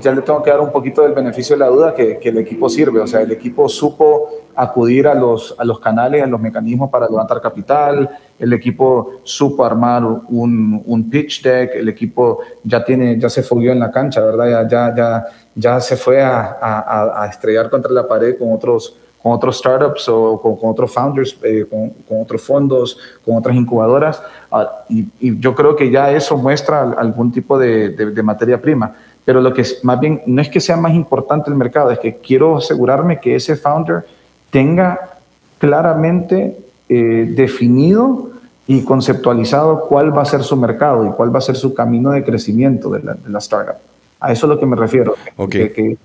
ya 0.00 0.12
le 0.12 0.22
tengo 0.22 0.42
que 0.42 0.50
dar 0.50 0.60
un 0.60 0.72
poquito 0.72 1.02
del 1.02 1.12
beneficio 1.12 1.56
de 1.56 1.60
la 1.60 1.68
duda 1.68 1.94
que, 1.94 2.18
que, 2.18 2.28
el 2.28 2.38
equipo 2.38 2.68
sirve. 2.68 3.00
O 3.00 3.06
sea, 3.06 3.22
el 3.22 3.32
equipo 3.32 3.68
supo 3.68 4.30
acudir 4.58 5.06
a 5.06 5.14
los, 5.14 5.54
a 5.56 5.64
los 5.64 5.78
canales, 5.78 6.22
a 6.22 6.26
los 6.26 6.40
mecanismos 6.40 6.90
para 6.90 7.08
levantar 7.08 7.40
capital, 7.40 8.10
el 8.38 8.52
equipo 8.52 9.20
supo 9.22 9.64
armar 9.64 10.04
un, 10.04 10.82
un 10.84 11.08
pitch 11.08 11.42
deck, 11.42 11.76
el 11.76 11.88
equipo 11.88 12.40
ya, 12.64 12.84
tiene, 12.84 13.18
ya 13.18 13.28
se 13.28 13.44
fogueó 13.44 13.70
en 13.70 13.78
la 13.78 13.92
cancha, 13.92 14.20
¿verdad? 14.20 14.68
Ya, 14.68 14.94
ya, 14.96 15.24
ya, 15.54 15.80
se 15.80 15.96
fue 15.96 16.20
a, 16.20 16.58
a, 16.60 17.22
a 17.22 17.26
estrellar 17.28 17.70
contra 17.70 17.92
la 17.92 18.06
pared 18.08 18.36
con 18.36 18.52
otros, 18.52 18.96
con 19.22 19.32
otros 19.32 19.58
startups 19.58 20.08
o 20.08 20.40
con, 20.40 20.56
con 20.56 20.70
otros 20.70 20.92
founders, 20.92 21.36
eh, 21.42 21.64
con, 21.70 21.90
con, 22.08 22.22
otros 22.22 22.42
fondos, 22.42 22.98
con 23.24 23.36
otras 23.36 23.54
incubadoras. 23.54 24.20
Ah, 24.50 24.84
y, 24.88 25.06
y, 25.20 25.38
yo 25.38 25.54
creo 25.54 25.76
que 25.76 25.88
ya 25.88 26.10
eso 26.10 26.36
muestra 26.36 26.82
algún 26.82 27.30
tipo 27.30 27.58
de, 27.58 27.90
de, 27.90 28.06
de 28.10 28.22
materia 28.24 28.60
prima 28.60 28.92
pero 29.28 29.42
lo 29.42 29.52
que 29.52 29.60
es, 29.60 29.84
más 29.84 30.00
bien 30.00 30.22
no 30.24 30.40
es 30.40 30.48
que 30.48 30.58
sea 30.58 30.78
más 30.78 30.94
importante 30.94 31.50
el 31.50 31.56
mercado, 31.56 31.90
es 31.90 31.98
que 31.98 32.14
quiero 32.14 32.56
asegurarme 32.56 33.20
que 33.20 33.34
ese 33.34 33.56
founder 33.56 34.06
tenga 34.48 35.18
claramente 35.58 36.56
eh, 36.88 37.30
definido 37.36 38.30
y 38.66 38.84
conceptualizado 38.84 39.80
cuál 39.86 40.16
va 40.16 40.22
a 40.22 40.24
ser 40.24 40.42
su 40.42 40.56
mercado 40.56 41.04
y 41.04 41.10
cuál 41.10 41.34
va 41.34 41.40
a 41.40 41.42
ser 41.42 41.56
su 41.56 41.74
camino 41.74 42.12
de 42.12 42.24
crecimiento 42.24 42.88
de 42.88 43.02
la, 43.02 43.38
startup. 43.38 43.74
A 44.18 44.32
eso 44.32 44.46
es 44.46 44.48
lo 44.48 44.58
que 44.58 44.64
me 44.64 44.76
refiero, 44.76 45.14
okay. 45.36 45.68
que, 45.68 45.72
que 45.74 45.82
hay 45.82 45.96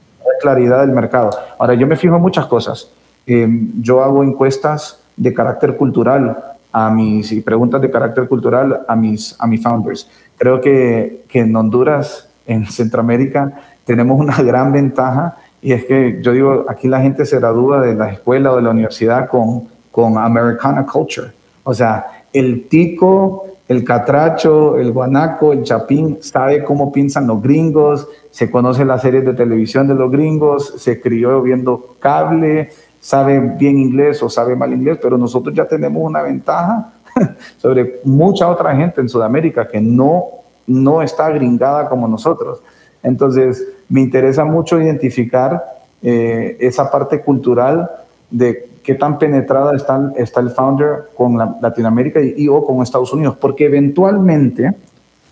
claridad 0.42 0.82
del 0.82 0.92
mercado. 0.92 1.30
Ahora, 1.58 1.76
yo 1.76 1.88
me 1.88 1.96
fijo 1.96 2.18
en 2.18 2.22
muchas 2.22 2.48
cosas. 2.48 2.90
Eh, 3.26 3.48
yo 3.80 4.04
hago 4.04 4.22
encuestas 4.22 5.00
de 5.16 5.34
carácter 5.34 5.78
cultural 5.78 6.44
a 6.74 6.90
mis, 6.92 7.32
y 7.32 7.40
preguntas 7.40 7.82
de 7.82 7.90
carácter 7.90 8.28
cultural 8.28 8.82
a 8.86 8.98
mis, 8.98 9.34
a 9.40 9.48
mis 9.48 9.64
founders. 9.64 10.10
Creo 10.38 10.60
que, 10.60 11.24
que 11.30 11.40
en 11.40 11.56
Honduras 11.56 12.28
en 12.46 12.66
Centroamérica 12.66 13.52
tenemos 13.86 14.20
una 14.20 14.38
gran 14.44 14.72
ventaja 14.72 15.38
y 15.62 15.72
es 15.72 15.86
que 15.86 16.20
yo 16.22 16.34
digo, 16.34 16.66
aquí 16.68 16.88
la 16.88 17.02
gente 17.02 17.26
se 17.26 17.40
gradúa 17.40 17.82
de 17.82 17.96
la 17.96 18.10
escuela 18.10 18.52
o 18.52 18.58
de 18.58 18.64
la 18.64 18.72
universidad 18.72 19.30
con, 19.30 19.70
con 19.92 20.18
Americana 20.18 20.86
Culture. 20.86 21.32
O 21.64 21.74
sea, 21.74 22.24
el 22.34 22.68
tico, 22.68 23.46
el 23.70 23.86
catracho, 23.86 24.78
el 24.78 24.92
guanaco, 24.92 25.54
el 25.54 25.64
chapín, 25.64 26.18
sabe 26.22 26.66
cómo 26.66 26.92
piensan 26.92 27.28
los 27.28 27.42
gringos, 27.42 28.08
se 28.30 28.52
conoce 28.52 28.84
las 28.84 29.02
series 29.02 29.24
de 29.24 29.34
televisión 29.34 29.88
de 29.88 29.96
los 29.96 30.12
gringos, 30.12 30.74
se 30.78 31.00
crió 31.00 31.42
viendo 31.42 31.96
cable, 32.00 32.72
sabe 33.00 33.40
bien 33.40 33.78
inglés 33.80 34.22
o 34.22 34.30
sabe 34.30 34.58
mal 34.58 34.74
inglés, 34.74 34.98
pero 35.02 35.18
nosotros 35.18 35.56
ya 35.56 35.66
tenemos 35.66 36.04
una 36.04 36.22
ventaja 36.22 36.92
sobre 37.58 38.02
mucha 38.04 38.50
otra 38.50 38.76
gente 38.76 39.00
en 39.00 39.08
Sudamérica 39.08 39.66
que 39.68 39.80
no 39.80 40.43
no 40.68 41.02
está 41.02 41.30
gringada 41.30 41.90
como 41.90 42.08
nosotros. 42.08 42.62
Entonces, 43.02 43.68
me 43.90 44.02
interesa 44.02 44.46
mucho 44.46 44.82
identificar 44.82 45.64
eh, 46.02 46.58
esa 46.60 46.90
parte 46.90 47.22
cultural 47.22 47.90
de 48.30 48.70
qué 48.84 48.96
tan 48.96 49.18
penetrada 49.18 49.76
está, 49.76 50.12
está 50.18 50.40
el 50.42 50.50
founder 50.52 51.10
con 51.16 51.38
Latinoamérica 51.38 52.20
y, 52.22 52.48
o 52.48 52.64
con 52.64 52.82
Estados 52.82 53.14
Unidos, 53.14 53.38
porque 53.40 53.66
eventualmente, 53.66 54.74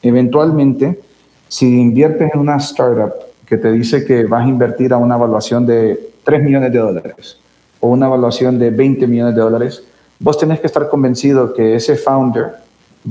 eventualmente, 0.01 0.99
si 1.47 1.79
inviertes 1.79 2.31
en 2.33 2.39
una 2.39 2.57
startup 2.57 3.13
que 3.45 3.57
te 3.57 3.71
dice 3.71 4.05
que 4.05 4.23
vas 4.25 4.45
a 4.45 4.49
invertir 4.49 4.93
a 4.93 4.97
una 4.97 5.15
evaluación 5.15 5.65
de 5.65 6.11
3 6.23 6.43
millones 6.43 6.71
de 6.71 6.79
dólares 6.79 7.37
o 7.81 7.89
una 7.89 8.05
evaluación 8.05 8.57
de 8.57 8.69
20 8.69 9.07
millones 9.07 9.35
de 9.35 9.41
dólares, 9.41 9.83
vos 10.19 10.37
tenés 10.37 10.61
que 10.61 10.67
estar 10.67 10.87
convencido 10.87 11.53
que 11.53 11.75
ese 11.75 11.95
founder 11.95 12.53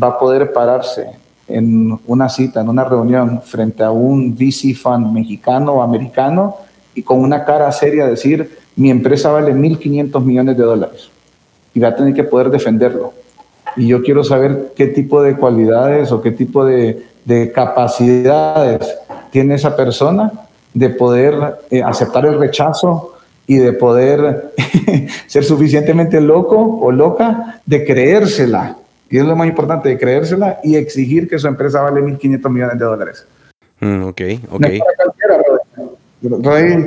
va 0.01 0.09
a 0.09 0.19
poder 0.19 0.53
pararse 0.53 1.11
en 1.53 1.99
una 2.07 2.29
cita, 2.29 2.61
en 2.61 2.69
una 2.69 2.85
reunión, 2.85 3.43
frente 3.43 3.83
a 3.83 3.91
un 3.91 4.35
VC 4.35 4.75
fund 4.75 5.13
mexicano 5.13 5.73
o 5.73 5.83
americano 5.83 6.57
y 6.95 7.03
con 7.03 7.21
una 7.21 7.45
cara 7.45 7.71
seria 7.73 8.07
decir, 8.07 8.59
mi 8.77 8.91
empresa 8.91 9.31
vale 9.31 9.55
1.500 9.55 10.23
millones 10.25 10.57
de 10.57 10.63
dólares 10.63 11.11
y 11.75 11.81
va 11.81 11.89
a 11.89 11.97
tener 11.97 12.15
que 12.15 12.25
poder 12.25 12.51
defenderlo. 12.51 13.13
Y 13.77 13.87
yo 13.87 14.03
quiero 14.03 14.25
saber 14.25 14.73
qué 14.75 14.89
tipo 14.89 15.23
de 15.23 15.37
cualidades 15.37 16.11
o 16.11 16.21
qué 16.21 16.33
tipo 16.33 16.65
de, 16.65 17.05
de 17.25 17.53
capacidades 17.53 18.97
tiene 19.31 19.55
esa 19.55 19.77
persona 19.77 20.33
de 20.75 20.91
poder 20.91 21.59
eh, 21.71 21.83
aceptar 21.83 22.27
el 22.27 22.39
rechazo 22.39 23.15
y 23.47 23.57
de 23.57 23.73
poder 23.73 24.53
ser 25.27 25.45
suficientemente 25.45 26.21
loco 26.21 26.79
o 26.81 26.91
loca 26.93 27.61
de 27.67 27.85
creérsela 27.85 28.77
y 29.11 29.19
es 29.19 29.25
lo 29.25 29.35
más 29.35 29.49
importante, 29.49 29.89
de 29.89 29.99
creérsela 29.99 30.61
y 30.63 30.77
exigir 30.77 31.29
que 31.29 31.39
su 31.39 31.49
empresa 31.49 31.83
vale 31.83 32.01
1.500 32.01 32.49
millones 32.49 32.79
de 32.79 32.85
dólares. 32.85 33.27
Mm, 33.81 34.05
ok, 34.05 34.21
ok. 34.51 34.61
No 34.61 34.67
es 34.69 34.83
para 34.83 34.97
cualquiera, 34.97 35.39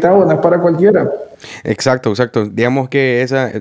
no 0.09 0.31
es 0.31 0.39
para 0.39 0.59
cualquiera. 0.59 1.11
Exacto, 1.65 2.09
exacto. 2.11 2.45
Digamos 2.45 2.87
que 2.87 3.23
esa, 3.23 3.51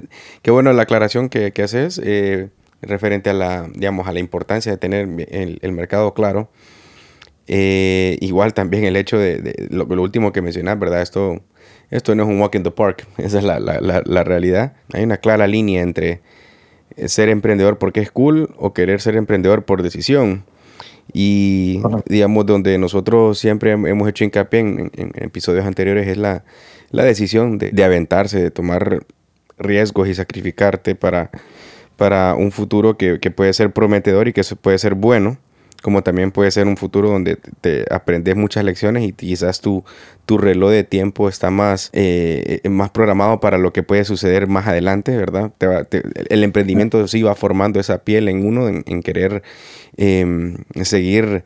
qué 0.43 0.51
bueno 0.53 0.73
la 0.73 0.83
aclaración 0.83 1.29
que, 1.29 1.53
que 1.53 1.63
haces 1.63 2.01
eh, 2.05 2.51
referente 2.83 3.31
a 3.31 3.33
la, 3.33 3.69
digamos, 3.75 4.07
a 4.07 4.13
la 4.13 4.21
importancia 4.21 4.71
de 4.71 4.79
tener 4.79 5.09
el, 5.31 5.59
el 5.61 5.73
mercado 5.73 6.15
claro. 6.15 6.49
Eh, 7.49 8.17
igual 8.21 8.55
también 8.55 8.85
el 8.85 8.95
hecho 8.95 9.19
de, 9.19 9.67
lo, 9.71 9.87
lo, 9.87 10.03
último 10.03 10.33
que 10.33 10.41
mencionas, 10.41 10.79
¿verdad? 10.79 11.03
Esto, 11.03 11.41
esto 11.91 12.15
no 12.15 12.23
es 12.23 12.29
un 12.29 12.41
walk 12.41 12.55
in 12.55 12.63
the 12.63 12.71
park, 12.71 13.09
esa 13.19 13.39
es 13.39 13.45
la, 13.45 13.59
la, 13.59 13.81
la, 13.81 14.03
la 14.05 14.23
realidad. 14.23 14.75
Hay 14.93 15.03
una 15.03 15.17
clara 15.17 15.49
línea 15.49 15.83
entre 15.83 16.21
ser 17.07 17.29
emprendedor 17.29 17.79
porque 17.79 18.01
es 18.01 18.11
cool 18.11 18.55
o 18.57 18.73
querer 18.73 19.01
ser 19.01 19.17
emprendedor 19.17 19.65
por 19.65 19.83
decisión. 19.83 20.45
Y 21.13 21.83
digamos, 22.07 22.47
donde 22.47 22.79
nosotros 22.79 23.39
siempre 23.39 23.73
hemos 23.73 24.09
hecho 24.09 24.25
hincapié 24.25 24.61
en, 24.61 24.91
episodios 25.15 25.67
anteriores 25.67 26.09
es 26.09 26.17
la, 26.17 26.45
la 26.91 27.05
decisión 27.05 27.59
de, 27.59 27.71
de, 27.71 27.85
aventarse, 27.85 28.41
de 28.41 28.51
tomar 28.51 29.05
riesgos 29.59 30.09
y 30.09 30.15
sacrificarte 30.15 30.95
para, 30.95 31.31
para 31.97 32.35
un 32.35 32.53
futuro 32.53 32.97
que, 32.97 33.19
que 33.21 33.31
puede 33.31 33.53
ser 33.53 33.73
prometedor 33.73 34.29
y 34.29 34.33
que 34.33 34.43
puede 34.61 34.79
ser 34.79 34.95
bueno 34.95 35.39
como 35.83 36.03
también 36.03 36.31
puede 36.31 36.51
ser 36.51 36.67
un 36.67 36.77
futuro 36.77 37.11
donde 37.11 37.37
te 37.61 37.85
aprendes 37.91 38.37
muchas 38.37 38.65
lecciones 38.65 39.05
y 39.05 39.13
quizás 39.13 39.61
tu, 39.61 39.85
tu 40.25 40.39
reloj 40.39 40.71
de 40.71 40.85
tiempo 40.85 41.29
está 41.29 41.51
más, 41.51 41.91
eh, 41.93 42.61
más 42.71 42.91
programado 42.91 43.41
para 43.41 43.59
lo 43.59 43.73
que 43.73 43.83
puede 43.83 44.05
suceder 44.05 44.47
más 44.47 44.67
adelante, 44.67 45.17
¿verdad? 45.17 45.53
el 46.31 46.45
emprendimiento 46.45 47.07
sí 47.09 47.23
va 47.23 47.35
formando 47.35 47.81
esa 47.81 48.05
piel 48.05 48.29
en 48.29 48.47
uno, 48.47 48.69
en, 48.69 49.03
querer 49.03 49.43
em, 49.97 50.57
seguir 50.83 51.45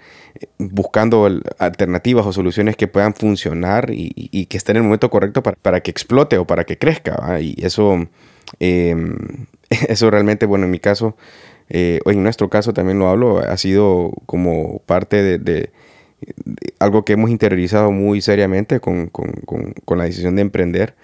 buscando 0.59 1.29
alternativas 1.59 2.27
o 2.27 2.33
soluciones 2.33 2.77
que 2.77 2.89
puedan 2.89 3.15
funcionar 3.15 3.91
y, 3.91 4.47
que 4.47 4.57
estén 4.57 4.77
en 4.77 4.83
el 4.83 4.85
momento 4.85 5.11
correcto 5.11 5.43
para, 5.43 5.57
para 5.57 5.81
que 5.81 5.91
explote 5.91 6.39
o 6.39 6.47
para 6.47 6.65
que 6.65 6.79
crezca. 6.79 7.41
Y 7.41 7.65
eso, 7.65 8.07
em, 8.61 9.17
eso 9.89 10.11
realmente, 10.11 10.47
bueno, 10.47 10.67
en 10.67 10.71
mi 10.71 10.79
caso, 10.79 11.17
eh, 11.69 12.01
en 12.07 12.23
nuestro 12.23 12.49
caso 12.49 12.73
también 12.73 12.99
lo 12.99 13.09
hablo, 13.09 13.39
ha 13.39 13.57
sido 13.57 14.13
como 14.27 14.81
parte 14.87 15.39
de, 15.39 15.71
algo 16.79 17.05
que 17.05 17.15
hemos 17.15 17.31
interiorizado 17.31 17.91
muy 17.93 18.21
seriamente 18.21 18.81
con, 18.81 19.09
con, 19.09 19.33
con, 19.85 19.99
la 19.99 20.05
decisión 20.05 20.37
de 20.37 20.43
emprender. 20.43 20.95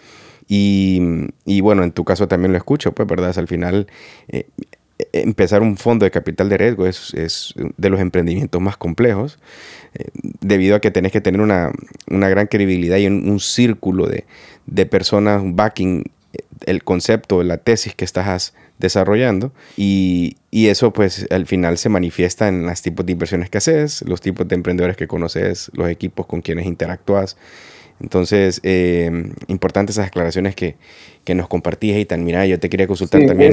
Y, 0.48 1.00
y, 1.44 1.60
bueno, 1.60 1.82
en 1.82 1.92
tu 1.92 2.04
caso 2.04 2.28
también 2.28 2.52
lo 2.52 2.58
escucho, 2.58 2.92
pues, 2.92 3.08
¿verdad? 3.08 3.36
al 3.38 3.48
final, 3.48 3.86
eh, 4.28 4.46
empezar 5.12 5.62
un 5.62 5.76
fondo 5.76 6.04
de 6.04 6.10
capital 6.10 6.48
de 6.48 6.58
riesgo 6.58 6.86
es, 6.86 7.14
es 7.14 7.54
de 7.76 7.90
los 7.90 8.00
emprendimientos 8.00 8.60
más 8.60 8.76
complejos, 8.76 9.38
eh, 9.94 10.08
debido 10.40 10.76
a 10.76 10.80
que 10.80 10.90
tenés 10.90 11.12
que 11.12 11.20
tener 11.20 11.40
una, 11.40 11.70
una 12.08 12.28
gran 12.28 12.46
credibilidad 12.46 12.98
y 12.98 13.06
un, 13.06 13.28
un 13.28 13.40
círculo 13.40 14.06
de, 14.06 14.24
de, 14.66 14.86
personas 14.86 15.42
backing 15.44 16.10
el 16.66 16.84
concepto, 16.84 17.42
la 17.42 17.58
tesis 17.58 17.94
que 17.94 18.04
estás 18.04 18.54
desarrollando 18.82 19.52
y, 19.76 20.36
y, 20.50 20.66
eso 20.66 20.92
pues 20.92 21.26
al 21.30 21.46
final 21.46 21.78
se 21.78 21.88
manifiesta 21.88 22.48
en 22.48 22.66
los 22.66 22.82
tipos 22.82 23.06
de 23.06 23.12
inversiones 23.12 23.48
que 23.48 23.58
haces, 23.58 24.02
los 24.06 24.20
tipos 24.20 24.46
de 24.46 24.54
emprendedores 24.54 24.96
que 24.96 25.06
conoces, 25.06 25.70
los 25.74 25.88
equipos 25.88 26.26
con 26.26 26.42
quienes 26.42 26.66
interactúas. 26.66 27.36
Entonces, 28.00 28.60
eh, 28.64 29.10
importantes 29.46 29.96
esas 29.96 30.08
aclaraciones 30.08 30.56
que, 30.56 30.74
que 31.24 31.34
nos 31.36 31.46
compartís, 31.46 31.94
Eitan. 31.94 32.24
Mira, 32.24 32.44
yo 32.46 32.58
te 32.58 32.68
quería 32.68 32.88
consultar 32.88 33.24
también. 33.26 33.52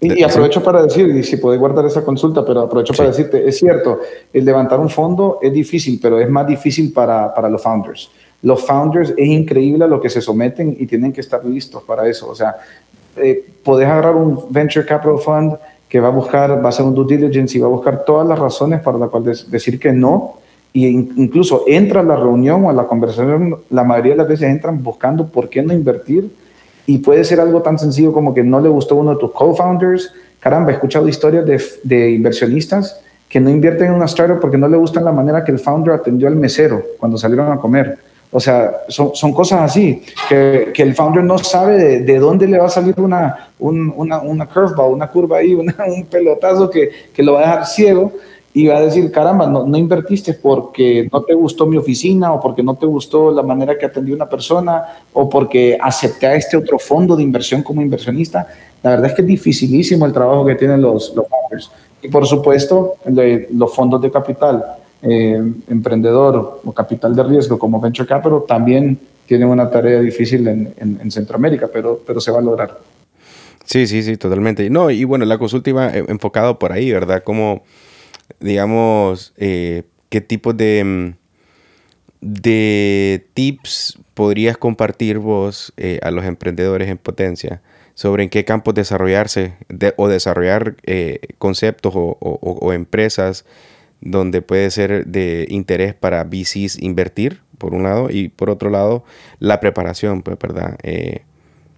y, 0.00 0.22
aprovecho 0.22 0.62
para 0.62 0.84
decir, 0.84 1.08
y 1.08 1.24
si 1.24 1.38
podés 1.38 1.58
guardar 1.58 1.84
esa 1.84 2.04
consulta, 2.04 2.44
pero 2.44 2.60
aprovecho 2.60 2.94
para 2.94 3.08
decirte, 3.08 3.46
es 3.48 3.58
cierto, 3.58 4.00
el 4.32 4.44
levantar 4.44 4.78
un 4.78 4.88
fondo 4.88 5.40
es 5.42 5.52
difícil, 5.52 5.98
pero 6.00 6.20
es 6.20 6.30
más 6.30 6.46
difícil 6.46 6.92
para, 6.92 7.34
para 7.34 7.48
los 7.48 7.60
founders. 7.60 8.10
Los 8.42 8.64
founders 8.64 9.14
es 9.16 9.26
increíble 9.26 9.84
a 9.84 9.88
lo 9.88 10.00
que 10.00 10.10
se 10.10 10.20
someten 10.20 10.76
y 10.78 10.86
tienen 10.86 11.12
que 11.12 11.22
estar 11.22 11.44
listos 11.44 11.82
para 11.82 12.06
eso. 12.08 12.28
O 12.28 12.34
sea, 12.34 12.54
eh, 13.16 13.44
podés 13.62 13.88
agarrar 13.88 14.16
un 14.16 14.46
venture 14.50 14.84
capital 14.84 15.18
fund 15.18 15.54
que 15.88 16.00
va 16.00 16.08
a 16.08 16.10
buscar, 16.10 16.58
va 16.60 16.66
a 16.66 16.68
hacer 16.68 16.84
un 16.84 16.94
due 16.94 17.06
diligence 17.06 17.56
y 17.56 17.60
va 17.60 17.66
a 17.66 17.70
buscar 17.70 18.04
todas 18.04 18.26
las 18.26 18.38
razones 18.38 18.80
para 18.80 18.98
las 18.98 19.10
cuales 19.10 19.50
decir 19.50 19.78
que 19.78 19.92
no. 19.92 20.38
Y 20.72 20.88
incluso 20.88 21.64
entra 21.68 22.00
a 22.00 22.02
la 22.02 22.16
reunión 22.16 22.64
o 22.64 22.70
a 22.70 22.72
la 22.72 22.84
conversación, 22.84 23.58
la 23.70 23.84
mayoría 23.84 24.12
de 24.12 24.18
las 24.18 24.28
veces 24.28 24.50
entran 24.50 24.82
buscando 24.82 25.26
por 25.26 25.48
qué 25.48 25.62
no 25.62 25.72
invertir. 25.72 26.34
Y 26.86 26.98
puede 26.98 27.24
ser 27.24 27.40
algo 27.40 27.62
tan 27.62 27.78
sencillo 27.78 28.12
como 28.12 28.34
que 28.34 28.42
no 28.42 28.60
le 28.60 28.68
gustó 28.68 28.96
uno 28.96 29.12
de 29.12 29.20
tus 29.20 29.30
co-founders. 29.30 30.12
Caramba, 30.40 30.70
he 30.70 30.74
escuchado 30.74 31.08
historias 31.08 31.46
de, 31.46 31.62
de 31.84 32.10
inversionistas 32.10 33.00
que 33.28 33.40
no 33.40 33.48
invierten 33.50 33.88
en 33.88 33.94
una 33.94 34.04
startup 34.06 34.40
porque 34.40 34.58
no 34.58 34.68
le 34.68 34.76
gusta 34.76 35.00
la 35.00 35.12
manera 35.12 35.44
que 35.44 35.52
el 35.52 35.58
founder 35.58 35.94
atendió 35.94 36.28
al 36.28 36.36
mesero 36.36 36.82
cuando 36.98 37.16
salieron 37.16 37.50
a 37.52 37.56
comer 37.58 37.98
o 38.36 38.40
sea, 38.40 38.80
son, 38.88 39.14
son 39.14 39.32
cosas 39.32 39.60
así, 39.60 40.02
que, 40.28 40.72
que, 40.74 40.82
el 40.82 40.96
founder 40.96 41.22
no 41.22 41.38
sabe 41.38 41.78
de, 41.78 42.00
de, 42.00 42.18
dónde 42.18 42.48
le 42.48 42.58
va 42.58 42.66
a 42.66 42.68
salir 42.68 42.92
una, 42.98 43.50
un, 43.60 43.94
una, 43.96 44.20
una 44.22 44.46
curveball, 44.46 44.92
una 44.92 45.06
curva 45.06 45.38
ahí, 45.38 45.54
una, 45.54 45.76
un 45.86 46.04
pelotazo 46.06 46.68
que, 46.68 46.90
que, 47.14 47.22
lo 47.22 47.34
va 47.34 47.38
a 47.38 47.42
dejar 47.42 47.66
ciego 47.66 48.10
y 48.52 48.66
va 48.66 48.78
a 48.78 48.80
decir, 48.80 49.12
caramba, 49.12 49.46
no, 49.46 49.64
no, 49.64 49.78
invertiste 49.78 50.34
porque 50.34 51.08
no 51.12 51.22
te 51.22 51.32
gustó 51.32 51.64
mi 51.64 51.76
oficina 51.76 52.32
o 52.32 52.40
porque 52.40 52.64
no 52.64 52.74
te 52.74 52.86
gustó 52.86 53.30
la 53.30 53.44
manera 53.44 53.78
que 53.78 53.86
atendí 53.86 54.10
una 54.10 54.28
persona 54.28 54.82
o 55.12 55.28
porque 55.28 55.78
acepté 55.80 56.26
a 56.26 56.34
este 56.34 56.56
otro 56.56 56.80
fondo 56.80 57.14
de 57.14 57.22
inversión 57.22 57.62
como 57.62 57.82
inversionista. 57.82 58.48
La 58.82 58.90
verdad 58.90 59.06
es 59.10 59.12
que 59.14 59.22
es 59.22 59.28
dificilísimo 59.28 60.06
el 60.06 60.12
trabajo 60.12 60.44
que 60.44 60.56
tienen 60.56 60.82
los, 60.82 61.14
los 61.14 61.28
founders. 61.28 61.70
Y 62.02 62.08
por 62.08 62.26
supuesto, 62.26 62.96
los 63.06 63.72
fondos 63.72 64.02
de 64.02 64.10
capital 64.10 64.64
eh, 65.06 65.38
emprendedor 65.68 66.62
o 66.64 66.72
capital 66.72 67.14
de 67.14 67.22
riesgo 67.24 67.58
como 67.58 67.78
Venture 67.78 68.08
Capital 68.08 68.40
también 68.48 68.98
tiene 69.26 69.44
una 69.44 69.68
tarea 69.68 70.00
difícil 70.00 70.48
en, 70.48 70.74
en, 70.78 71.10
Centroamérica, 71.10 71.68
pero, 71.70 72.00
pero 72.06 72.20
se 72.20 72.30
va 72.30 72.38
a 72.38 72.42
lograr. 72.42 72.78
Sí, 73.66 73.86
sí, 73.86 74.02
sí, 74.02 74.16
totalmente. 74.16 74.70
No, 74.70 74.90
y 74.90 75.04
bueno, 75.04 75.26
la 75.26 75.36
consulta 75.36 75.68
iba 75.68 75.90
enfocado 75.94 76.58
por 76.58 76.72
ahí, 76.72 76.90
¿verdad? 76.90 77.22
Como, 77.22 77.64
digamos, 78.40 79.34
eh, 79.36 79.82
qué 80.08 80.22
tipo 80.22 80.54
de, 80.54 80.82
mm, 80.84 81.14
de 82.22 83.26
tips 83.34 83.98
podrías 84.14 84.56
compartir 84.56 85.18
vos 85.18 85.74
eh, 85.76 86.00
a 86.02 86.10
los 86.10 86.24
emprendedores 86.24 86.88
en 86.88 86.96
potencia 86.96 87.60
sobre 87.92 88.22
en 88.22 88.30
qué 88.30 88.46
campos 88.46 88.74
desarrollarse 88.74 89.54
o 89.96 90.08
desarrollar 90.08 90.76
conceptos 91.38 91.92
o, 91.94 92.16
o 92.20 92.72
empresas 92.72 93.44
donde 94.04 94.42
puede 94.42 94.70
ser 94.70 95.06
de 95.06 95.46
interés 95.48 95.94
para 95.94 96.22
VCs 96.24 96.78
invertir, 96.80 97.40
por 97.58 97.74
un 97.74 97.82
lado, 97.82 98.10
y 98.10 98.28
por 98.28 98.50
otro 98.50 98.70
lado, 98.70 99.04
la 99.38 99.60
preparación, 99.60 100.22
pues, 100.22 100.38
¿verdad? 100.38 100.78
Eh, 100.82 101.22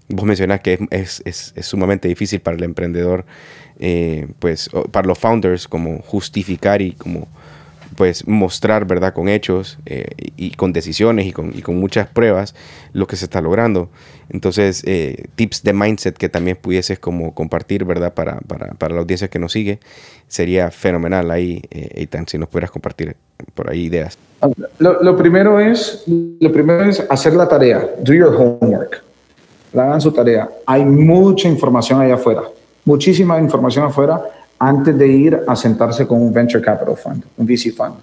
vos 0.09 0.25
mencionás 0.25 0.61
que 0.61 0.79
es, 0.91 1.23
es, 1.25 1.53
es, 1.57 1.67
sumamente 1.67 2.09
difícil 2.09 2.41
para 2.41 2.57
el 2.57 2.65
emprendedor, 2.65 3.25
eh, 3.79 4.27
pues, 4.41 4.69
para 4.91 5.07
los 5.07 5.19
founders, 5.19 5.69
como 5.69 6.03
justificar 6.03 6.83
y 6.83 6.93
como 6.93 7.29
pues 7.95 8.27
mostrar, 8.27 8.87
¿verdad? 8.87 9.15
Con 9.15 9.29
hechos 9.29 9.79
eh, 9.87 10.07
y 10.37 10.51
con 10.53 10.73
decisiones 10.73 11.27
y 11.27 11.33
con, 11.33 11.57
y 11.57 11.63
con, 11.63 11.77
muchas 11.77 12.09
pruebas 12.09 12.55
lo 12.93 13.07
que 13.07 13.17
se 13.17 13.27
está 13.27 13.41
logrando. 13.41 13.89
Entonces, 14.29 14.83
eh, 14.87 15.27
tips 15.37 15.63
de 15.63 15.73
mindset 15.73 16.17
que 16.17 16.29
también 16.29 16.57
pudieses 16.57 16.99
como 16.99 17.35
compartir, 17.35 17.85
¿verdad? 17.85 18.15
Para, 18.15 18.41
para, 18.41 18.73
para 18.75 18.95
la 18.95 19.01
audiencia 19.01 19.29
que 19.29 19.39
nos 19.39 19.53
sigue, 19.53 19.79
sería 20.27 20.71
fenomenal 20.71 21.31
ahí, 21.31 21.63
eh, 21.71 21.91
Eitan, 21.95 22.27
si 22.27 22.39
nos 22.39 22.49
pudieras 22.49 22.71
compartir 22.71 23.17
por 23.55 23.71
ahí 23.71 23.85
ideas. 23.85 24.19
Lo, 24.79 25.17
primero 25.17 25.61
es, 25.61 26.05
lo 26.07 26.53
primero 26.53 26.85
es 26.85 27.03
hacer 27.09 27.35
la 27.35 27.49
tarea, 27.49 27.89
do 28.01 28.13
your 28.13 28.35
homework, 28.35 29.03
hagan 29.73 30.01
su 30.01 30.13
tarea. 30.13 30.49
Hay 30.67 30.85
mucha 30.85 31.49
información 31.49 32.01
allá 32.01 32.15
afuera, 32.15 32.43
muchísima 32.85 33.39
información 33.39 33.87
afuera 33.87 34.23
antes 34.59 34.97
de 34.97 35.09
ir 35.09 35.41
a 35.47 35.55
sentarse 35.55 36.07
con 36.07 36.23
un 36.23 36.33
Venture 36.33 36.63
Capital 36.63 36.97
Fund, 36.97 37.25
un 37.37 37.47
VC 37.47 37.73
Fund, 37.73 37.95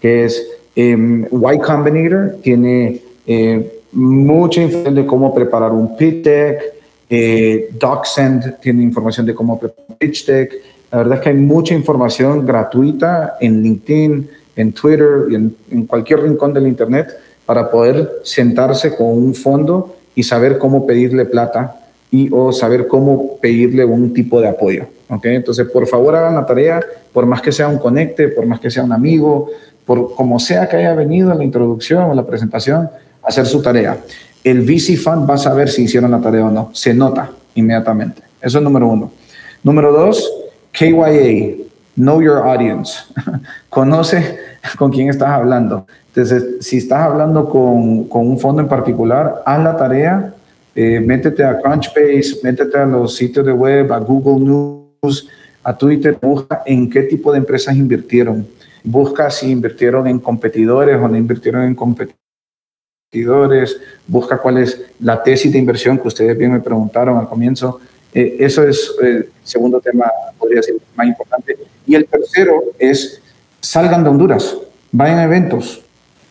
que 0.00 0.24
es 0.24 0.46
eh, 0.76 0.96
Y 0.96 1.58
Combinator, 1.58 2.36
tiene 2.42 3.00
eh, 3.26 3.80
mucha 3.92 4.62
información 4.62 4.94
de 4.94 5.06
cómo 5.06 5.34
preparar 5.34 5.72
un 5.72 5.96
pitch 5.96 6.24
deck, 6.24 6.62
eh, 7.08 7.68
DocSend 7.78 8.60
tiene 8.60 8.82
información 8.82 9.26
de 9.26 9.34
cómo 9.34 9.58
preparar 9.58 9.86
un 9.88 9.96
pitch 9.96 10.26
deck. 10.26 10.52
La 10.90 10.98
verdad 10.98 11.18
es 11.18 11.20
que 11.20 11.28
hay 11.30 11.36
mucha 11.36 11.74
información 11.74 12.44
gratuita 12.44 13.36
en 13.40 13.62
LinkedIn, 13.62 14.28
en 14.56 14.72
Twitter 14.72 15.26
y 15.30 15.34
en, 15.34 15.56
en 15.70 15.86
cualquier 15.86 16.22
rincón 16.22 16.52
del 16.52 16.66
Internet 16.66 17.08
para 17.46 17.70
poder 17.70 18.20
sentarse 18.22 18.94
con 18.94 19.06
un 19.08 19.34
fondo 19.34 19.96
y 20.14 20.22
saber 20.22 20.58
cómo 20.58 20.86
pedirle 20.86 21.24
plata 21.24 21.76
y 22.10 22.28
o 22.30 22.52
saber 22.52 22.86
cómo 22.86 23.38
pedirle 23.38 23.84
un 23.84 24.12
tipo 24.12 24.40
de 24.40 24.48
apoyo. 24.48 24.86
¿Okay? 25.12 25.36
Entonces, 25.36 25.66
por 25.68 25.86
favor, 25.86 26.16
hagan 26.16 26.34
la 26.34 26.46
tarea, 26.46 26.80
por 27.12 27.26
más 27.26 27.42
que 27.42 27.52
sea 27.52 27.68
un 27.68 27.78
conecte, 27.78 28.28
por 28.28 28.46
más 28.46 28.60
que 28.60 28.70
sea 28.70 28.82
un 28.82 28.92
amigo, 28.92 29.48
por 29.84 30.14
como 30.14 30.38
sea 30.38 30.68
que 30.68 30.76
haya 30.76 30.94
venido 30.94 31.32
en 31.32 31.38
la 31.38 31.44
introducción 31.44 32.04
o 32.04 32.14
la 32.14 32.24
presentación, 32.24 32.88
hacer 33.22 33.46
su 33.46 33.60
tarea. 33.60 33.98
El 34.42 34.62
VC 34.62 34.96
Fund 34.96 35.28
va 35.28 35.34
a 35.34 35.38
saber 35.38 35.68
si 35.68 35.82
hicieron 35.82 36.10
la 36.10 36.20
tarea 36.20 36.46
o 36.46 36.50
no. 36.50 36.70
Se 36.72 36.94
nota 36.94 37.30
inmediatamente. 37.54 38.22
Eso 38.40 38.58
es 38.58 38.64
número 38.64 38.88
uno. 38.88 39.12
Número 39.62 39.92
dos, 39.92 40.32
KYA, 40.72 41.56
Know 41.94 42.22
Your 42.22 42.38
Audience. 42.38 43.00
Conoce 43.68 44.38
con 44.78 44.90
quién 44.90 45.08
estás 45.08 45.28
hablando. 45.28 45.86
Entonces, 46.08 46.64
si 46.66 46.78
estás 46.78 47.02
hablando 47.02 47.48
con, 47.48 48.04
con 48.04 48.26
un 48.28 48.38
fondo 48.38 48.62
en 48.62 48.68
particular, 48.68 49.42
haz 49.44 49.62
la 49.62 49.76
tarea 49.76 50.34
eh, 50.74 51.00
métete 51.00 51.44
a 51.44 51.58
Crunchbase, 51.60 52.40
métete 52.42 52.78
a 52.78 52.86
los 52.86 53.14
sitios 53.14 53.44
de 53.44 53.52
web, 53.52 53.92
a 53.92 53.98
Google 53.98 54.42
News, 54.42 54.81
a 55.64 55.76
Twitter, 55.76 56.16
busca 56.20 56.62
en 56.64 56.88
qué 56.88 57.02
tipo 57.02 57.32
de 57.32 57.38
empresas 57.38 57.74
invirtieron. 57.74 58.46
Busca 58.84 59.30
si 59.30 59.50
invirtieron 59.50 60.06
en 60.06 60.20
competidores 60.20 60.96
o 60.96 61.08
no 61.08 61.16
invirtieron 61.16 61.64
en 61.64 61.74
competidores. 61.74 63.80
Busca 64.06 64.38
cuál 64.38 64.58
es 64.58 64.80
la 65.00 65.20
tesis 65.20 65.52
de 65.52 65.58
inversión 65.58 65.98
que 65.98 66.06
ustedes 66.06 66.38
bien 66.38 66.52
me 66.52 66.60
preguntaron 66.60 67.18
al 67.18 67.28
comienzo. 67.28 67.80
Eh, 68.14 68.36
eso 68.38 68.62
es 68.62 68.94
el 69.02 69.22
eh, 69.22 69.28
segundo 69.42 69.80
tema, 69.80 70.06
podría 70.38 70.62
ser 70.62 70.76
más 70.94 71.08
importante. 71.08 71.58
Y 71.84 71.96
el 71.96 72.06
tercero 72.06 72.62
es 72.78 73.20
salgan 73.60 74.04
de 74.04 74.10
Honduras, 74.10 74.56
vayan 74.92 75.18
a 75.18 75.24
eventos, 75.24 75.82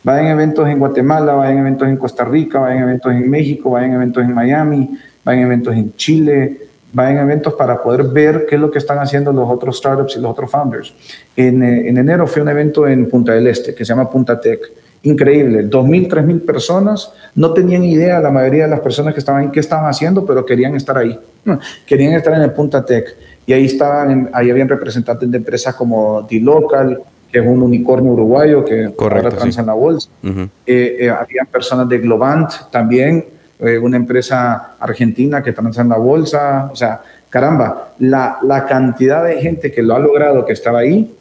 Vayan 0.04 0.26
a 0.26 0.32
eventos 0.32 0.68
en 0.68 0.80
Guatemala, 0.80 1.34
vayan 1.34 1.58
a 1.58 1.62
eventos 1.62 1.88
en 1.88 1.96
Costa 1.96 2.26
Rica, 2.26 2.60
vayan 2.60 2.80
a 2.80 2.84
eventos 2.84 3.12
en 3.12 3.30
México, 3.30 3.70
vayan 3.70 3.92
a 3.92 3.96
eventos 3.96 4.24
en 4.24 4.34
Miami, 4.34 4.98
vayan 5.24 5.44
a 5.44 5.46
eventos 5.46 5.76
en 5.76 5.96
Chile, 5.96 6.71
vayan 6.94 7.18
a 7.18 7.22
eventos 7.24 7.54
para 7.54 7.82
poder 7.82 8.04
ver 8.04 8.46
qué 8.48 8.56
es 8.56 8.62
lo 8.62 8.70
que 8.70 8.80
están 8.80 9.00
haciendo 9.00 9.32
los 9.32 9.50
otros 9.50 9.78
startups 9.78 10.16
y 10.18 10.20
los 10.20 10.32
otros 10.32 10.52
founders. 10.52 10.94
En, 11.36 11.64
eh, 11.64 11.90
en 11.90 11.98
enero 11.98 12.28
fue 12.28 12.42
un 12.42 12.50
evento 12.50 12.88
en 12.88 13.10
Punta 13.10 13.34
del 13.34 13.48
Este 13.48 13.74
que 13.74 13.86
se 13.86 13.90
llama 13.90 14.10
Punta 14.10 14.40
Tech. 14.40 14.60
Increíble, 15.04 15.68
2.000, 15.68 16.10
3.000 16.10 16.46
personas, 16.46 17.12
no 17.34 17.54
tenían 17.54 17.84
idea 17.84 18.20
la 18.20 18.30
mayoría 18.30 18.66
de 18.66 18.70
las 18.70 18.82
personas 18.82 19.16
que 19.16 19.20
estaban 19.20 19.42
ahí 19.42 19.50
qué 19.52 19.60
estaban 19.60 19.90
haciendo, 19.90 20.24
pero 20.28 20.46
querían 20.46 20.76
estar 20.76 20.96
ahí, 20.96 21.20
querían 21.88 22.14
estar 22.14 22.34
en 22.36 22.44
el 22.44 22.52
Punta 22.52 22.86
Tech. 22.86 23.06
Y 23.48 23.54
ahí 23.54 23.66
estaban, 23.66 24.30
ahí 24.32 24.52
habían 24.52 24.70
representantes 24.70 25.30
de 25.30 25.38
empresas 25.38 25.74
como 25.74 26.22
D-Local, 26.30 27.02
que 27.32 27.40
es 27.40 27.48
un 27.48 27.64
unicornio 27.64 28.12
uruguayo 28.12 28.64
que 28.64 28.92
Correcto, 28.96 29.28
ahora 29.28 29.38
transa 29.38 29.62
en 29.62 29.68
la 29.68 29.74
bolsa. 29.74 30.10
Uh 30.22 30.28
-huh. 30.28 30.50
eh, 30.68 30.98
eh, 31.00 31.10
habían 31.10 31.48
personas 31.48 31.90
de 31.90 31.98
Globant 31.98 32.52
también, 32.70 33.26
eh, 33.62 33.78
una 33.78 33.98
empresa 33.98 34.74
argentina 34.80 35.44
que 35.44 35.54
transa 35.54 35.82
en 35.82 35.90
la 35.90 35.98
bolsa. 35.98 36.70
O 36.72 36.76
sea, 36.76 37.02
caramba, 37.30 37.94
la, 38.00 38.40
la, 38.42 38.66
cantidad 38.66 39.24
de 39.24 39.40
gente 39.40 39.72
que 39.72 39.84
lo 39.84 39.96
ha 39.96 40.00
logrado, 40.00 40.46
que 40.46 40.54
estaba 40.54 40.80
ahí, 40.80 41.16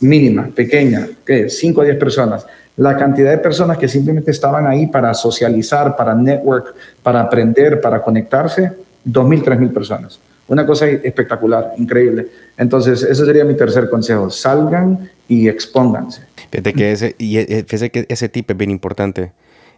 mínima, 0.00 0.48
pequeña, 0.54 1.08
¿qué? 1.24 1.48
5 1.48 1.80
a 1.80 1.84
10 1.84 1.96
personas. 1.96 2.46
La 2.76 2.96
cantidad 2.96 3.30
de 3.30 3.38
personas 3.38 3.78
que 3.78 3.88
simplemente 3.88 4.30
estaban 4.30 4.66
ahí 4.66 4.88
para 4.88 5.14
socializar, 5.14 5.96
para 5.96 6.14
network, 6.14 6.74
para 7.02 7.20
aprender, 7.22 7.80
para 7.80 8.02
conectarse, 8.02 8.72
2.000, 9.06 9.44
3.000 9.44 9.72
personas. 9.72 10.18
Una 10.48 10.66
cosa 10.66 10.86
espectacular, 10.86 11.72
increíble. 11.76 12.28
Entonces, 12.56 13.02
ese 13.02 13.24
sería 13.24 13.44
mi 13.44 13.54
tercer 13.54 13.88
consejo. 13.88 14.30
Salgan 14.30 15.10
y 15.26 15.48
expónganse. 15.48 16.22
Fíjate 16.50 16.72
que 16.72 16.92
ese, 16.92 17.16
y 17.18 17.38
e, 17.38 17.64
fíjate 17.66 17.90
que 17.90 18.06
ese 18.08 18.28
tip 18.28 18.50
es 18.50 18.56
bien 18.56 18.70
importante. 18.70 19.32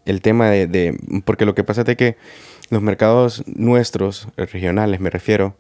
El 0.09 0.23
tema 0.23 0.51
de, 0.51 0.67
de, 0.67 0.99
porque 1.25 1.45
lo 1.45 1.55
que 1.55 1.65
pasa 1.65 1.85
es 1.87 1.97
que 1.97 2.17
los 2.71 2.83
mercados 2.83 3.45
nuestros, 3.47 4.29
regionales 4.37 5.01
me 5.01 5.11
refiero, 5.11 5.57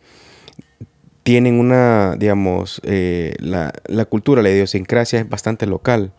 tienen 1.22 1.60
una, 1.60 2.16
digamos, 2.16 2.80
eh, 2.84 3.34
la, 3.38 3.72
la, 3.86 4.04
cultura, 4.06 4.42
la 4.42 4.50
idiosincrasia 4.50 5.20
es 5.20 5.28
bastante 5.28 5.66
local 5.66 6.12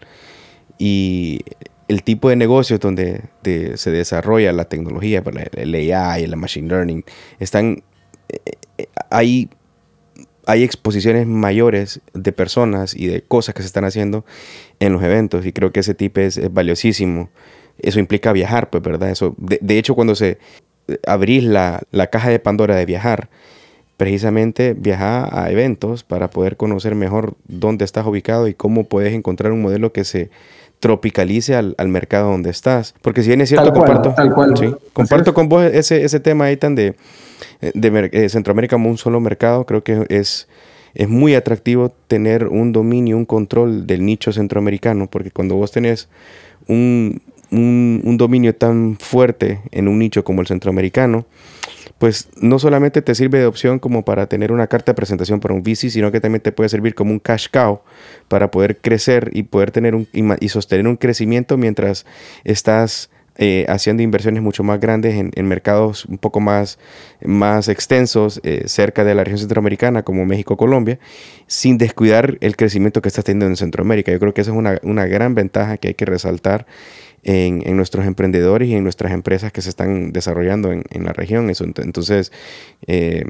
y 0.78 1.42
el 1.88 2.04
tipo 2.04 2.30
de 2.30 2.36
negocios 2.36 2.80
donde 2.80 3.24
se 3.44 3.90
desarrolla 3.90 4.54
la 4.54 4.66
tecnología, 4.66 5.24
pues, 5.24 5.48
el 5.54 5.74
AI, 5.74 6.24
el 6.24 6.36
machine 6.38 6.68
learning, 6.68 7.04
están, 7.40 7.84
eh, 8.30 8.54
eh, 8.78 8.88
hay, 9.10 9.50
hay 10.46 10.64
exposiciones 10.64 11.26
mayores 11.26 12.02
de 12.14 12.32
personas 12.32 12.96
y 12.96 13.08
de 13.08 13.24
cosas 13.24 13.56
que 13.56 13.64
se 13.64 13.68
están 13.68 13.86
haciendo 13.86 14.24
en 14.80 14.94
los 14.94 15.02
eventos 15.02 15.44
y 15.48 15.52
creo 15.52 15.72
que 15.72 15.80
ese 15.80 15.96
tipo 15.96 16.22
es, 16.22 16.40
valiosísimo. 16.54 17.32
Eso 17.82 18.00
implica 18.00 18.34
viajar, 18.34 18.70
pues, 18.70 18.84
¿verdad? 18.84 19.10
Eso, 19.10 19.36
de, 19.38 19.78
hecho, 19.78 19.96
cuando 19.96 20.16
se 20.16 20.38
abrís 21.06 21.44
la, 21.44 21.82
la 21.92 22.08
caja 22.08 22.30
de 22.30 22.40
Pandora 22.40 22.76
de 22.76 22.86
viajar, 22.86 23.30
precisamente 23.98 24.74
viajar 24.74 25.30
a 25.34 25.52
eventos 25.52 26.04
para 26.04 26.30
poder 26.30 26.56
conocer 26.56 26.96
mejor 26.96 27.36
dónde 27.48 27.84
estás 27.86 28.06
ubicado 28.08 28.48
y 28.48 28.54
cómo 28.54 28.86
puedes 28.86 29.14
encontrar 29.14 29.52
un 29.52 29.62
modelo 29.62 29.92
que 29.92 30.06
se 30.06 30.30
tropicalice 30.80 31.56
al, 31.56 31.76
mercado 31.88 32.32
donde 32.32 32.50
estás. 32.50 32.96
Porque 33.02 33.22
si 33.22 33.28
bien 33.28 33.42
es 33.42 33.50
cierto, 33.50 33.74
comparto, 33.74 34.16
comparto 34.94 35.34
con 35.34 35.50
vos 35.50 35.66
ese, 35.66 36.04
ese 36.04 36.20
tema 36.20 36.46
ahí 36.46 36.58
tan 36.58 36.76
de, 36.76 36.96
de, 37.74 38.10
eh, 38.14 38.30
Centroamérica 38.30 38.76
como 38.76 38.90
un 38.90 38.98
solo 38.98 39.20
mercado. 39.20 39.66
Creo 39.66 39.84
que 39.84 40.06
es, 40.10 40.48
es 40.94 41.10
muy 41.10 41.36
atractivo 41.36 41.92
tener 42.08 42.48
un 42.48 42.72
dominio, 42.72 43.18
un 43.18 43.26
control 43.26 43.86
del 43.86 44.06
nicho 44.06 44.32
centroamericano, 44.32 45.08
porque 45.10 45.32
cuando 45.32 45.56
vos 45.56 45.72
tenés 45.72 46.08
un, 46.68 47.22
un, 47.52 48.02
un 48.04 48.18
dominio 48.18 48.56
tan 48.56 48.97
fuerte 49.00 49.62
en 49.72 49.88
un 49.88 50.00
nicho 50.00 50.24
como 50.24 50.41
el 50.41 50.47
centroamericano, 50.47 51.26
pues 52.00 52.30
no 52.41 52.58
solamente 52.60 53.02
te 53.02 53.14
sirve 53.14 53.39
de 53.39 53.45
opción 53.45 53.78
como 53.78 54.04
para 54.06 54.28
tener 54.28 54.52
una 54.52 54.68
carta 54.68 54.93
de 54.93 54.95
presentación 54.95 55.41
para 55.41 55.54
un 55.54 55.62
VC, 55.62 55.89
sino 55.89 56.12
que 56.12 56.22
también 56.22 56.41
te 56.41 56.54
puede 56.54 56.70
servir 56.70 56.95
como 56.95 57.12
un 57.12 57.20
cash 57.20 57.47
cow 57.52 57.82
para 58.30 58.50
poder 58.52 58.78
crecer 58.78 59.30
y 59.34 59.43
poder 59.43 59.72
tener 59.72 59.95
un, 59.95 60.08
y 60.14 60.50
sostener 60.50 60.88
un 60.88 60.95
crecimiento 60.95 61.58
mientras 61.58 62.06
estás 62.45 63.10
eh, 63.41 63.66
haciendo 63.70 64.04
inversiones 64.04 64.43
mucho 64.43 64.64
más 64.64 64.82
grandes 64.82 65.16
en, 65.16 65.47
mercados 65.47 66.04
un 66.06 66.18
poco 66.18 66.41
más, 66.41 66.78
más 67.24 67.70
extensos 67.70 68.41
eh, 68.43 68.64
cerca 68.66 69.06
de 69.06 69.16
la 69.16 69.24
región 69.24 69.39
centroamericana 69.39 70.04
como 70.04 70.26
México, 70.26 70.58
Colombia, 70.58 71.00
sin 71.47 71.78
descuidar 71.78 72.38
el 72.41 72.58
crecimiento 72.58 73.02
que 73.02 73.08
estás 73.08 73.24
teniendo 73.24 73.45
en 73.45 73.56
Centroamérica. 73.56 74.12
Yo 74.12 74.20
creo 74.20 74.34
que 74.34 74.41
esa 74.41 74.52
es 74.52 74.58
una, 74.58 74.80
una 74.84 75.06
gran 75.06 75.36
ventaja 75.36 75.78
que 75.78 75.89
hay 75.89 75.93
que 75.93 76.06
resaltar 76.06 76.66
en, 77.24 77.76
nuestros 77.76 78.05
emprendedores 78.05 78.67
y 78.70 78.76
en 78.76 78.84
nuestras 78.84 79.11
empresas 79.11 79.51
que 79.51 79.61
se 79.61 79.70
están 79.70 80.11
desarrollando 80.11 80.72
en, 80.72 81.03
la 81.03 81.13
región. 81.13 81.49
Eso, 81.49 81.63
entonces, 81.63 82.32
eh, 82.88 83.26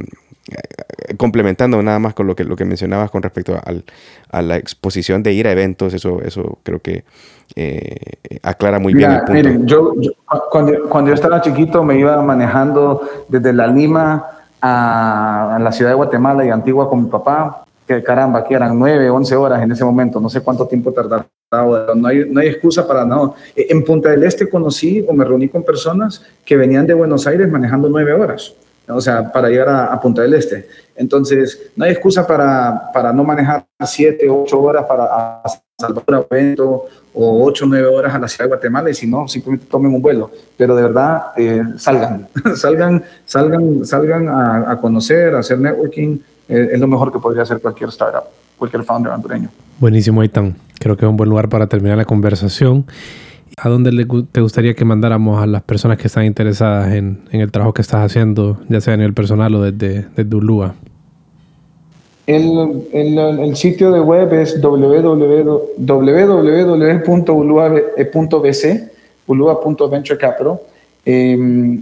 complementando 1.18 1.82
nada 1.82 2.00
más 2.00 2.14
con 2.14 2.28
lo 2.28 2.36
que, 2.36 2.44
lo 2.44 2.56
que 2.56 2.66
mencionabas 2.66 3.12
con 3.12 3.22
respecto 3.22 3.60
a 4.30 4.42
la 4.42 4.58
exposición 4.58 5.24
de 5.24 5.34
ir 5.34 5.48
a 5.48 5.52
eventos, 5.52 5.94
eso, 5.94 6.22
eso 6.22 6.60
creo 6.64 6.80
que 6.80 7.04
eh, 7.56 7.98
aclara 8.44 8.80
muy 8.80 8.94
bien 8.94 9.12
el 9.12 9.18
punto. 9.20 9.34
Miren, 9.34 9.68
yo, 9.68 9.94
cuando, 10.52 10.90
cuando, 10.90 11.10
yo 11.10 11.16
estaba 11.16 11.42
chiquito 11.42 11.84
me 11.84 11.98
iba 11.98 12.22
manejando 12.22 13.02
desde 13.28 13.54
La 13.54 13.68
Lima 13.68 14.26
a, 14.62 15.56
a 15.56 15.60
la 15.60 15.72
ciudad 15.72 15.92
de 15.92 15.96
Guatemala 15.96 16.46
y 16.46 16.50
Antigua 16.50 16.90
con 16.90 17.04
mi 17.04 17.10
papá 17.10 17.66
que 17.90 18.04
caramba, 18.04 18.44
que 18.44 18.54
eran 18.54 18.78
nueve, 18.78 19.10
once 19.10 19.36
horas 19.36 19.64
en 19.64 19.72
ese 19.72 19.84
momento, 19.84 20.20
no 20.20 20.30
sé 20.30 20.42
cuánto 20.42 20.68
tiempo 20.68 20.92
tardaba, 20.94 21.26
no 21.52 22.08
hay, 22.08 22.30
no 22.30 22.42
hay 22.42 22.48
excusa 22.48 22.88
para 22.88 23.06
nada. 23.06 23.32
En 23.56 23.84
Punta 23.84 24.10
del 24.10 24.24
Este 24.24 24.48
conocí 24.48 25.04
o 25.08 25.14
me 25.14 25.26
reuní 25.26 25.50
con 25.50 25.64
personas 25.64 26.24
que 26.46 26.56
venían 26.56 26.86
de 26.86 26.94
Buenos 26.94 27.26
Aires 27.26 27.50
manejando 27.50 27.90
nueve 27.90 28.14
horas, 28.14 28.54
o 28.88 29.02
sea, 29.02 29.32
para 29.32 29.50
llegar 29.50 29.70
a, 29.70 30.00
Punta 30.00 30.22
del 30.22 30.36
Este. 30.36 30.68
Entonces, 30.96 31.72
no 31.76 31.86
hay 31.86 31.92
excusa 31.92 32.28
para, 32.28 32.92
para 32.94 33.12
no 33.12 33.24
manejar 33.24 33.66
siete, 33.84 34.30
ocho 34.30 34.62
horas 34.62 34.86
para 34.86 35.42
Salvador 35.80 36.28
evento 36.30 36.86
o 37.14 37.44
ocho, 37.44 37.66
nueve 37.66 37.88
horas 37.88 38.14
a 38.14 38.20
la 38.20 38.28
ciudad 38.28 38.46
de 38.46 38.50
Guatemala 38.50 38.90
y 38.92 38.94
si 38.94 39.08
no, 39.08 39.28
simplemente 39.28 39.66
tomen 39.66 39.94
un 39.94 40.02
vuelo. 40.02 40.30
Pero 40.56 40.76
de 40.76 40.84
verdad, 40.84 41.32
eh, 41.36 41.64
salgan, 41.78 42.28
salgan, 42.56 43.04
salgan, 43.26 43.86
salgan 43.86 44.28
a, 44.30 44.78
conocer, 44.80 45.34
a 45.34 45.40
hacer 45.40 45.58
networking, 45.58 46.20
es 46.48 46.80
lo 46.80 46.88
mejor 46.88 47.12
que 47.12 47.20
podría 47.20 47.44
hacer 47.44 47.60
cualquier 47.60 47.90
startup, 47.90 48.26
cualquier 48.58 48.84
founder 48.84 49.14
hondureño. 49.14 49.50
Buenísimo, 49.80 50.22
Aitan. 50.22 50.56
Creo 50.80 50.98
que 50.98 51.06
es 51.06 51.10
un 51.10 51.16
buen 51.16 51.30
lugar 51.30 51.48
para 51.48 51.68
terminar 51.68 51.98
la 51.98 52.06
conversación. 52.06 52.86
¿A 53.58 53.70
dónde 53.70 53.92
te 54.32 54.42
gustaría 54.42 54.74
que 54.74 54.84
mandáramos 54.86 55.42
a 55.42 55.48
las 55.48 55.62
personas 55.64 55.98
que 55.98 56.08
están 56.08 56.26
interesadas 56.26 56.94
en, 56.94 57.22
el 57.32 57.52
trabajo 57.52 57.74
que 57.74 57.82
estás 57.82 58.06
haciendo, 58.06 58.60
ya 58.70 58.82
sea 58.82 58.94
a 58.94 58.98
nivel 58.98 59.14
personal 59.14 59.56
o 59.56 59.64
desde, 59.64 60.06
desde 60.16 60.36
Ulúa? 60.36 60.76
El, 62.28 63.56
sitio 63.56 63.92
de 63.92 64.02
web 64.02 64.34
es 64.34 64.62
www.ulua.bc, 64.62 65.32
ulua.venturecapital. 69.28 70.60
Eh, 71.06 71.80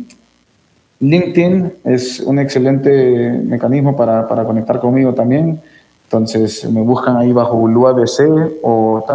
LinkedIn 0.99 1.73
es 1.83 2.19
un 2.21 2.39
excelente 2.39 3.39
mecanismo 3.43 3.95
para, 3.95 4.27
conectar 4.45 4.79
conmigo 4.79 5.13
también. 5.13 5.59
Entonces 6.07 6.69
me 6.71 6.81
buscan 6.81 7.17
ahí 7.17 7.33
bajo 7.33 7.57
UABC 7.57 8.59
o 8.63 9.05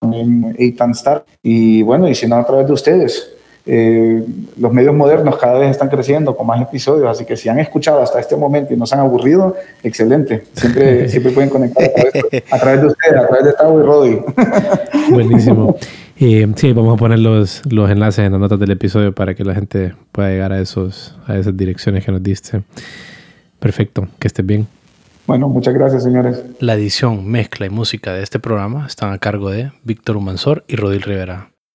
también 0.00 0.54
Eitan 0.58 0.90
Star. 0.90 1.24
Y 1.42 1.82
bueno, 1.82 2.08
y 2.08 2.14
si 2.14 2.26
no, 2.26 2.36
a 2.36 2.46
través 2.46 2.66
de 2.66 2.72
ustedes. 2.74 3.34
Eh, 3.70 4.24
los 4.58 4.72
medios 4.72 4.94
modernos 4.94 5.36
cada 5.36 5.58
vez 5.58 5.70
están 5.70 5.90
creciendo 5.90 6.34
con 6.34 6.46
más 6.46 6.62
episodios, 6.62 7.06
así 7.06 7.26
que 7.26 7.36
si 7.36 7.50
han 7.50 7.58
escuchado 7.58 8.00
hasta 8.00 8.18
este 8.18 8.34
momento 8.34 8.72
y 8.72 8.78
nos 8.78 8.90
han 8.94 9.00
aburrido, 9.00 9.56
excelente. 9.82 10.44
Siempre, 10.54 11.06
siempre 11.10 11.32
pueden 11.32 11.50
conectar 11.50 11.84
a 11.84 11.92
través, 11.92 12.44
a 12.50 12.58
través 12.58 12.80
de 12.80 12.86
ustedes, 12.86 13.16
a 13.16 13.26
través 13.26 13.44
de 13.44 13.52
Tavo 13.52 13.80
y 13.80 13.82
Rodi. 13.82 14.20
Buenísimo. 15.12 15.76
Y 16.18 16.44
sí, 16.56 16.72
vamos 16.72 16.94
a 16.94 16.96
poner 16.96 17.18
los, 17.18 17.62
los 17.70 17.90
enlaces 17.90 18.24
en 18.24 18.32
las 18.32 18.40
notas 18.40 18.58
del 18.58 18.70
episodio 18.70 19.14
para 19.14 19.34
que 19.34 19.44
la 19.44 19.54
gente 19.54 19.94
pueda 20.12 20.30
llegar 20.30 20.52
a, 20.52 20.60
esos, 20.60 21.14
a 21.26 21.36
esas 21.36 21.54
direcciones 21.54 22.04
que 22.04 22.12
nos 22.12 22.22
diste. 22.22 22.62
Perfecto, 23.58 24.08
que 24.18 24.28
estés 24.28 24.46
bien. 24.46 24.66
Bueno, 25.28 25.46
muchas 25.46 25.74
gracias, 25.74 26.04
señores. 26.04 26.42
La 26.58 26.72
edición, 26.72 27.28
mezcla 27.28 27.66
y 27.66 27.68
música 27.68 28.14
de 28.14 28.22
este 28.22 28.38
programa 28.38 28.86
están 28.86 29.12
a 29.12 29.18
cargo 29.18 29.50
de 29.50 29.72
Víctor 29.84 30.16
Humansor 30.16 30.64
y 30.68 30.76
Rodil 30.76 31.02
Rivera. 31.02 31.50